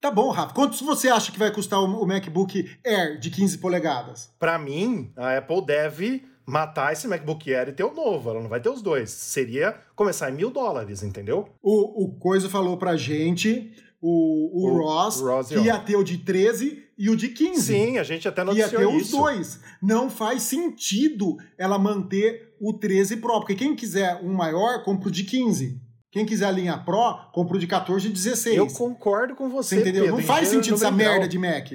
Tá 0.01 0.11
bom, 0.11 0.31
Rafa. 0.31 0.55
Quantos 0.55 0.81
você 0.83 1.09
acha 1.09 1.33
que 1.33 1.39
vai 1.39 1.51
custar 1.51 1.81
o 1.81 2.07
MacBook 2.07 2.71
Air 2.85 3.19
de 3.19 3.31
15 3.31 3.59
polegadas? 3.59 4.31
Para 4.39 4.59
mim, 4.59 5.11
a 5.17 5.39
Apple 5.39 5.65
deve 5.65 6.23
matar 6.47 6.93
esse 6.93 7.09
MacBook 7.09 7.53
Air 7.53 7.71
e 7.71 7.73
ter 7.73 7.85
o 7.85 7.95
novo. 7.95 8.29
Ela 8.29 8.43
não 8.43 8.49
vai 8.49 8.61
ter 8.61 8.69
os 8.69 8.83
dois. 8.83 9.11
Seria 9.11 9.75
começar 9.97 10.31
em 10.31 10.35
mil 10.35 10.51
dólares, 10.51 11.03
entendeu? 11.03 11.49
O, 11.63 12.05
o 12.05 12.19
Coisa 12.19 12.51
falou 12.51 12.77
pra 12.77 12.97
gente, 12.97 13.73
o, 14.01 14.11
o, 14.53 14.71
o 14.71 14.83
Ross, 14.83 15.23
Ross 15.23 15.49
que 15.49 15.59
ia 15.59 15.79
ter 15.79 15.97
o 15.97 16.05
de 16.05 16.19
13 16.19 16.84
e 16.97 17.11
o 17.11 17.17
de 17.17 17.29
15. 17.29 17.61
Sim, 17.61 17.99
a 17.99 18.03
gente 18.03 18.27
até 18.27 18.45
noticiou 18.45 18.69
isso. 18.69 18.81
Ia 18.81 18.89
ter 18.89 18.97
isso. 18.97 19.17
os 19.17 19.23
dois. 19.23 19.61
Não 19.83 20.09
faz 20.09 20.43
sentido 20.43 21.37
ela 21.59 21.79
manter 21.79 22.55
o 22.61 22.73
13 22.73 23.17
Pro, 23.19 23.41
porque 23.41 23.55
quem 23.55 23.75
quiser 23.75 24.21
um 24.23 24.33
maior, 24.33 24.83
compra 24.85 25.09
o 25.09 25.13
de 25.13 25.25
15. 25.25 25.81
Quem 26.11 26.25
quiser 26.25 26.47
a 26.47 26.51
linha 26.51 26.79
Pro, 26.79 27.17
compra 27.33 27.57
o 27.57 27.59
de 27.59 27.67
14 27.67 28.07
e 28.07 28.11
16. 28.11 28.57
Eu 28.57 28.69
concordo 28.69 29.35
com 29.35 29.49
você, 29.49 29.77
você 29.77 29.81
entendeu? 29.81 30.05
Pedro, 30.05 30.19
não 30.19 30.25
faz 30.25 30.49
sentido 30.49 30.75
essa 30.75 30.91
merda 30.91 31.27
de 31.27 31.39
Mac. 31.39 31.73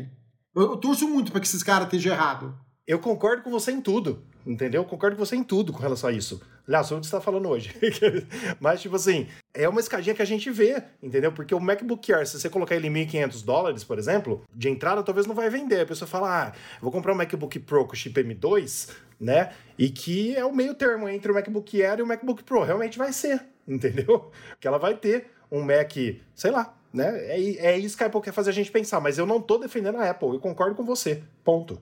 Eu, 0.55 0.71
eu 0.71 0.77
torço 0.77 1.07
muito 1.07 1.31
para 1.31 1.41
que 1.41 1.47
esses 1.47 1.61
caras 1.61 1.87
estejam 1.87 2.13
errado. 2.13 2.57
Eu 2.87 2.99
concordo 2.99 3.43
com 3.43 3.51
você 3.51 3.71
em 3.71 3.81
tudo, 3.81 4.23
entendeu? 4.47 4.81
Eu 4.81 4.85
concordo 4.85 5.15
com 5.15 5.25
você 5.25 5.35
em 5.35 5.43
tudo 5.43 5.71
com 5.71 5.79
relação 5.79 6.09
a 6.09 6.13
isso. 6.13 6.41
Aliás, 6.67 6.91
o 6.91 6.99
que 6.99 7.05
está 7.05 7.19
falando 7.19 7.49
hoje. 7.49 7.73
Mas, 8.59 8.81
tipo 8.81 8.95
assim, 8.95 9.27
é 9.53 9.67
uma 9.67 9.79
escadinha 9.79 10.15
que 10.15 10.21
a 10.21 10.25
gente 10.25 10.49
vê, 10.51 10.83
entendeu? 11.01 11.31
Porque 11.31 11.53
o 11.53 11.59
MacBook 11.59 12.13
Air, 12.13 12.27
se 12.27 12.39
você 12.39 12.49
colocar 12.49 12.75
ele 12.75 12.87
em 12.87 12.93
1.500 12.93 13.43
dólares, 13.43 13.83
por 13.83 13.97
exemplo, 13.97 14.43
de 14.53 14.69
entrada 14.69 15.03
talvez 15.03 15.25
não 15.25 15.35
vai 15.35 15.49
vender. 15.49 15.81
A 15.81 15.85
pessoa 15.85 16.07
fala, 16.07 16.47
ah, 16.47 16.51
vou 16.81 16.91
comprar 16.91 17.13
um 17.13 17.15
MacBook 17.15 17.59
Pro 17.59 17.85
com 17.85 17.95
chip 17.95 18.21
M2, 18.21 18.91
né? 19.19 19.51
E 19.77 19.89
que 19.89 20.35
é 20.35 20.45
o 20.45 20.55
meio 20.55 20.73
termo 20.73 21.09
entre 21.09 21.31
o 21.31 21.35
MacBook 21.35 21.81
Air 21.81 21.99
e 21.99 22.01
o 22.03 22.07
MacBook 22.07 22.43
Pro. 22.43 22.63
Realmente 22.63 22.97
vai 22.97 23.11
ser, 23.11 23.45
entendeu? 23.67 24.31
Que 24.59 24.67
ela 24.67 24.77
vai 24.77 24.95
ter 24.95 25.31
um 25.51 25.61
Mac, 25.61 25.93
sei 26.35 26.51
lá, 26.51 26.75
né? 26.93 27.07
É, 27.25 27.73
é 27.73 27.77
isso 27.77 27.97
que 27.97 28.03
a 28.03 28.07
Apple 28.07 28.21
quer 28.21 28.33
fazer 28.33 28.51
a 28.51 28.53
gente 28.53 28.71
pensar. 28.71 28.99
Mas 28.99 29.17
eu 29.17 29.25
não 29.25 29.41
tô 29.41 29.57
defendendo 29.57 29.97
a 29.97 30.09
Apple, 30.09 30.29
eu 30.29 30.39
concordo 30.39 30.75
com 30.75 30.85
você. 30.85 31.23
Ponto. 31.43 31.81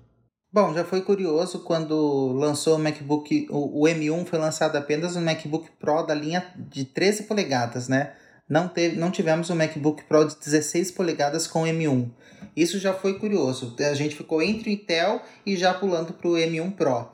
Bom, 0.52 0.74
já 0.74 0.84
foi 0.84 1.02
curioso 1.02 1.60
quando 1.60 2.32
lançou 2.34 2.78
o 2.78 2.80
MacBook, 2.80 3.48
o, 3.50 3.84
o 3.84 3.86
M1 3.86 4.26
foi 4.26 4.39
lançado 4.39 4.76
apenas 4.78 5.16
no 5.16 5.22
MacBook 5.22 5.70
Pro 5.80 6.04
da 6.04 6.14
linha 6.16 6.45
de 6.56 6.86
13 6.86 7.24
polegadas, 7.24 7.88
né? 7.88 8.14
Não, 8.50 8.68
teve, 8.68 8.95
não 8.95 9.12
tivemos 9.12 9.50
o 9.50 9.56
MacBook 9.56 10.04
Pro 10.06 10.26
de 10.26 10.38
16 10.38 10.91
polegadas 10.91 11.48
com 11.48 11.64
M1. 11.64 12.10
Isso 12.56 12.80
já 12.80 12.93
foi 12.93 13.20
curioso. 13.20 13.76
A 13.80 13.93
gente 13.93 14.16
ficou 14.16 14.41
entre 14.41 14.70
o 14.70 14.74
Intel 14.74 15.22
e 15.45 15.58
já 15.58 15.74
pulando 15.74 16.14
para 16.14 16.30
o 16.30 16.34
M1 16.34 16.72
Pro. 16.72 17.10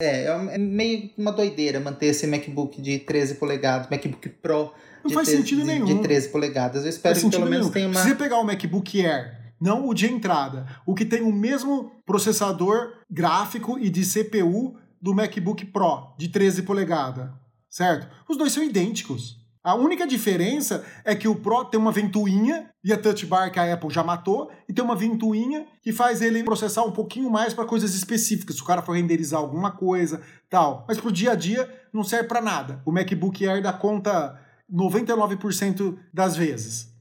É, 0.00 0.26
é 0.26 0.58
meio 0.58 1.10
uma 1.16 1.32
doideira 1.32 1.80
manter 1.80 2.06
esse 2.06 2.26
MacBook 2.26 2.82
de 2.82 2.98
13 2.98 3.36
polegadas, 3.36 3.88
MacBook 3.88 4.28
Pro 4.28 4.72
Não 5.02 5.08
de, 5.08 5.14
faz 5.14 5.28
13, 5.28 5.42
sentido 5.42 5.60
de, 5.62 5.66
nenhum. 5.66 5.86
de 5.86 6.02
13 6.02 6.28
polegadas. 6.28 6.82
Eu 6.82 6.90
espero 6.90 7.14
Faz 7.14 7.24
que 7.24 7.30
pelo 7.30 7.48
menos 7.48 7.66
nenhum. 7.66 7.72
tenha 7.72 7.86
uma. 7.88 8.02
Se 8.02 8.10
você 8.10 8.14
pegar 8.14 8.38
o 8.38 8.44
MacBook 8.44 9.06
Air, 9.06 9.43
não 9.64 9.88
o 9.88 9.94
de 9.94 10.06
entrada, 10.06 10.66
o 10.84 10.94
que 10.94 11.06
tem 11.06 11.22
o 11.22 11.32
mesmo 11.32 11.90
processador 12.04 12.92
gráfico 13.10 13.78
e 13.78 13.88
de 13.88 14.04
CPU 14.04 14.76
do 15.00 15.14
MacBook 15.14 15.64
Pro 15.64 16.14
de 16.18 16.28
13 16.28 16.64
polegadas, 16.64 17.30
certo? 17.70 18.06
Os 18.28 18.36
dois 18.36 18.52
são 18.52 18.62
idênticos. 18.62 19.42
A 19.62 19.74
única 19.74 20.06
diferença 20.06 20.84
é 21.02 21.14
que 21.14 21.26
o 21.26 21.36
Pro 21.36 21.64
tem 21.64 21.80
uma 21.80 21.90
ventoinha 21.90 22.68
e 22.84 22.92
a 22.92 22.98
Touch 22.98 23.24
Bar 23.24 23.50
que 23.50 23.58
a 23.58 23.72
Apple 23.72 23.88
já 23.88 24.04
matou, 24.04 24.50
e 24.68 24.74
tem 24.74 24.84
uma 24.84 24.94
ventoinha 24.94 25.66
que 25.80 25.90
faz 25.90 26.20
ele 26.20 26.44
processar 26.44 26.82
um 26.82 26.92
pouquinho 26.92 27.30
mais 27.30 27.54
para 27.54 27.64
coisas 27.64 27.94
específicas, 27.94 28.56
se 28.56 28.62
o 28.62 28.66
cara 28.66 28.82
for 28.82 28.92
renderizar 28.92 29.40
alguma 29.40 29.72
coisa, 29.72 30.20
tal. 30.50 30.84
Mas 30.86 31.00
pro 31.00 31.10
dia 31.10 31.32
a 31.32 31.34
dia 31.34 31.66
não 31.90 32.04
serve 32.04 32.28
para 32.28 32.42
nada. 32.42 32.82
O 32.84 32.92
MacBook 32.92 33.48
Air 33.48 33.62
dá 33.62 33.72
conta 33.72 34.38
99% 34.70 35.96
das 36.12 36.36
vezes. 36.36 36.93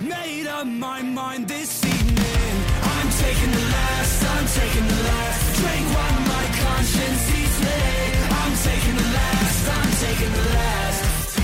Made 0.00 0.46
up 0.46 0.64
my 0.64 1.02
mind 1.02 1.48
this 1.48 1.84
evening. 1.84 2.54
I'm 2.82 3.10
taking 3.18 3.50
the 3.50 3.64
last, 3.72 4.22
I'm 4.22 4.46
taking 4.46 4.86
the 4.86 5.02
last. 5.02 5.56
Drink 5.56 5.86
while 5.92 6.20
my 6.20 6.44
conscience 6.62 7.28
eats 7.34 7.58
me. 7.58 7.80
I'm 8.30 8.54
taking 8.62 8.94
the 8.94 9.08
last, 9.12 9.68
I'm 9.74 9.90
taking 9.98 10.32
the 10.32 10.44
last. 10.54 11.38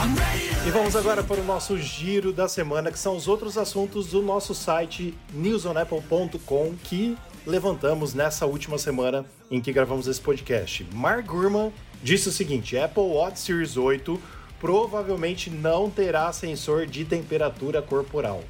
I'm 0.00 0.14
ready 0.16 0.66
E 0.66 0.70
vamos 0.72 0.96
agora 0.96 1.22
para 1.22 1.40
o 1.40 1.44
nosso 1.44 1.78
giro 1.78 2.32
da 2.32 2.48
semana, 2.48 2.90
que 2.90 2.98
são 2.98 3.16
os 3.16 3.28
outros 3.28 3.56
assuntos 3.56 4.08
do 4.08 4.20
nosso 4.20 4.56
site 4.56 5.14
newsonapple.com 5.32 6.74
que 6.82 7.16
levantamos 7.46 8.12
nessa 8.12 8.44
última 8.44 8.76
semana 8.76 9.24
em 9.50 9.60
que 9.60 9.72
gravamos 9.72 10.08
esse 10.08 10.20
podcast. 10.20 10.84
Mark 10.92 11.26
Gurman 11.26 11.72
disse 12.02 12.28
o 12.28 12.32
seguinte: 12.32 12.76
Apple 12.76 13.04
Watch 13.04 13.38
Series 13.38 13.76
8 13.76 14.20
provavelmente 14.60 15.50
não 15.50 15.90
terá 15.90 16.32
sensor 16.32 16.86
de 16.86 17.04
temperatura 17.04 17.80
corporal. 17.80 18.44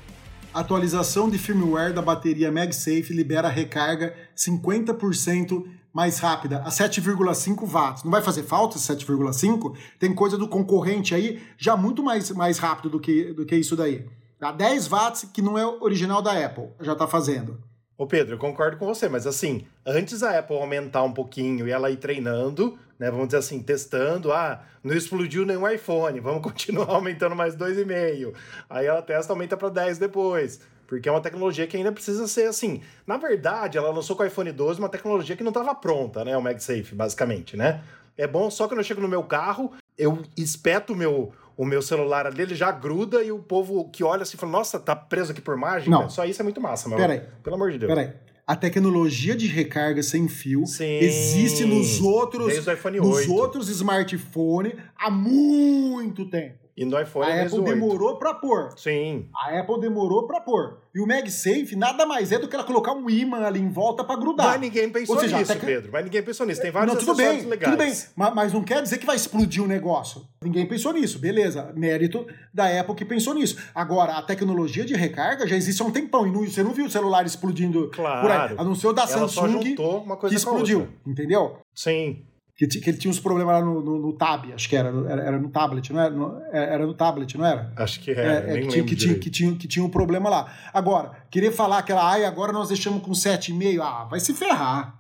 Atualização 0.53 1.31
de 1.31 1.39
firmware 1.39 1.95
da 1.95 2.03
bateria 2.03 2.51
MagSafe 2.51 3.13
libera 3.13 3.49
recarga 3.49 4.15
50% 4.37 5.65
mais 5.93 6.19
rápida, 6.19 6.59
a 6.59 6.69
7,5 6.69 7.65
watts. 7.67 8.03
Não 8.03 8.11
vai 8.11 8.21
fazer 8.21 8.43
falta 8.43 8.77
7,5? 8.77 9.77
Tem 9.99 10.13
coisa 10.13 10.37
do 10.37 10.49
concorrente 10.49 11.15
aí 11.15 11.41
já 11.57 11.77
muito 11.77 12.03
mais, 12.03 12.31
mais 12.33 12.59
rápido 12.59 12.91
do 12.91 13.01
que, 13.01 13.33
do 13.33 13.47
que 13.47 13.55
isso 13.57 13.77
daí. 13.77 14.05
A 14.41 14.51
10 14.51 14.89
watts, 14.89 15.29
que 15.33 15.43
não 15.43 15.57
é 15.57 15.65
original 15.65 16.21
da 16.21 16.33
Apple, 16.45 16.69
já 16.81 16.95
está 16.95 17.07
fazendo. 17.07 17.59
Ô 18.01 18.07
Pedro, 18.07 18.37
eu 18.37 18.39
concordo 18.39 18.79
com 18.79 18.87
você, 18.87 19.11
mas 19.11 19.27
assim, 19.27 19.67
antes 19.85 20.23
a 20.23 20.39
Apple 20.39 20.57
aumentar 20.57 21.03
um 21.03 21.13
pouquinho 21.13 21.69
e 21.69 21.71
ela 21.71 21.91
ir 21.91 21.99
treinando, 21.99 22.79
né, 22.99 23.11
vamos 23.11 23.27
dizer 23.27 23.37
assim, 23.37 23.63
testando, 23.63 24.33
ah, 24.33 24.63
não 24.83 24.97
explodiu 24.97 25.45
nenhum 25.45 25.69
iPhone, 25.69 26.19
vamos 26.19 26.41
continuar 26.51 26.89
aumentando 26.95 27.37
mais 27.37 27.55
2,5. 27.55 28.33
Aí 28.71 28.87
ela 28.87 29.03
testa, 29.03 29.35
aumenta 29.35 29.55
para 29.55 29.69
10 29.69 29.99
depois, 29.99 30.63
porque 30.87 31.11
é 31.11 31.13
uma 31.13 31.21
tecnologia 31.21 31.67
que 31.67 31.77
ainda 31.77 31.93
precisa 31.93 32.27
ser 32.27 32.49
assim. 32.49 32.81
Na 33.07 33.19
verdade, 33.19 33.77
ela 33.77 33.91
lançou 33.91 34.17
com 34.17 34.23
o 34.23 34.27
iPhone 34.27 34.51
12 34.51 34.79
uma 34.79 34.89
tecnologia 34.89 35.37
que 35.37 35.45
não 35.45 35.51
estava 35.51 35.75
pronta, 35.75 36.25
né, 36.25 36.35
o 36.35 36.41
MagSafe, 36.41 36.95
basicamente, 36.95 37.55
né? 37.55 37.83
É 38.17 38.27
bom 38.27 38.51
só 38.51 38.67
quando 38.67 38.79
eu 38.79 38.85
chego 38.85 39.03
no 39.03 39.09
meu 39.09 39.25
carro, 39.25 39.73
eu 39.99 40.23
espeto 40.39 40.95
o 40.95 40.97
meu 40.97 41.35
o 41.61 41.67
meu 41.67 41.83
celular 41.83 42.27
ali, 42.27 42.41
ele 42.41 42.55
já 42.55 42.73
gruda 42.73 43.23
e 43.23 43.31
o 43.31 43.39
povo 43.39 43.91
que 43.91 44.03
olha 44.03 44.23
assim 44.23 44.39
fala, 44.39 44.51
nossa, 44.51 44.81
tá 44.81 44.97
preso 44.97 45.33
aqui 45.33 45.43
por 45.43 45.59
mágica? 45.59 45.91
Não. 45.91 46.09
Só 46.09 46.25
isso 46.25 46.41
é 46.41 46.43
muito 46.43 46.59
massa, 46.59 46.89
meu. 46.89 46.97
Peraí. 46.97 47.21
Pelo 47.43 47.57
amor 47.57 47.71
de 47.71 47.77
Deus. 47.77 47.93
Peraí. 47.93 48.15
A 48.47 48.57
tecnologia 48.57 49.37
de 49.37 49.47
recarga 49.47 50.03
sem 50.03 50.27
fio 50.27 50.67
Sim. 50.67 50.87
existe 50.87 51.67
nos 51.67 52.01
outros, 52.01 52.47
Desde 52.47 52.71
o 52.71 52.73
iPhone 52.73 52.97
nos 53.01 53.19
8. 53.19 53.35
outros 53.35 53.69
smartphones 53.69 54.73
há 54.97 55.11
muito 55.11 56.25
tempo. 56.31 56.60
E 56.81 56.85
no 56.87 56.99
iPhone 56.99 57.27
A 57.27 57.37
é 57.37 57.43
Apple 57.43 57.59
18. 57.61 57.75
demorou 57.79 58.17
para 58.19 58.33
pôr. 58.33 58.71
Sim. 58.75 59.29
A 59.37 59.59
Apple 59.61 59.81
demorou 59.81 60.27
para 60.27 60.41
pôr. 60.41 60.79
E 60.95 61.01
o 61.01 61.07
MagSafe 61.07 61.77
nada 61.77 62.07
mais 62.07 62.33
é 62.33 62.39
do 62.39 62.49
que 62.49 62.55
ela 62.57 62.65
colocar 62.65 62.93
um 62.95 63.09
imã 63.11 63.45
ali 63.45 63.61
em 63.61 63.69
volta 63.69 64.03
para 64.03 64.19
grudar. 64.19 64.47
Mas 64.47 64.61
ninguém 64.63 64.89
pensou 64.89 65.15
Ou 65.15 65.21
seja, 65.21 65.37
nisso, 65.39 65.53
que- 65.59 65.67
Pedro. 65.67 65.93
Mas 65.93 66.05
ninguém 66.05 66.23
pensou 66.23 66.47
nisso. 66.47 66.63
Tem 66.63 66.71
vários 66.71 66.95
não, 66.95 66.99
tudo 66.99 67.15
bem, 67.15 67.43
legais. 67.43 67.71
tudo 67.71 67.79
bem. 67.79 67.93
Mas, 68.17 68.35
mas 68.35 68.53
não 68.55 68.65
quer 68.65 68.83
dizer 68.83 68.97
que 68.97 69.05
vai 69.05 69.15
explodir 69.15 69.63
o 69.63 69.67
negócio. 69.67 70.23
Ninguém 70.43 70.65
pensou 70.67 70.95
nisso, 70.95 71.19
beleza. 71.19 71.71
Mérito 71.77 72.27
da 72.53 72.81
Apple 72.81 72.95
que 72.95 73.05
pensou 73.05 73.35
nisso. 73.35 73.59
Agora, 73.75 74.15
a 74.15 74.23
tecnologia 74.23 74.83
de 74.85 74.95
recarga 74.95 75.47
já 75.47 75.57
existe 75.57 75.83
há 75.83 75.85
um 75.85 75.91
tempão. 75.91 76.27
E 76.27 76.31
não- 76.33 76.47
você 76.47 76.63
não 76.63 76.73
viu 76.73 76.87
o 76.87 76.91
celular 76.91 77.27
explodindo 77.27 77.91
Claro. 77.91 78.23
por 78.23 78.31
aí. 78.31 78.55
A 78.57 78.65
não 78.65 78.75
ser 78.75 78.87
o 78.87 78.93
da 78.95 79.03
Ela 79.03 79.29
Samsung 79.29 79.61
que 79.61 79.77
a 79.79 80.29
explodiu. 80.35 80.89
Entendeu? 81.07 81.59
Sim. 81.75 82.25
Que, 82.61 82.67
que 82.67 82.91
ele 82.91 82.99
tinha 82.99 83.11
uns 83.11 83.19
problemas 83.19 83.55
lá 83.55 83.65
no, 83.65 83.81
no, 83.81 83.99
no 83.99 84.13
Tab, 84.13 84.53
acho 84.53 84.69
que 84.69 84.77
era. 84.77 84.91
Era, 85.11 85.23
era 85.23 85.39
no 85.39 85.49
tablet, 85.49 85.91
não 85.95 86.01
era? 86.03 86.11
No- 86.11 86.43
era 86.53 86.87
no 86.87 86.93
tablet, 86.93 87.39
não 87.39 87.47
era? 87.47 87.73
Acho 87.75 87.99
que 88.01 88.11
é. 88.11 88.15
É, 88.15 88.21
é, 88.51 88.53
nem 88.53 88.63
que, 88.65 88.69
tinha, 88.69 88.77
lembro 88.77 88.85
que, 88.85 88.97
tinha, 88.97 89.15
que, 89.19 89.31
tinha, 89.31 89.55
que 89.57 89.67
tinha 89.67 89.83
um 89.83 89.89
problema 89.89 90.29
lá. 90.29 90.53
Agora, 90.75 91.11
querer 91.31 91.53
falar 91.53 91.79
aquela, 91.79 92.07
ai, 92.07 92.27
agora 92.27 92.53
nós 92.53 92.69
deixamos 92.69 93.03
com 93.03 93.13
7,5, 93.13 93.81
ah, 93.81 94.05
vai 94.05 94.21
se 94.21 94.35
ferrar. 94.35 94.95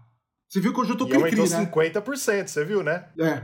Você 0.49 0.59
viu 0.59 0.73
que 0.73 0.81
hoje 0.81 0.93
eu 0.93 0.97
tô 0.97 1.07
E 1.07 1.15
aumentou 1.15 1.45
cri-cri, 1.47 1.59
né? 1.65 1.71
50%, 2.01 2.47
você 2.49 2.65
viu, 2.65 2.83
né? 2.83 3.05
É. 3.21 3.43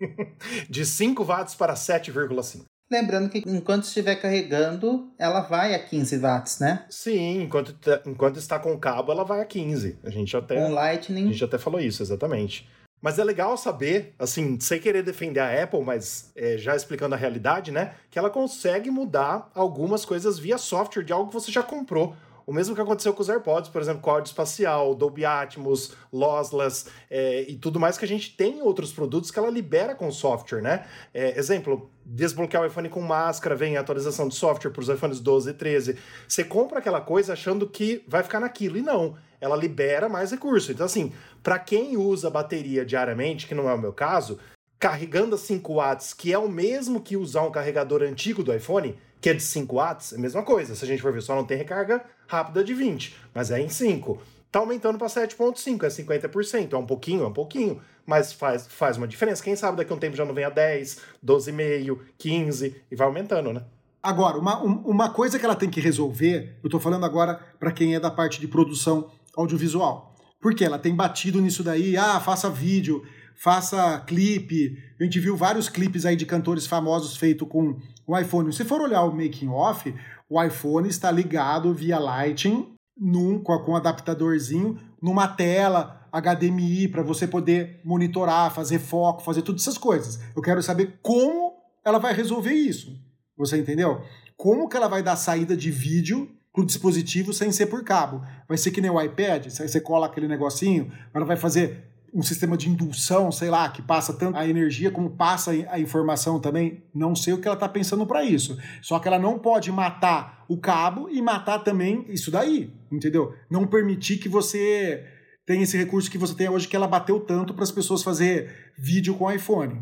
De 0.68 0.84
5 0.84 1.24
watts 1.24 1.54
para 1.54 1.72
7,5. 1.74 2.64
Lembrando 2.92 3.30
que 3.30 3.42
enquanto 3.46 3.84
estiver 3.84 4.16
carregando, 4.16 5.10
ela 5.18 5.40
vai 5.40 5.74
a 5.74 5.78
15 5.78 6.18
watts, 6.18 6.58
né? 6.58 6.84
Sim, 6.90 7.42
enquanto, 7.42 7.72
tá- 7.74 8.02
enquanto 8.04 8.36
está 8.36 8.58
com 8.58 8.72
o 8.72 8.78
cabo, 8.78 9.12
ela 9.12 9.24
vai 9.24 9.40
a 9.40 9.44
15. 9.46 9.98
A 10.04 10.10
gente 10.10 10.36
até, 10.36 10.56
Com 10.56 10.66
a 10.66 10.68
Lightning. 10.68 11.28
gente 11.32 11.44
até 11.44 11.56
falou 11.56 11.80
isso, 11.80 12.02
exatamente. 12.02 12.68
Mas 13.00 13.18
é 13.18 13.24
legal 13.24 13.56
saber, 13.56 14.14
assim, 14.18 14.60
sem 14.60 14.78
querer 14.78 15.02
defender 15.02 15.40
a 15.40 15.62
Apple, 15.62 15.82
mas 15.82 16.30
é, 16.36 16.58
já 16.58 16.76
explicando 16.76 17.14
a 17.14 17.18
realidade, 17.18 17.72
né? 17.72 17.94
Que 18.10 18.18
ela 18.18 18.28
consegue 18.28 18.90
mudar 18.90 19.50
algumas 19.54 20.04
coisas 20.04 20.38
via 20.38 20.58
software 20.58 21.02
de 21.02 21.12
algo 21.12 21.28
que 21.28 21.34
você 21.34 21.50
já 21.50 21.62
comprou. 21.62 22.14
O 22.50 22.52
mesmo 22.52 22.74
que 22.74 22.80
aconteceu 22.80 23.12
com 23.14 23.22
os 23.22 23.28
AirPods, 23.28 23.70
por 23.70 23.80
exemplo, 23.80 24.02
com 24.02 24.10
áudio 24.10 24.28
espacial, 24.28 24.92
Dolby 24.94 25.24
Atmos, 25.24 25.94
Lossless 26.12 26.86
é, 27.08 27.42
e 27.48 27.54
tudo 27.54 27.78
mais 27.78 27.96
que 27.96 28.04
a 28.04 28.08
gente 28.08 28.36
tem 28.36 28.58
em 28.58 28.62
outros 28.62 28.92
produtos 28.92 29.30
que 29.30 29.38
ela 29.38 29.48
libera 29.48 29.94
com 29.94 30.10
software, 30.10 30.60
né? 30.60 30.84
É, 31.14 31.38
exemplo, 31.38 31.88
desbloquear 32.04 32.64
o 32.64 32.66
iPhone 32.66 32.88
com 32.88 33.00
máscara, 33.00 33.54
vem 33.54 33.76
a 33.76 33.80
atualização 33.80 34.26
de 34.26 34.34
software 34.34 34.72
para 34.72 34.80
os 34.80 34.88
iPhones 34.88 35.20
12 35.20 35.50
e 35.50 35.54
13. 35.54 35.96
Você 36.26 36.42
compra 36.42 36.80
aquela 36.80 37.00
coisa 37.00 37.34
achando 37.34 37.68
que 37.68 38.04
vai 38.08 38.22
ficar 38.22 38.40
naquilo, 38.40 38.76
e 38.78 38.82
não. 38.82 39.16
Ela 39.40 39.56
libera 39.56 40.08
mais 40.08 40.30
recurso. 40.30 40.70
Então, 40.72 40.86
assim, 40.86 41.12
para 41.42 41.58
quem 41.58 41.96
usa 41.96 42.28
bateria 42.30 42.84
diariamente, 42.84 43.46
que 43.46 43.54
não 43.54 43.68
é 43.68 43.74
o 43.74 43.78
meu 43.78 43.92
caso, 43.92 44.38
carregando 44.78 45.34
a 45.34 45.38
5 45.38 45.74
watts, 45.74 46.12
que 46.14 46.32
é 46.32 46.38
o 46.38 46.48
mesmo 46.48 47.00
que 47.00 47.16
usar 47.16 47.42
um 47.42 47.50
carregador 47.50 48.02
antigo 48.02 48.42
do 48.42 48.52
iPhone, 48.54 48.96
que 49.20 49.28
é 49.28 49.34
de 49.34 49.42
5 49.42 49.76
watts, 49.76 50.12
é 50.12 50.16
a 50.16 50.18
mesma 50.18 50.42
coisa. 50.42 50.74
Se 50.74 50.84
a 50.84 50.88
gente 50.88 51.02
for 51.02 51.12
ver, 51.12 51.20
só 51.22 51.34
não 51.34 51.44
tem 51.44 51.56
recarga 51.58 52.02
rápida 52.26 52.64
de 52.64 52.72
20, 52.74 53.14
mas 53.34 53.50
é 53.50 53.60
em 53.60 53.68
5. 53.68 54.18
Tá 54.50 54.58
aumentando 54.58 54.98
para 54.98 55.06
7,5, 55.06 55.84
é 55.84 55.88
50%. 55.88 56.72
É 56.72 56.76
um 56.76 56.86
pouquinho, 56.86 57.22
é 57.22 57.26
um 57.28 57.32
pouquinho, 57.32 57.80
mas 58.04 58.32
faz, 58.32 58.66
faz 58.66 58.96
uma 58.96 59.06
diferença. 59.06 59.42
Quem 59.44 59.54
sabe 59.54 59.76
daqui 59.76 59.92
a 59.92 59.96
um 59.96 59.98
tempo 59.98 60.16
já 60.16 60.24
não 60.24 60.34
vem 60.34 60.44
a 60.44 60.50
10, 60.50 60.98
12,5, 61.24 61.98
15 62.18 62.82
e 62.90 62.96
vai 62.96 63.06
aumentando, 63.06 63.52
né? 63.52 63.62
Agora, 64.02 64.38
uma, 64.38 64.60
um- 64.64 64.80
uma 64.86 65.10
coisa 65.10 65.38
que 65.38 65.44
ela 65.44 65.54
tem 65.54 65.68
que 65.68 65.78
resolver, 65.80 66.56
eu 66.64 66.70
tô 66.70 66.80
falando 66.80 67.04
agora 67.04 67.38
para 67.60 67.70
quem 67.70 67.94
é 67.94 68.00
da 68.00 68.10
parte 68.10 68.40
de 68.40 68.48
produção 68.48 69.10
audiovisual. 69.36 70.14
Porque 70.40 70.64
ela 70.64 70.78
tem 70.78 70.94
batido 70.94 71.40
nisso 71.40 71.62
daí, 71.62 71.96
ah, 71.96 72.18
faça 72.18 72.48
vídeo, 72.48 73.02
faça 73.36 74.00
clipe. 74.06 74.76
A 74.98 75.04
gente 75.04 75.20
viu 75.20 75.36
vários 75.36 75.68
clipes 75.68 76.06
aí 76.06 76.16
de 76.16 76.26
cantores 76.26 76.66
famosos 76.66 77.16
feitos 77.16 77.48
com 77.48 77.76
o 78.06 78.18
iPhone. 78.18 78.52
Se 78.52 78.64
for 78.64 78.80
olhar 78.80 79.02
o 79.02 79.12
making 79.14 79.48
off, 79.48 79.94
o 80.28 80.42
iPhone 80.42 80.88
está 80.88 81.10
ligado 81.10 81.74
via 81.74 81.98
Lightning 81.98 82.72
num, 82.96 83.38
com, 83.38 83.58
com 83.60 83.72
um 83.72 83.76
adaptadorzinho 83.76 84.78
numa 85.02 85.26
tela 85.26 86.06
HDMI 86.12 86.88
para 86.88 87.02
você 87.02 87.26
poder 87.26 87.80
monitorar, 87.84 88.52
fazer 88.52 88.78
foco, 88.78 89.22
fazer 89.22 89.42
todas 89.42 89.62
essas 89.62 89.78
coisas. 89.78 90.20
Eu 90.34 90.42
quero 90.42 90.62
saber 90.62 90.98
como 91.02 91.54
ela 91.84 91.98
vai 91.98 92.12
resolver 92.12 92.52
isso. 92.52 92.98
Você 93.36 93.58
entendeu? 93.58 94.02
Como 94.36 94.68
que 94.68 94.76
ela 94.76 94.88
vai 94.88 95.02
dar 95.02 95.16
saída 95.16 95.56
de 95.56 95.70
vídeo 95.70 96.28
pro 96.52 96.66
dispositivo 96.66 97.32
sem 97.32 97.52
ser 97.52 97.66
por 97.66 97.84
cabo? 97.84 98.22
Vai 98.48 98.58
ser 98.58 98.70
que 98.70 98.80
nem 98.80 98.90
o 98.90 99.00
iPad, 99.00 99.48
você 99.48 99.66
você 99.66 99.80
cola 99.80 100.06
aquele 100.06 100.28
negocinho, 100.28 100.92
ela 101.14 101.24
vai 101.24 101.36
fazer 101.36 101.90
um 102.12 102.22
sistema 102.22 102.56
de 102.56 102.68
indução, 102.68 103.30
sei 103.30 103.50
lá, 103.50 103.68
que 103.68 103.80
passa 103.80 104.12
tanto 104.12 104.36
a 104.36 104.46
energia 104.46 104.90
como 104.90 105.10
passa 105.10 105.52
a 105.68 105.78
informação 105.78 106.40
também. 106.40 106.82
Não 106.94 107.14
sei 107.14 107.32
o 107.32 107.38
que 107.38 107.46
ela 107.46 107.54
está 107.54 107.68
pensando 107.68 108.06
para 108.06 108.24
isso. 108.24 108.58
Só 108.82 108.98
que 108.98 109.06
ela 109.06 109.18
não 109.18 109.38
pode 109.38 109.70
matar 109.70 110.44
o 110.48 110.58
cabo 110.58 111.08
e 111.08 111.22
matar 111.22 111.60
também 111.60 112.04
isso 112.08 112.30
daí, 112.30 112.72
entendeu? 112.90 113.34
Não 113.48 113.66
permitir 113.66 114.18
que 114.18 114.28
você 114.28 115.04
tenha 115.46 115.62
esse 115.62 115.76
recurso 115.76 116.10
que 116.10 116.18
você 116.18 116.34
tem 116.34 116.48
hoje 116.48 116.68
que 116.68 116.76
ela 116.76 116.88
bateu 116.88 117.20
tanto 117.20 117.54
para 117.54 117.64
as 117.64 117.72
pessoas 117.72 118.02
fazer 118.02 118.72
vídeo 118.76 119.14
com 119.14 119.30
iPhone. 119.30 119.80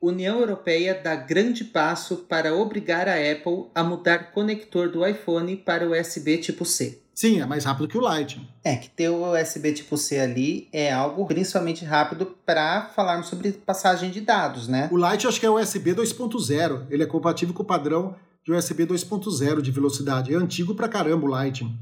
União 0.00 0.38
Europeia 0.38 1.00
dá 1.02 1.16
grande 1.16 1.64
passo 1.64 2.18
para 2.28 2.54
obrigar 2.54 3.08
a 3.08 3.14
Apple 3.14 3.66
a 3.74 3.82
mudar 3.82 4.30
conector 4.30 4.88
do 4.88 5.04
iPhone 5.04 5.56
para 5.56 5.88
USB 5.88 6.38
tipo 6.38 6.64
C. 6.64 7.02
Sim, 7.12 7.40
é 7.40 7.46
mais 7.46 7.64
rápido 7.64 7.88
que 7.88 7.98
o 7.98 8.00
Lightning. 8.00 8.46
É, 8.62 8.76
que 8.76 8.88
ter 8.88 9.08
o 9.08 9.32
USB 9.32 9.72
tipo 9.72 9.96
C 9.96 10.20
ali 10.20 10.68
é 10.72 10.92
algo 10.92 11.26
principalmente 11.26 11.84
rápido 11.84 12.26
para 12.46 12.90
falarmos 12.94 13.26
sobre 13.26 13.50
passagem 13.50 14.12
de 14.12 14.20
dados, 14.20 14.68
né? 14.68 14.88
O 14.92 14.96
Lightning 14.96 15.28
acho 15.28 15.40
que 15.40 15.46
é 15.46 15.50
o 15.50 15.58
USB 15.58 15.96
2.0. 15.96 16.86
Ele 16.88 17.02
é 17.02 17.06
compatível 17.06 17.52
com 17.52 17.64
o 17.64 17.66
padrão 17.66 18.14
de 18.44 18.52
USB 18.52 18.86
2.0 18.86 19.60
de 19.60 19.70
velocidade. 19.72 20.32
É 20.32 20.36
antigo 20.36 20.76
pra 20.76 20.88
caramba 20.88 21.26
o 21.26 21.28
Lightning. 21.28 21.76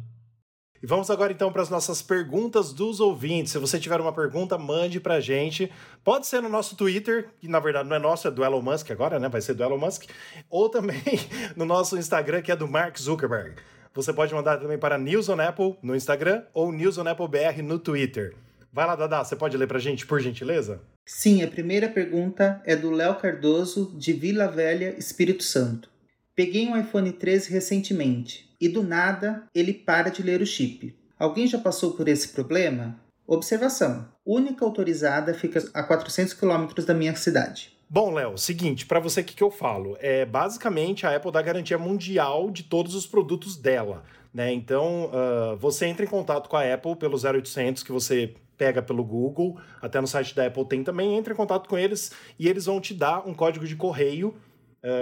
E 0.82 0.86
vamos 0.86 1.10
agora 1.10 1.32
então 1.32 1.50
para 1.50 1.62
as 1.62 1.70
nossas 1.70 2.02
perguntas 2.02 2.72
dos 2.72 3.00
ouvintes. 3.00 3.52
Se 3.52 3.58
você 3.58 3.78
tiver 3.78 4.00
uma 4.00 4.12
pergunta, 4.12 4.58
mande 4.58 5.00
para 5.00 5.14
a 5.14 5.20
gente. 5.20 5.70
Pode 6.04 6.26
ser 6.26 6.42
no 6.42 6.48
nosso 6.48 6.76
Twitter, 6.76 7.30
que 7.40 7.48
na 7.48 7.58
verdade 7.58 7.88
não 7.88 7.96
é 7.96 7.98
nosso, 7.98 8.28
é 8.28 8.30
do 8.30 8.44
Elon 8.44 8.62
Musk 8.62 8.90
agora, 8.90 9.18
né? 9.18 9.28
Vai 9.28 9.40
ser 9.40 9.54
do 9.54 9.62
Elon 9.62 9.78
Musk. 9.78 10.04
Ou 10.50 10.68
também 10.68 11.02
no 11.56 11.64
nosso 11.64 11.96
Instagram, 11.96 12.42
que 12.42 12.52
é 12.52 12.56
do 12.56 12.68
Mark 12.68 12.98
Zuckerberg. 12.98 13.56
Você 13.94 14.12
pode 14.12 14.34
mandar 14.34 14.58
também 14.58 14.76
para 14.76 14.98
News 14.98 15.28
on 15.30 15.40
Apple 15.40 15.76
no 15.82 15.96
Instagram 15.96 16.42
ou 16.52 16.70
News 16.70 16.98
on 16.98 17.08
Apple 17.08 17.28
BR 17.28 17.62
no 17.62 17.78
Twitter. 17.78 18.34
Vai 18.70 18.86
lá, 18.86 18.94
Dada, 18.94 19.24
você 19.24 19.34
pode 19.34 19.56
ler 19.56 19.66
para 19.66 19.78
a 19.78 19.80
gente, 19.80 20.06
por 20.06 20.20
gentileza? 20.20 20.82
Sim, 21.06 21.42
a 21.42 21.48
primeira 21.48 21.88
pergunta 21.88 22.60
é 22.66 22.76
do 22.76 22.90
Léo 22.90 23.14
Cardoso, 23.14 23.96
de 23.96 24.12
Vila 24.12 24.48
Velha, 24.48 24.94
Espírito 24.98 25.42
Santo. 25.42 25.88
Peguei 26.34 26.68
um 26.68 26.78
iPhone 26.78 27.10
13 27.10 27.50
recentemente 27.50 28.45
e 28.60 28.68
do 28.68 28.82
nada 28.82 29.44
ele 29.54 29.72
para 29.72 30.10
de 30.10 30.22
ler 30.22 30.40
o 30.40 30.46
chip. 30.46 30.96
Alguém 31.18 31.46
já 31.46 31.58
passou 31.58 31.92
por 31.92 32.08
esse 32.08 32.28
problema? 32.28 33.00
Observação: 33.26 34.08
única 34.24 34.64
autorizada 34.64 35.34
fica 35.34 35.62
a 35.74 35.82
400 35.82 36.34
km 36.34 36.66
da 36.86 36.94
minha 36.94 37.14
cidade. 37.16 37.76
Bom, 37.88 38.12
Léo, 38.12 38.36
seguinte, 38.36 38.84
para 38.84 38.98
você 38.98 39.20
o 39.20 39.24
que, 39.24 39.34
que 39.34 39.42
eu 39.42 39.50
falo? 39.50 39.96
É 40.00 40.24
basicamente 40.24 41.06
a 41.06 41.14
Apple 41.14 41.30
dá 41.30 41.40
garantia 41.40 41.78
mundial 41.78 42.50
de 42.50 42.64
todos 42.64 42.96
os 42.96 43.06
produtos 43.06 43.56
dela, 43.56 44.02
né? 44.34 44.52
Então, 44.52 45.06
uh, 45.06 45.56
você 45.56 45.86
entra 45.86 46.04
em 46.04 46.08
contato 46.08 46.48
com 46.48 46.56
a 46.56 46.74
Apple 46.74 46.96
pelo 46.96 47.16
0800 47.16 47.84
que 47.84 47.92
você 47.92 48.34
pega 48.58 48.82
pelo 48.82 49.04
Google, 49.04 49.56
até 49.80 50.00
no 50.00 50.06
site 50.06 50.34
da 50.34 50.46
Apple 50.46 50.64
tem 50.64 50.82
também, 50.82 51.16
entra 51.16 51.32
em 51.32 51.36
contato 51.36 51.68
com 51.68 51.78
eles 51.78 52.10
e 52.38 52.48
eles 52.48 52.64
vão 52.64 52.80
te 52.80 52.92
dar 52.92 53.26
um 53.26 53.34
código 53.34 53.66
de 53.66 53.76
correio 53.76 54.34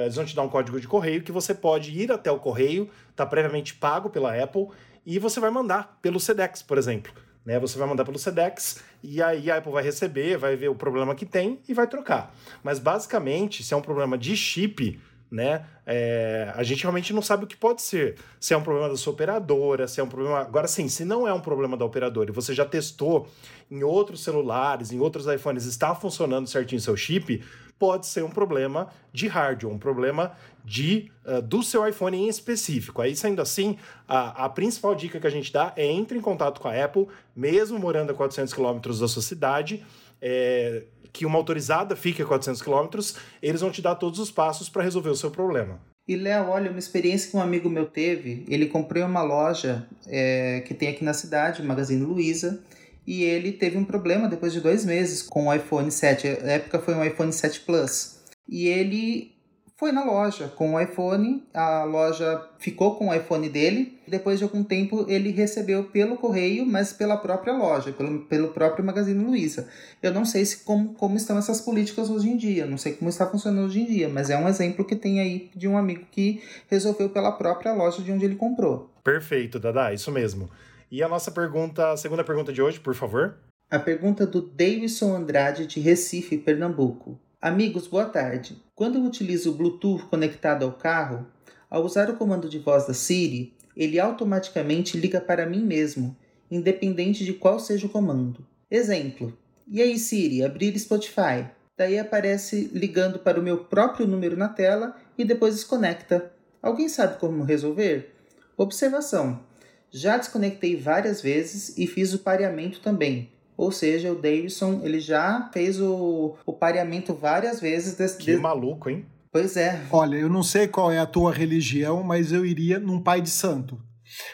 eles 0.02 0.14
vão 0.14 0.24
te 0.24 0.34
dar 0.34 0.42
um 0.42 0.48
código 0.48 0.80
de 0.80 0.88
correio 0.88 1.22
que 1.22 1.32
você 1.32 1.54
pode 1.54 1.90
ir 1.90 2.10
até 2.10 2.30
o 2.30 2.38
correio, 2.38 2.88
está 3.10 3.26
previamente 3.26 3.74
pago 3.74 4.08
pela 4.08 4.34
Apple, 4.42 4.68
e 5.04 5.18
você 5.18 5.38
vai 5.40 5.50
mandar 5.50 5.98
pelo 6.00 6.18
Sedex, 6.18 6.62
por 6.62 6.78
exemplo. 6.78 7.12
Né? 7.44 7.58
Você 7.58 7.78
vai 7.78 7.86
mandar 7.86 8.04
pelo 8.04 8.18
Sedex 8.18 8.82
e 9.02 9.22
aí 9.22 9.50
a 9.50 9.58
Apple 9.58 9.72
vai 9.72 9.82
receber, 9.82 10.38
vai 10.38 10.56
ver 10.56 10.68
o 10.68 10.74
problema 10.74 11.14
que 11.14 11.26
tem 11.26 11.60
e 11.68 11.74
vai 11.74 11.86
trocar. 11.86 12.34
Mas 12.62 12.78
basicamente, 12.78 13.62
se 13.62 13.74
é 13.74 13.76
um 13.76 13.82
problema 13.82 14.16
de 14.16 14.34
chip, 14.36 14.98
né? 15.30 15.66
É, 15.86 16.52
a 16.54 16.62
gente 16.62 16.82
realmente 16.82 17.12
não 17.12 17.22
sabe 17.22 17.44
o 17.44 17.46
que 17.46 17.56
pode 17.56 17.82
ser. 17.82 18.16
Se 18.38 18.54
é 18.54 18.56
um 18.56 18.62
problema 18.62 18.88
da 18.88 18.96
sua 18.96 19.12
operadora, 19.12 19.88
se 19.88 20.00
é 20.00 20.04
um 20.04 20.08
problema. 20.08 20.38
Agora 20.38 20.68
sim, 20.68 20.88
se 20.88 21.04
não 21.04 21.26
é 21.26 21.32
um 21.32 21.40
problema 21.40 21.76
da 21.76 21.84
operadora 21.84 22.30
e 22.30 22.32
você 22.32 22.54
já 22.54 22.64
testou 22.64 23.28
em 23.70 23.82
outros 23.82 24.22
celulares, 24.22 24.92
em 24.92 25.00
outros 25.00 25.26
iPhones, 25.26 25.64
está 25.64 25.94
funcionando 25.94 26.46
certinho 26.46 26.80
seu 26.80 26.96
chip, 26.96 27.42
pode 27.78 28.06
ser 28.06 28.22
um 28.22 28.30
problema 28.30 28.88
de 29.12 29.26
hardware, 29.26 29.72
um 29.72 29.78
problema 29.78 30.32
de, 30.64 31.10
uh, 31.26 31.42
do 31.42 31.62
seu 31.62 31.86
iPhone 31.86 32.16
em 32.16 32.28
específico. 32.28 33.02
Aí, 33.02 33.14
sendo 33.16 33.42
assim, 33.42 33.76
a, 34.08 34.44
a 34.44 34.48
principal 34.48 34.94
dica 34.94 35.20
que 35.20 35.26
a 35.26 35.30
gente 35.30 35.52
dá 35.52 35.72
é 35.76 35.86
entre 35.86 36.16
em 36.16 36.20
contato 36.20 36.60
com 36.60 36.68
a 36.68 36.84
Apple, 36.84 37.08
mesmo 37.34 37.78
morando 37.78 38.10
a 38.10 38.14
400 38.14 38.54
quilômetros 38.54 39.00
da 39.00 39.08
sua 39.08 39.22
cidade, 39.22 39.84
é, 40.20 40.84
que 41.12 41.24
uma 41.24 41.38
autorizada 41.38 41.94
fique 41.94 42.22
a 42.22 42.26
400 42.26 42.60
quilômetros, 42.60 43.16
eles 43.40 43.60
vão 43.60 43.70
te 43.70 43.80
dar 43.80 43.94
todos 43.94 44.18
os 44.18 44.30
passos 44.30 44.68
para 44.68 44.82
resolver 44.82 45.10
o 45.10 45.16
seu 45.16 45.30
problema. 45.30 45.80
E 46.06 46.16
Léo, 46.16 46.48
olha, 46.48 46.70
uma 46.70 46.78
experiência 46.78 47.30
que 47.30 47.36
um 47.36 47.40
amigo 47.40 47.70
meu 47.70 47.86
teve, 47.86 48.44
ele 48.48 48.66
comprou 48.66 49.04
uma 49.06 49.22
loja 49.22 49.86
é, 50.06 50.62
que 50.66 50.74
tem 50.74 50.88
aqui 50.88 51.02
na 51.02 51.14
cidade, 51.14 51.62
Magazine 51.62 52.04
Luiza, 52.04 52.62
e 53.06 53.22
ele 53.22 53.52
teve 53.52 53.78
um 53.78 53.84
problema 53.84 54.28
depois 54.28 54.52
de 54.52 54.60
dois 54.60 54.84
meses 54.84 55.22
com 55.22 55.46
o 55.46 55.54
iPhone 55.54 55.90
7. 55.90 56.26
A 56.26 56.52
época 56.52 56.78
foi 56.78 56.94
um 56.94 57.04
iPhone 57.04 57.32
7 57.32 57.60
Plus. 57.60 58.22
E 58.48 58.66
ele 58.66 59.33
foi 59.76 59.90
na 59.90 60.04
loja 60.04 60.46
com 60.48 60.74
o 60.74 60.80
iPhone, 60.80 61.42
a 61.52 61.82
loja 61.82 62.48
ficou 62.58 62.94
com 62.94 63.08
o 63.08 63.14
iPhone 63.14 63.48
dele. 63.48 63.98
Depois 64.06 64.38
de 64.38 64.44
algum 64.44 64.62
tempo, 64.62 65.04
ele 65.08 65.30
recebeu 65.30 65.84
pelo 65.84 66.16
correio, 66.16 66.64
mas 66.64 66.92
pela 66.92 67.16
própria 67.16 67.52
loja, 67.52 67.90
pelo, 67.90 68.20
pelo 68.26 68.48
próprio 68.48 68.84
Magazine 68.84 69.24
Luiza. 69.24 69.68
Eu 70.00 70.12
não 70.12 70.24
sei 70.24 70.44
se 70.44 70.58
como, 70.58 70.94
como 70.94 71.16
estão 71.16 71.36
essas 71.36 71.60
políticas 71.60 72.08
hoje 72.08 72.28
em 72.28 72.36
dia, 72.36 72.66
não 72.66 72.78
sei 72.78 72.92
como 72.92 73.08
está 73.10 73.26
funcionando 73.26 73.66
hoje 73.66 73.80
em 73.80 73.86
dia, 73.86 74.08
mas 74.08 74.30
é 74.30 74.38
um 74.38 74.48
exemplo 74.48 74.84
que 74.84 74.94
tem 74.94 75.20
aí 75.20 75.50
de 75.54 75.66
um 75.66 75.76
amigo 75.76 76.06
que 76.10 76.40
resolveu 76.70 77.08
pela 77.10 77.32
própria 77.32 77.72
loja 77.72 78.00
de 78.00 78.12
onde 78.12 78.24
ele 78.24 78.36
comprou. 78.36 78.92
Perfeito, 79.02 79.58
Dada, 79.58 79.92
isso 79.92 80.12
mesmo. 80.12 80.48
E 80.90 81.02
a 81.02 81.08
nossa 81.08 81.32
pergunta, 81.32 81.90
a 81.90 81.96
segunda 81.96 82.22
pergunta 82.22 82.52
de 82.52 82.62
hoje, 82.62 82.78
por 82.78 82.94
favor. 82.94 83.34
A 83.68 83.78
pergunta 83.80 84.24
do 84.24 84.40
Davidson 84.40 85.16
Andrade, 85.16 85.66
de 85.66 85.80
Recife, 85.80 86.38
Pernambuco. 86.38 87.18
Amigos, 87.44 87.86
boa 87.86 88.06
tarde. 88.06 88.56
Quando 88.74 88.96
eu 88.96 89.04
utilizo 89.04 89.50
o 89.50 89.54
Bluetooth 89.54 90.06
conectado 90.06 90.64
ao 90.64 90.72
carro, 90.72 91.26
ao 91.68 91.84
usar 91.84 92.08
o 92.08 92.16
comando 92.16 92.48
de 92.48 92.58
voz 92.58 92.86
da 92.86 92.94
Siri, 92.94 93.52
ele 93.76 94.00
automaticamente 94.00 94.96
liga 94.96 95.20
para 95.20 95.44
mim 95.44 95.62
mesmo, 95.62 96.16
independente 96.50 97.22
de 97.22 97.34
qual 97.34 97.60
seja 97.60 97.84
o 97.86 97.90
comando. 97.90 98.46
Exemplo: 98.70 99.36
E 99.68 99.82
aí, 99.82 99.98
Siri, 99.98 100.42
abrir 100.42 100.78
Spotify. 100.78 101.46
Daí 101.76 101.98
aparece 101.98 102.70
ligando 102.72 103.18
para 103.18 103.38
o 103.38 103.42
meu 103.42 103.58
próprio 103.64 104.06
número 104.06 104.38
na 104.38 104.48
tela 104.48 104.96
e 105.18 105.22
depois 105.22 105.54
desconecta. 105.54 106.32
Alguém 106.62 106.88
sabe 106.88 107.18
como 107.18 107.44
resolver? 107.44 108.14
Observação: 108.56 109.44
já 109.90 110.16
desconectei 110.16 110.76
várias 110.76 111.20
vezes 111.20 111.76
e 111.76 111.86
fiz 111.86 112.14
o 112.14 112.20
pareamento 112.20 112.80
também. 112.80 113.33
Ou 113.56 113.70
seja, 113.70 114.12
o 114.12 114.16
Davidson 114.16 114.80
ele 114.82 115.00
já 115.00 115.48
fez 115.52 115.80
o, 115.80 116.36
o 116.44 116.52
pareamento 116.52 117.14
várias 117.14 117.60
vezes. 117.60 117.94
Desse, 117.94 118.18
que 118.18 118.36
maluco, 118.36 118.90
hein? 118.90 119.06
Pois 119.30 119.56
é. 119.56 119.82
Olha, 119.90 120.16
eu 120.16 120.28
não 120.28 120.42
sei 120.42 120.68
qual 120.68 120.92
é 120.92 120.98
a 120.98 121.06
tua 121.06 121.32
religião, 121.32 122.02
mas 122.02 122.32
eu 122.32 122.46
iria 122.46 122.78
num 122.78 123.00
pai 123.00 123.20
de 123.20 123.30
santo. 123.30 123.80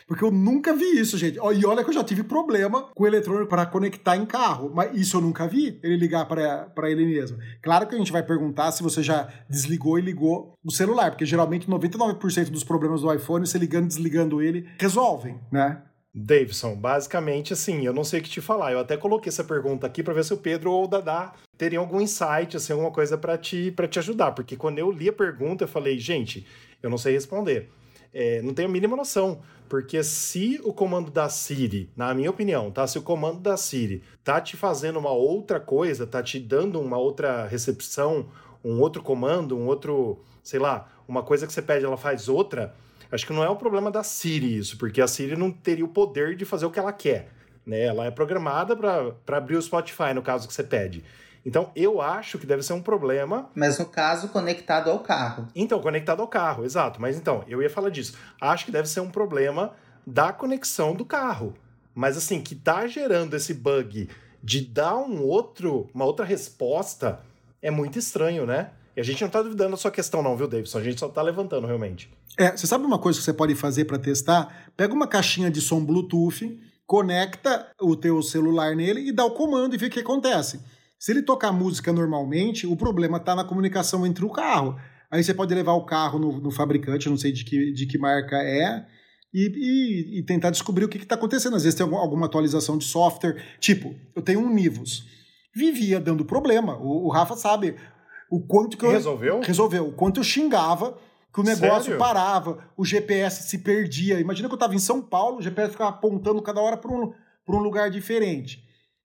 Porque 0.07 0.25
eu 0.25 0.31
nunca 0.31 0.75
vi 0.75 0.99
isso, 0.99 1.17
gente. 1.17 1.37
E 1.37 1.67
olha 1.67 1.83
que 1.83 1.91
eu 1.91 1.95
já 1.95 2.05
tive 2.05 2.23
problema 2.23 2.83
com 2.95 3.05
o 3.05 3.07
eletrônico 3.07 3.49
para 3.49 3.67
conectar 3.67 4.17
em 4.17 4.27
carro. 4.27 4.71
Mas 4.75 4.95
isso 4.95 5.17
eu 5.17 5.21
nunca 5.21 5.47
vi, 5.47 5.79
ele 5.83 5.97
ligar 5.97 6.27
para 6.27 6.91
ele 6.91 7.07
mesmo. 7.07 7.39
Claro 7.63 7.87
que 7.87 7.95
a 7.95 7.99
gente 7.99 8.13
vai 8.13 8.23
perguntar 8.23 8.73
se 8.73 8.83
você 8.83 9.03
já 9.03 9.29
desligou 9.49 9.99
e 9.99 10.03
ligou 10.03 10.55
o 10.65 10.71
celular, 10.71 11.11
porque 11.11 11.25
geralmente 11.25 11.69
99% 11.69 12.51
dos 12.51 12.65
problemas 12.65 13.01
do 13.03 13.13
iPhone, 13.13 13.47
você 13.47 13.59
ligando 13.59 13.85
e 13.85 13.89
desligando 13.89 14.43
ele, 14.43 14.69
resolvem, 14.79 15.41
né? 15.51 15.83
Davidson, 16.15 16.75
basicamente 16.75 17.53
assim, 17.53 17.87
eu 17.87 17.93
não 17.93 18.05
sei 18.05 18.21
o 18.21 18.23
que 18.23 18.31
te 18.31 18.41
falar. 18.41 18.73
Eu 18.73 18.81
até 18.81 18.97
coloquei 18.97 19.29
essa 19.29 19.45
pergunta 19.45 19.87
aqui 19.87 20.03
para 20.03 20.15
ver 20.15 20.25
se 20.25 20.35
o 20.35 20.39
Pedro 20.39 20.73
ou 20.73 20.85
o 20.85 20.89
Dadá 20.89 21.35
teriam 21.57 21.83
algum 21.83 22.01
insight, 22.01 22.57
assim, 22.57 22.73
alguma 22.73 22.91
coisa 22.91 23.17
para 23.17 23.39
te, 23.39 23.75
te 23.89 23.99
ajudar. 23.99 24.33
Porque 24.33 24.57
quando 24.57 24.79
eu 24.79 24.91
li 24.91 25.09
a 25.09 25.13
pergunta, 25.13 25.65
eu 25.65 25.69
falei, 25.69 25.99
gente, 25.99 26.47
eu 26.83 26.91
não 26.91 26.99
sei 26.99 27.15
responder 27.15 27.71
é, 28.13 28.43
não 28.43 28.53
tenho 28.53 28.69
a 28.69 28.73
mínima 28.73 28.97
noção. 28.97 29.41
Porque 29.69 30.03
se 30.03 30.61
o 30.65 30.73
comando 30.73 31.11
da 31.11 31.29
Siri, 31.29 31.91
na 31.97 32.13
minha 32.13 32.31
opinião, 32.31 32.71
tá? 32.71 32.87
Se 32.87 32.99
o 32.99 33.03
comando 33.03 33.39
da 33.39 33.57
Siri 33.57 34.03
tá 34.25 34.41
te 34.41 34.57
fazendo 34.57 34.99
uma 34.99 35.13
outra 35.13 35.61
coisa, 35.61 36.07
tá 36.07 36.23
te 36.23 36.41
dando 36.41 36.81
uma 36.81 36.99
outra 36.99 37.47
recepção, 37.47 38.29
um 38.65 38.81
outro 38.81 39.01
comando, 39.01 39.57
um 39.57 39.67
outro, 39.67 40.19
sei 40.43 40.59
lá, 40.59 40.89
uma 41.07 41.23
coisa 41.23 41.47
que 41.47 41.53
você 41.53 41.63
pede, 41.63 41.85
ela 41.85 41.97
faz 41.97 42.29
outra, 42.29 42.75
acho 43.11 43.27
que 43.27 43.33
não 43.33 43.43
é 43.43 43.49
o 43.49 43.57
problema 43.57 43.91
da 43.91 44.03
Siri 44.03 44.57
isso, 44.57 44.79
porque 44.79 45.01
a 45.01 45.09
Siri 45.09 45.37
não 45.37 45.51
teria 45.51 45.85
o 45.85 45.89
poder 45.89 46.37
de 46.37 46.45
fazer 46.45 46.67
o 46.67 46.71
que 46.71 46.79
ela 46.79 46.93
quer. 46.93 47.29
Né? 47.67 47.83
Ela 47.83 48.07
é 48.07 48.11
programada 48.11 48.77
para 48.77 49.37
abrir 49.37 49.57
o 49.57 49.63
Spotify, 49.63 50.15
no 50.15 50.23
caso 50.23 50.49
que 50.49 50.55
você 50.55 50.65
pede. 50.65 51.05
Então, 51.45 51.71
eu 51.75 52.01
acho 52.03 52.39
que 52.39 52.47
deve 52.47 52.63
ser 52.63 52.75
um 52.75 52.83
problema. 52.83 53.49
Mas 53.55 53.79
no 53.79 53.87
caso, 53.87 54.29
conectado 54.29 54.91
ao 54.91 55.01
carro. 55.01 55.49
Então, 55.55 55.81
conectado 55.81 56.21
ao 56.21 56.29
carro, 56.29 56.65
exato. 56.65 57.01
Mas 57.01 57.17
então, 57.17 57.45
eu 57.49 57.63
ia 57.63 57.71
falar 57.71 57.89
disso. 57.89 58.17
Acho 58.41 58.67
que 58.67 58.73
deve 58.73 58.89
ser 58.89 59.01
um 59.01 59.11
problema 59.11 59.73
da 60.07 60.33
conexão 60.33 60.95
do 60.95 61.05
carro. 61.05 61.55
Mas 61.95 62.17
assim, 62.17 62.41
que 62.43 62.55
tá 62.55 62.87
gerando 62.87 63.35
esse 63.35 63.55
bug 63.55 64.09
de 64.43 64.61
dar 64.65 64.97
um 64.97 65.23
outro, 65.23 65.89
uma 65.95 66.05
outra 66.05 66.25
resposta 66.25 67.21
é 67.63 67.71
muito 67.71 67.99
estranho, 67.99 68.47
né? 68.47 68.71
E 68.97 69.01
a 69.01 69.05
gente 69.05 69.23
não 69.23 69.31
tá 69.31 69.43
duvidando 69.43 69.71
da 69.71 69.77
sua 69.77 69.91
questão, 69.91 70.23
não, 70.23 70.37
viu, 70.37 70.49
Davidson? 70.49 70.79
A 70.79 70.83
gente 70.83 70.99
só 70.99 71.09
tá 71.09 71.23
levantando 71.23 71.67
realmente. 71.67 72.11
É, 72.39 72.57
você 72.57 72.67
sabe 72.67 72.85
uma 72.85 72.99
coisa 72.99 73.19
que 73.19 73.25
você 73.25 73.33
pode 73.33 73.55
fazer 73.55 73.85
para 73.85 73.99
testar? 73.99 74.71
Pega 74.77 74.93
uma 74.93 75.07
caixinha 75.07 75.51
de 75.51 75.61
som 75.61 75.85
Bluetooth, 75.85 76.59
conecta 76.87 77.71
o 77.81 77.95
teu 77.95 78.23
celular 78.23 78.75
nele 78.75 79.09
e 79.09 79.13
dá 79.13 79.25
o 79.25 79.33
comando 79.33 79.75
e 79.75 79.79
vê 79.79 79.87
o 79.87 79.91
que 79.91 80.01
acontece. 80.01 80.61
Se 80.99 81.13
ele 81.13 81.23
tocar 81.23 81.53
música 81.53 81.93
normalmente, 81.93 82.67
o 82.67 82.77
problema 82.77 83.17
está 83.17 83.35
na 83.35 83.45
comunicação 83.45 84.07
entre 84.07 84.25
o 84.25 84.31
carro. 84.31 84.77
Aí 85.11 85.25
você 85.25 85.33
pode 85.33 85.55
levar 85.55 85.73
o 85.73 85.85
carro 85.85 86.19
no, 86.19 86.41
no 86.41 86.51
fabricante, 86.51 87.09
não 87.09 87.17
sei 87.17 87.33
de 87.33 87.45
que, 87.45 87.73
de 87.73 87.87
que 87.87 87.97
marca 87.97 88.37
é, 88.37 88.87
e, 89.33 89.51
e, 89.55 90.19
e 90.19 90.23
tentar 90.25 90.51
descobrir 90.51 90.85
o 90.85 90.89
que 90.89 90.99
está 90.99 91.15
acontecendo. 91.15 91.57
Às 91.57 91.63
vezes 91.63 91.77
tem 91.77 91.87
alguma 91.87 92.27
atualização 92.27 92.77
de 92.77 92.85
software. 92.85 93.43
Tipo, 93.59 93.95
eu 94.15 94.23
tenho 94.23 94.41
um 94.41 94.53
Nivus. 94.53 95.05
Vivia 95.55 95.99
dando 95.99 96.25
problema. 96.25 96.77
O, 96.77 97.07
o 97.07 97.09
Rafa 97.09 97.37
sabe. 97.37 97.77
O 98.31 98.41
quanto 98.41 98.77
que 98.79 98.85
eu. 98.87 98.91
Resolveu? 98.91 99.41
Resolveu. 99.41 99.89
O 99.89 99.93
quanto 99.93 100.21
eu 100.21 100.25
xingava 100.25 100.97
que 101.33 101.41
o 101.41 101.45
negócio 101.45 101.85
Sério? 101.85 101.99
parava, 101.99 102.59
o 102.77 102.85
GPS 102.85 103.49
se 103.49 103.59
perdia. 103.59 104.19
Imagina 104.21 104.49
que 104.49 104.53
eu 104.55 104.57
estava 104.57 104.75
em 104.75 104.79
São 104.79 105.01
Paulo, 105.03 105.39
o 105.39 105.43
GPS 105.43 105.73
ficava 105.73 105.91
apontando 105.91 106.41
cada 106.43 106.61
hora 106.61 106.77
para 106.77 106.91
um, 106.91 107.13
pra 107.45 107.57
um 107.57 107.61
lugar 107.61 107.91
diferente. 107.91 108.63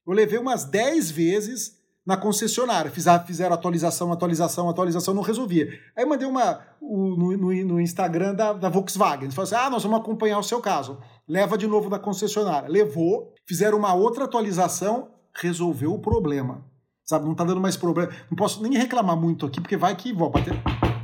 Eu 0.08 0.14
levei 0.14 0.38
umas 0.40 0.66
10 0.66 1.12
vezes 1.12 1.74
na 2.06 2.16
concessionária. 2.16 2.92
Fiz 2.92 3.08
a- 3.08 3.20
fizeram 3.20 3.56
atualização, 3.56 4.12
atualização, 4.12 4.70
atualização, 4.70 5.14
não 5.14 5.24
resolvia. 5.24 5.68
Aí 5.96 6.06
mandei 6.06 6.28
uma 6.28 6.62
o- 6.80 7.16
no, 7.16 7.38
no- 7.38 7.66
no 7.66 7.80
Instagram 7.82 8.36
da, 8.36 8.54
da 8.54 8.70
Volkswagen. 8.70 9.24
Eles 9.26 9.36
falaram 9.36 9.56
assim: 9.58 9.68
ah, 9.68 9.70
nós 9.72 9.84
vamos 9.84 10.00
acompanhar 10.00 10.38
o 10.40 10.44
seu 10.44 10.60
caso. 10.62 11.00
Leva 11.28 11.58
de 11.58 11.66
novo 11.68 11.90
da 11.90 11.98
concessionária. 12.00 12.70
Levou, 12.70 13.34
fizeram 13.48 13.78
uma 13.80 13.94
outra 13.96 14.26
atualização, 14.26 15.10
resolveu 15.36 15.94
o 15.94 16.00
problema. 16.00 16.64
Sabe, 17.06 17.26
não 17.26 17.36
tá 17.36 17.44
dando 17.44 17.62
mais 17.62 17.78
problema. 17.78 18.12
Não 18.30 18.36
posso 18.36 18.62
nem 18.64 18.74
reclamar 18.78 19.16
muito 19.16 19.46
aqui, 19.46 19.62
porque 19.62 19.78
vai 19.78 19.96
que 19.96 20.12
vou 20.12 20.30
bater, 20.32 20.54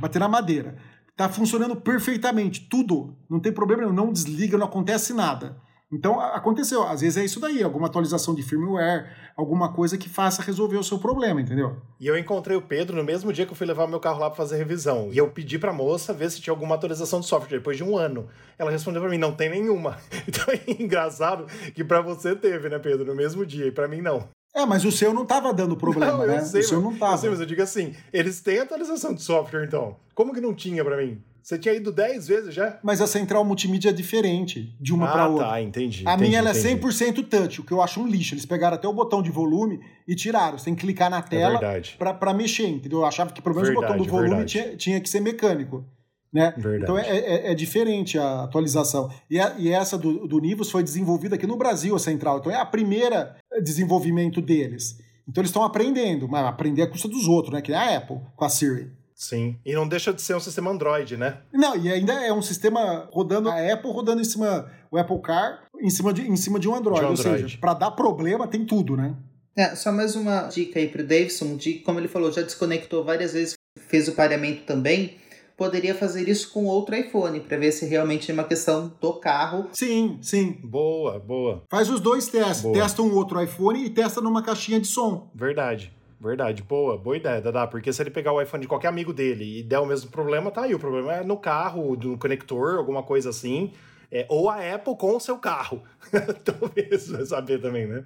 bater 0.00 0.18
na 0.18 0.28
madeira. 0.28 0.76
Tá 1.16 1.28
funcionando 1.28 1.76
perfeitamente, 1.76 2.66
tudo. 2.68 3.16
Não 3.30 3.38
tem 3.38 3.52
problema 3.52 3.82
nenhum, 3.82 3.94
não 3.94 4.12
desliga, 4.12 4.58
não 4.58 4.66
acontece 4.66 5.12
nada. 5.12 5.56
Então, 5.92 6.18
a- 6.18 6.34
aconteceu. 6.34 6.82
Às 6.88 7.02
vezes 7.02 7.18
é 7.18 7.24
isso 7.24 7.38
daí, 7.38 7.62
alguma 7.62 7.86
atualização 7.86 8.34
de 8.34 8.42
firmware, 8.42 9.10
alguma 9.36 9.72
coisa 9.74 9.98
que 9.98 10.08
faça 10.08 10.40
resolver 10.42 10.78
o 10.78 10.82
seu 10.82 10.98
problema, 10.98 11.40
entendeu? 11.40 11.76
E 12.00 12.06
eu 12.06 12.16
encontrei 12.18 12.56
o 12.56 12.62
Pedro 12.62 12.96
no 12.96 13.04
mesmo 13.04 13.30
dia 13.30 13.44
que 13.44 13.52
eu 13.52 13.56
fui 13.56 13.66
levar 13.66 13.86
meu 13.86 14.00
carro 14.00 14.18
lá 14.18 14.28
pra 14.30 14.36
fazer 14.38 14.56
revisão. 14.56 15.10
E 15.12 15.18
eu 15.18 15.28
pedi 15.30 15.58
pra 15.58 15.70
moça 15.72 16.14
ver 16.14 16.30
se 16.30 16.40
tinha 16.40 16.52
alguma 16.52 16.74
atualização 16.76 17.20
de 17.20 17.26
software 17.26 17.58
depois 17.58 17.76
de 17.76 17.84
um 17.84 17.96
ano. 17.96 18.26
Ela 18.58 18.70
respondeu 18.70 19.02
pra 19.02 19.10
mim, 19.10 19.18
não 19.18 19.36
tem 19.36 19.50
nenhuma. 19.50 19.98
Então 20.26 20.46
é 20.48 20.82
engraçado 20.82 21.44
que 21.74 21.84
pra 21.84 22.00
você 22.00 22.34
teve, 22.34 22.70
né, 22.70 22.78
Pedro, 22.78 23.04
no 23.04 23.14
mesmo 23.14 23.44
dia, 23.44 23.66
e 23.66 23.70
pra 23.70 23.86
mim 23.86 24.00
não. 24.00 24.28
É, 24.54 24.66
mas 24.66 24.84
o 24.84 24.92
seu 24.92 25.14
não 25.14 25.24
tava 25.24 25.52
dando 25.52 25.76
problema, 25.76 26.18
não, 26.18 26.26
né? 26.26 26.40
sei, 26.42 26.60
o 26.60 26.64
seu 26.64 26.80
não 26.80 26.94
tava. 26.96 27.14
Eu 27.14 27.18
sei, 27.18 27.30
mas 27.30 27.40
eu 27.40 27.46
digo 27.46 27.62
assim, 27.62 27.94
eles 28.12 28.40
têm 28.40 28.58
atualização 28.58 29.14
de 29.14 29.22
software, 29.22 29.64
então. 29.64 29.96
Como 30.14 30.34
que 30.34 30.40
não 30.40 30.54
tinha 30.54 30.84
pra 30.84 30.96
mim? 30.98 31.22
Você 31.42 31.58
tinha 31.58 31.74
ido 31.74 31.90
10 31.90 32.28
vezes 32.28 32.54
já? 32.54 32.78
Mas 32.84 33.00
a 33.00 33.06
central 33.06 33.44
multimídia 33.44 33.88
é 33.88 33.92
diferente 33.92 34.76
de 34.80 34.94
uma 34.94 35.08
ah, 35.08 35.12
para 35.12 35.26
outra. 35.26 35.48
tá, 35.48 35.60
entendi. 35.62 36.04
A 36.06 36.12
entendi, 36.12 36.28
minha 36.28 36.38
ela 36.38 36.50
é 36.50 36.58
entendi. 36.58 36.80
100% 36.80 37.28
touch, 37.28 37.60
o 37.60 37.64
que 37.64 37.72
eu 37.72 37.82
acho 37.82 38.00
um 38.00 38.06
lixo. 38.06 38.34
Eles 38.34 38.46
pegaram 38.46 38.76
até 38.76 38.86
o 38.86 38.92
botão 38.92 39.20
de 39.20 39.30
volume 39.30 39.80
e 40.06 40.14
tiraram. 40.14 40.56
Você 40.56 40.66
tem 40.66 40.74
que 40.76 40.82
clicar 40.82 41.10
na 41.10 41.20
tela 41.20 41.58
verdade. 41.58 41.96
pra, 41.98 42.14
pra 42.14 42.32
mexer, 42.32 42.68
entendeu? 42.68 43.00
Eu 43.00 43.06
achava 43.06 43.32
que 43.32 43.42
pelo 43.42 43.56
menos 43.56 43.70
o 43.70 43.74
botão 43.74 43.96
do 43.96 44.04
Verdade, 44.04 44.10
volume 44.10 44.28
verdade. 44.44 44.52
tinha, 44.52 44.76
tinha 44.76 45.00
que 45.00 45.08
ser 45.08 45.18
mecânico. 45.20 45.84
Né? 46.32 46.54
Então 46.82 46.96
é, 46.98 47.08
é- 47.18 47.50
é 47.50 47.54
diferente 47.54 48.18
a 48.18 48.44
atualização. 48.44 49.10
E, 49.28 49.38
a- 49.38 49.54
e 49.58 49.70
essa 49.70 49.98
do, 49.98 50.26
do 50.26 50.38
Nivus 50.40 50.70
foi 50.70 50.82
desenvolvida 50.82 51.34
aqui 51.34 51.46
no 51.46 51.56
Brasil, 51.56 51.94
a 51.94 51.98
central. 51.98 52.38
Então 52.38 52.50
é 52.50 52.56
a 52.56 52.64
primeira 52.64 53.36
desenvolvimento 53.62 54.40
deles. 54.40 54.98
Então 55.28 55.40
eles 55.42 55.50
estão 55.50 55.62
aprendendo, 55.62 56.26
mas 56.28 56.46
aprender 56.46 56.82
a 56.82 56.86
custa 56.86 57.06
dos 57.08 57.28
outros, 57.28 57.52
né? 57.54 57.60
Que 57.60 57.72
é 57.72 57.76
a 57.76 57.96
Apple 57.98 58.18
com 58.34 58.44
a 58.44 58.48
Siri. 58.48 58.90
Sim. 59.14 59.56
E 59.64 59.72
não 59.74 59.86
deixa 59.86 60.12
de 60.12 60.20
ser 60.20 60.34
um 60.34 60.40
sistema 60.40 60.70
Android, 60.70 61.16
né? 61.16 61.38
Não, 61.52 61.76
e 61.76 61.92
ainda 61.92 62.12
é 62.14 62.32
um 62.32 62.42
sistema 62.42 63.08
rodando, 63.12 63.48
a 63.48 63.72
Apple 63.72 63.92
rodando 63.92 64.20
em 64.20 64.24
cima, 64.24 64.68
o 64.90 64.98
Apple 64.98 65.20
Car 65.20 65.62
em 65.80 65.90
cima 65.90 66.12
de, 66.12 66.22
em 66.22 66.36
cima 66.36 66.58
de 66.58 66.68
um 66.68 66.74
Android. 66.74 67.00
De 67.00 67.06
um 67.06 67.08
Ou 67.10 67.14
Android. 67.14 67.42
seja, 67.42 67.58
para 67.60 67.74
dar 67.74 67.90
problema 67.92 68.48
tem 68.48 68.64
tudo, 68.64 68.96
né? 68.96 69.14
É, 69.56 69.76
só 69.76 69.92
mais 69.92 70.16
uma 70.16 70.48
dica 70.48 70.80
aí 70.80 70.88
pro 70.88 71.06
Davidson, 71.06 71.56
de 71.56 71.74
como 71.74 72.00
ele 72.00 72.08
falou, 72.08 72.32
já 72.32 72.42
desconectou 72.42 73.04
várias 73.04 73.32
vezes, 73.34 73.54
fez 73.86 74.08
o 74.08 74.12
pareamento 74.12 74.62
também. 74.64 75.16
Poderia 75.56 75.94
fazer 75.94 76.28
isso 76.28 76.50
com 76.50 76.64
outro 76.64 76.94
iPhone, 76.96 77.40
para 77.40 77.56
ver 77.56 77.72
se 77.72 77.86
realmente 77.86 78.30
é 78.30 78.34
uma 78.34 78.44
questão 78.44 78.92
do 79.00 79.12
carro. 79.14 79.68
Sim, 79.72 80.18
sim. 80.20 80.58
Boa, 80.62 81.18
boa. 81.18 81.62
Faz 81.70 81.88
os 81.88 82.00
dois 82.00 82.28
testes. 82.28 82.62
Boa. 82.62 82.74
Testa 82.74 83.02
um 83.02 83.14
outro 83.14 83.40
iPhone 83.42 83.84
e 83.84 83.90
testa 83.90 84.20
numa 84.20 84.42
caixinha 84.42 84.80
de 84.80 84.86
som. 84.86 85.30
Verdade. 85.34 85.92
Verdade, 86.22 86.62
boa, 86.62 86.96
boa 86.96 87.16
ideia, 87.16 87.40
Dadá. 87.40 87.66
Porque 87.66 87.92
se 87.92 88.00
ele 88.00 88.10
pegar 88.10 88.32
o 88.32 88.40
iPhone 88.40 88.62
de 88.62 88.68
qualquer 88.68 88.86
amigo 88.86 89.12
dele 89.12 89.58
e 89.58 89.62
der 89.64 89.80
o 89.80 89.86
mesmo 89.86 90.08
problema, 90.08 90.52
tá 90.52 90.62
aí. 90.62 90.74
O 90.74 90.78
problema 90.78 91.14
é 91.14 91.24
no 91.24 91.36
carro, 91.36 91.96
no 91.96 92.16
conector, 92.16 92.76
alguma 92.76 93.02
coisa 93.02 93.30
assim. 93.30 93.72
É, 94.10 94.24
ou 94.28 94.48
a 94.48 94.74
Apple 94.74 94.94
com 94.96 95.16
o 95.16 95.20
seu 95.20 95.36
carro. 95.38 95.82
Talvez 96.44 97.08
vai 97.08 97.26
saber 97.26 97.60
também, 97.60 97.88
né? 97.88 98.04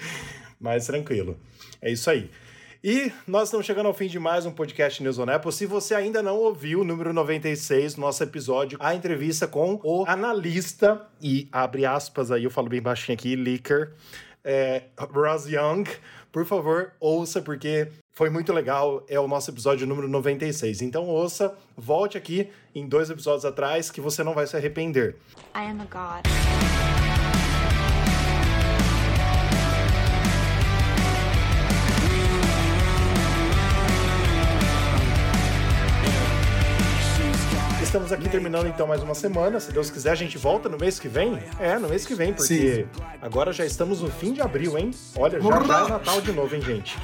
Mas 0.60 0.86
tranquilo. 0.86 1.38
É 1.80 1.90
isso 1.90 2.10
aí. 2.10 2.30
E 2.86 3.10
nós 3.26 3.44
estamos 3.44 3.64
chegando 3.64 3.86
ao 3.86 3.94
fim 3.94 4.08
de 4.08 4.18
mais 4.18 4.44
um 4.44 4.52
podcast 4.52 5.02
News 5.02 5.18
on 5.18 5.30
Apple. 5.30 5.50
Se 5.50 5.64
você 5.64 5.94
ainda 5.94 6.22
não 6.22 6.36
ouviu 6.36 6.82
o 6.82 6.84
número 6.84 7.14
96, 7.14 7.96
nosso 7.96 8.22
episódio, 8.22 8.76
a 8.78 8.94
entrevista 8.94 9.48
com 9.48 9.80
o 9.82 10.04
analista, 10.06 11.00
e 11.18 11.48
abre 11.50 11.86
aspas 11.86 12.30
aí, 12.30 12.44
eu 12.44 12.50
falo 12.50 12.68
bem 12.68 12.82
baixinho 12.82 13.16
aqui, 13.16 13.36
leaker, 13.36 13.94
é, 14.44 14.82
Ross 14.98 15.46
Young, 15.46 15.84
por 16.30 16.44
favor, 16.44 16.92
ouça, 17.00 17.40
porque 17.40 17.88
foi 18.12 18.28
muito 18.28 18.52
legal. 18.52 19.02
É 19.08 19.18
o 19.18 19.26
nosso 19.26 19.50
episódio 19.50 19.86
número 19.86 20.06
96. 20.06 20.82
Então 20.82 21.06
ouça, 21.06 21.56
volte 21.74 22.18
aqui 22.18 22.50
em 22.74 22.86
dois 22.86 23.08
episódios 23.08 23.46
atrás, 23.46 23.90
que 23.90 24.02
você 24.02 24.22
não 24.22 24.34
vai 24.34 24.46
se 24.46 24.58
arrepender. 24.58 25.16
I 25.56 25.70
am 25.70 25.80
a 25.80 25.86
god. 25.86 26.73
Estamos 37.94 38.10
aqui 38.10 38.28
terminando 38.28 38.66
então 38.66 38.88
mais 38.88 39.04
uma 39.04 39.14
semana. 39.14 39.60
Se 39.60 39.70
Deus 39.70 39.88
quiser, 39.88 40.10
a 40.10 40.14
gente 40.16 40.36
volta 40.36 40.68
no 40.68 40.76
mês 40.76 40.98
que 40.98 41.06
vem. 41.06 41.38
É, 41.60 41.78
no 41.78 41.88
mês 41.88 42.04
que 42.04 42.12
vem, 42.12 42.32
porque 42.32 42.86
agora 43.22 43.52
já 43.52 43.64
estamos 43.64 44.00
no 44.00 44.10
fim 44.10 44.32
de 44.32 44.42
abril, 44.42 44.76
hein? 44.76 44.90
Olha, 45.16 45.40
já, 45.40 45.62
já 45.62 45.84
é 45.84 45.88
Natal 45.88 46.20
de 46.20 46.32
novo, 46.32 46.52
hein, 46.56 46.60
gente? 46.60 46.98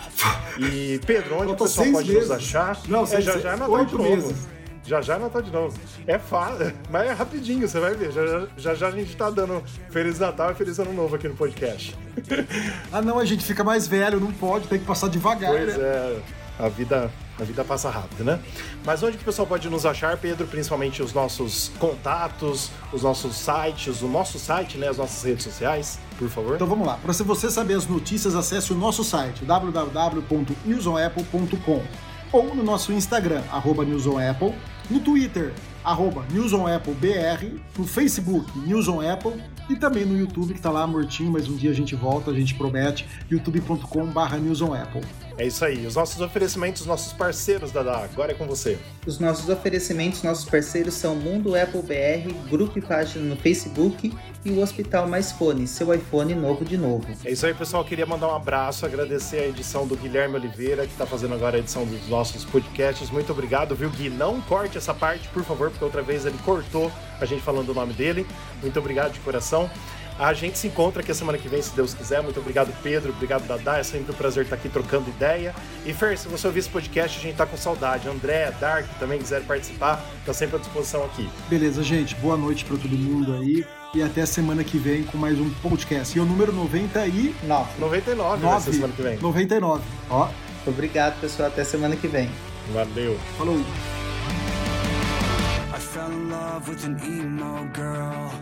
E 0.58 0.98
Pedro, 1.06 1.36
onde 1.42 1.52
o 1.52 1.56
pessoal 1.56 1.86
pode 1.92 2.08
meses. 2.12 2.28
nos 2.28 2.36
achar? 2.36 2.76
Não, 2.88 3.04
é, 3.04 3.06
seis- 3.06 3.24
já 3.24 3.38
já 3.38 3.52
é 3.52 3.56
Natal 3.56 3.84
de 3.84 3.94
novo. 3.96 4.02
meses. 4.10 4.48
Já 4.84 5.00
já 5.00 5.14
é 5.14 5.18
Natal 5.20 5.42
de 5.42 5.52
novo. 5.52 5.78
É 6.08 6.18
fácil, 6.18 6.72
mas 6.90 7.08
é 7.08 7.12
rapidinho, 7.12 7.68
você 7.68 7.78
vai 7.78 7.94
ver. 7.94 8.10
Já 8.10 8.26
já, 8.26 8.46
já 8.58 8.74
já 8.74 8.88
a 8.88 8.90
gente 8.90 9.16
tá 9.16 9.30
dando 9.30 9.62
Feliz 9.90 10.18
Natal 10.18 10.50
e 10.50 10.54
Feliz 10.56 10.80
Ano 10.80 10.92
Novo 10.92 11.14
aqui 11.14 11.28
no 11.28 11.36
podcast. 11.36 11.96
Ah, 12.92 13.00
não, 13.00 13.16
a 13.20 13.24
gente 13.24 13.44
fica 13.44 13.62
mais 13.62 13.86
velho, 13.86 14.18
não 14.18 14.32
pode, 14.32 14.66
tem 14.66 14.80
que 14.80 14.86
passar 14.86 15.08
devagar, 15.08 15.52
Pois 15.52 15.76
né? 15.76 15.84
é, 15.84 16.18
a 16.58 16.68
vida, 16.68 17.08
a 17.42 17.44
vida 17.44 17.64
passa 17.64 17.90
rápido, 17.90 18.24
né? 18.24 18.40
Mas 18.84 19.02
onde 19.02 19.16
que 19.16 19.22
o 19.22 19.26
pessoal 19.26 19.46
pode 19.46 19.68
nos 19.68 19.84
achar, 19.86 20.16
Pedro? 20.16 20.46
Principalmente 20.46 21.02
os 21.02 21.12
nossos 21.12 21.72
contatos, 21.78 22.70
os 22.92 23.02
nossos 23.02 23.36
sites, 23.36 24.02
o 24.02 24.08
nosso 24.08 24.38
site, 24.38 24.78
né? 24.78 24.88
As 24.88 24.98
nossas 24.98 25.22
redes 25.22 25.44
sociais, 25.44 25.98
por 26.18 26.28
favor. 26.28 26.54
Então 26.54 26.66
vamos 26.66 26.86
lá. 26.86 26.98
Para 27.02 27.12
você 27.12 27.50
saber 27.50 27.74
as 27.74 27.86
notícias, 27.86 28.34
acesse 28.34 28.72
o 28.72 28.76
nosso 28.76 29.04
site 29.04 29.44
www.newsonapple.com 29.44 31.82
ou 32.32 32.54
no 32.54 32.62
nosso 32.62 32.92
Instagram, 32.92 33.42
arroba 33.50 33.84
newsonapple, 33.84 34.54
no 34.88 35.00
Twitter, 35.00 35.52
arroba 35.84 36.24
newsonappleBR, 36.30 37.60
no 37.76 37.86
Facebook, 37.86 38.46
newsonapple 38.58 39.34
e 39.68 39.76
também 39.76 40.04
no 40.04 40.18
YouTube, 40.18 40.54
que 40.54 40.60
tá 40.60 40.70
lá 40.70 40.86
mortinho, 40.86 41.30
mas 41.30 41.48
um 41.48 41.56
dia 41.56 41.70
a 41.70 41.74
gente 41.74 41.94
volta, 41.94 42.30
a 42.30 42.34
gente 42.34 42.54
promete, 42.54 43.06
youtube.com 43.30 44.06
barra 44.06 44.36
newsonapple. 44.36 45.02
É 45.40 45.46
isso 45.46 45.64
aí. 45.64 45.86
Os 45.86 45.94
nossos 45.94 46.20
oferecimentos, 46.20 46.82
os 46.82 46.86
nossos 46.86 47.14
parceiros, 47.14 47.72
Dada. 47.72 47.96
Agora 47.96 48.32
é 48.32 48.34
com 48.34 48.46
você. 48.46 48.78
Os 49.06 49.18
nossos 49.18 49.48
oferecimentos, 49.48 50.22
nossos 50.22 50.44
parceiros 50.44 50.92
são 50.92 51.14
Mundo 51.14 51.54
Apple 51.56 51.80
BR, 51.80 52.30
grupo 52.50 52.78
e 52.78 52.82
página 52.82 53.24
no 53.24 53.36
Facebook 53.36 54.12
e 54.44 54.50
o 54.50 54.60
Hospital 54.60 55.08
Mais 55.08 55.32
Fone, 55.32 55.66
seu 55.66 55.94
iPhone 55.94 56.34
novo 56.34 56.62
de 56.62 56.76
novo. 56.76 57.06
É 57.24 57.30
isso 57.30 57.46
aí, 57.46 57.54
pessoal. 57.54 57.82
Queria 57.84 58.04
mandar 58.04 58.28
um 58.28 58.34
abraço, 58.34 58.84
agradecer 58.84 59.38
a 59.38 59.46
edição 59.48 59.86
do 59.86 59.96
Guilherme 59.96 60.34
Oliveira, 60.34 60.86
que 60.86 60.92
está 60.92 61.06
fazendo 61.06 61.34
agora 61.34 61.56
a 61.56 61.60
edição 61.60 61.86
dos 61.86 62.06
nossos 62.08 62.44
podcasts. 62.44 63.10
Muito 63.10 63.32
obrigado, 63.32 63.74
viu, 63.74 63.88
Gui? 63.88 64.10
Não 64.10 64.42
corte 64.42 64.76
essa 64.76 64.92
parte, 64.92 65.26
por 65.28 65.42
favor, 65.42 65.69
porque 65.70 65.84
outra 65.84 66.02
vez 66.02 66.26
ele 66.26 66.38
cortou 66.44 66.90
a 67.20 67.24
gente 67.24 67.42
falando 67.42 67.70
o 67.70 67.74
nome 67.74 67.92
dele. 67.92 68.26
Muito 68.62 68.78
obrigado 68.78 69.12
de 69.12 69.20
coração. 69.20 69.70
A 70.18 70.34
gente 70.34 70.58
se 70.58 70.66
encontra 70.66 71.00
aqui 71.00 71.10
a 71.10 71.14
semana 71.14 71.38
que 71.38 71.48
vem, 71.48 71.62
se 71.62 71.74
Deus 71.74 71.94
quiser. 71.94 72.22
Muito 72.22 72.38
obrigado, 72.38 72.70
Pedro. 72.82 73.10
Obrigado, 73.10 73.46
Dadá. 73.46 73.78
É 73.78 73.82
sempre 73.82 74.12
um 74.12 74.14
prazer 74.14 74.44
estar 74.44 74.56
aqui 74.56 74.68
trocando 74.68 75.08
ideia. 75.08 75.54
E, 75.86 75.94
Fer, 75.94 76.18
se 76.18 76.28
você 76.28 76.46
ouvir 76.46 76.60
esse 76.60 76.68
podcast, 76.68 77.18
a 77.18 77.22
gente 77.22 77.36
tá 77.36 77.46
com 77.46 77.56
saudade. 77.56 78.06
André, 78.06 78.52
Dark, 78.60 78.86
também 78.98 79.18
quiser 79.18 79.42
participar, 79.44 80.04
tá 80.26 80.34
sempre 80.34 80.56
à 80.56 80.58
disposição 80.58 81.04
aqui. 81.04 81.26
Beleza, 81.48 81.82
gente. 81.82 82.14
Boa 82.16 82.36
noite 82.36 82.66
para 82.66 82.76
todo 82.76 82.94
mundo 82.94 83.32
aí 83.32 83.64
e 83.94 84.02
até 84.02 84.26
semana 84.26 84.62
que 84.62 84.76
vem 84.76 85.04
com 85.04 85.16
mais 85.16 85.40
um 85.40 85.48
podcast. 85.62 86.16
E 86.16 86.20
o 86.20 86.26
número 86.26 86.52
99. 86.52 87.34
9. 87.42 87.70
99 87.80 88.42
vai 88.42 88.60
ser 88.60 88.72
semana 88.74 88.92
que 88.92 89.02
vem. 89.02 89.18
99. 89.18 89.82
Ó, 90.10 90.28
Obrigado, 90.66 91.18
pessoal. 91.20 91.48
Até 91.48 91.64
semana 91.64 91.96
que 91.96 92.06
vem. 92.06 92.30
Valeu. 92.72 93.18
falou. 93.38 93.60
love 96.40 96.68
with 96.68 96.84
an 96.84 96.96
emo 97.04 97.64
girl. 97.80 98.32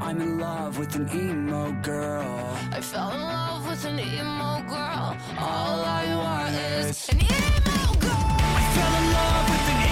I'm 0.00 0.20
in 0.20 0.38
love 0.38 0.78
with 0.78 0.94
an 0.94 1.06
emo 1.22 1.72
girl. 1.82 2.56
I 2.78 2.80
fell 2.80 3.10
in 3.10 3.20
love 3.20 3.62
with 3.68 3.84
an 3.84 3.98
emo 3.98 4.50
girl. 4.74 5.06
All 5.50 5.78
I 6.00 6.04
want 6.22 6.54
is 6.54 7.08
an 7.12 7.20
emo 7.20 7.80
girl. 8.04 8.26
I 8.60 8.62
fell 8.74 8.94
in 9.00 9.06
love 9.18 9.46
with 9.52 9.66
an 9.74 9.87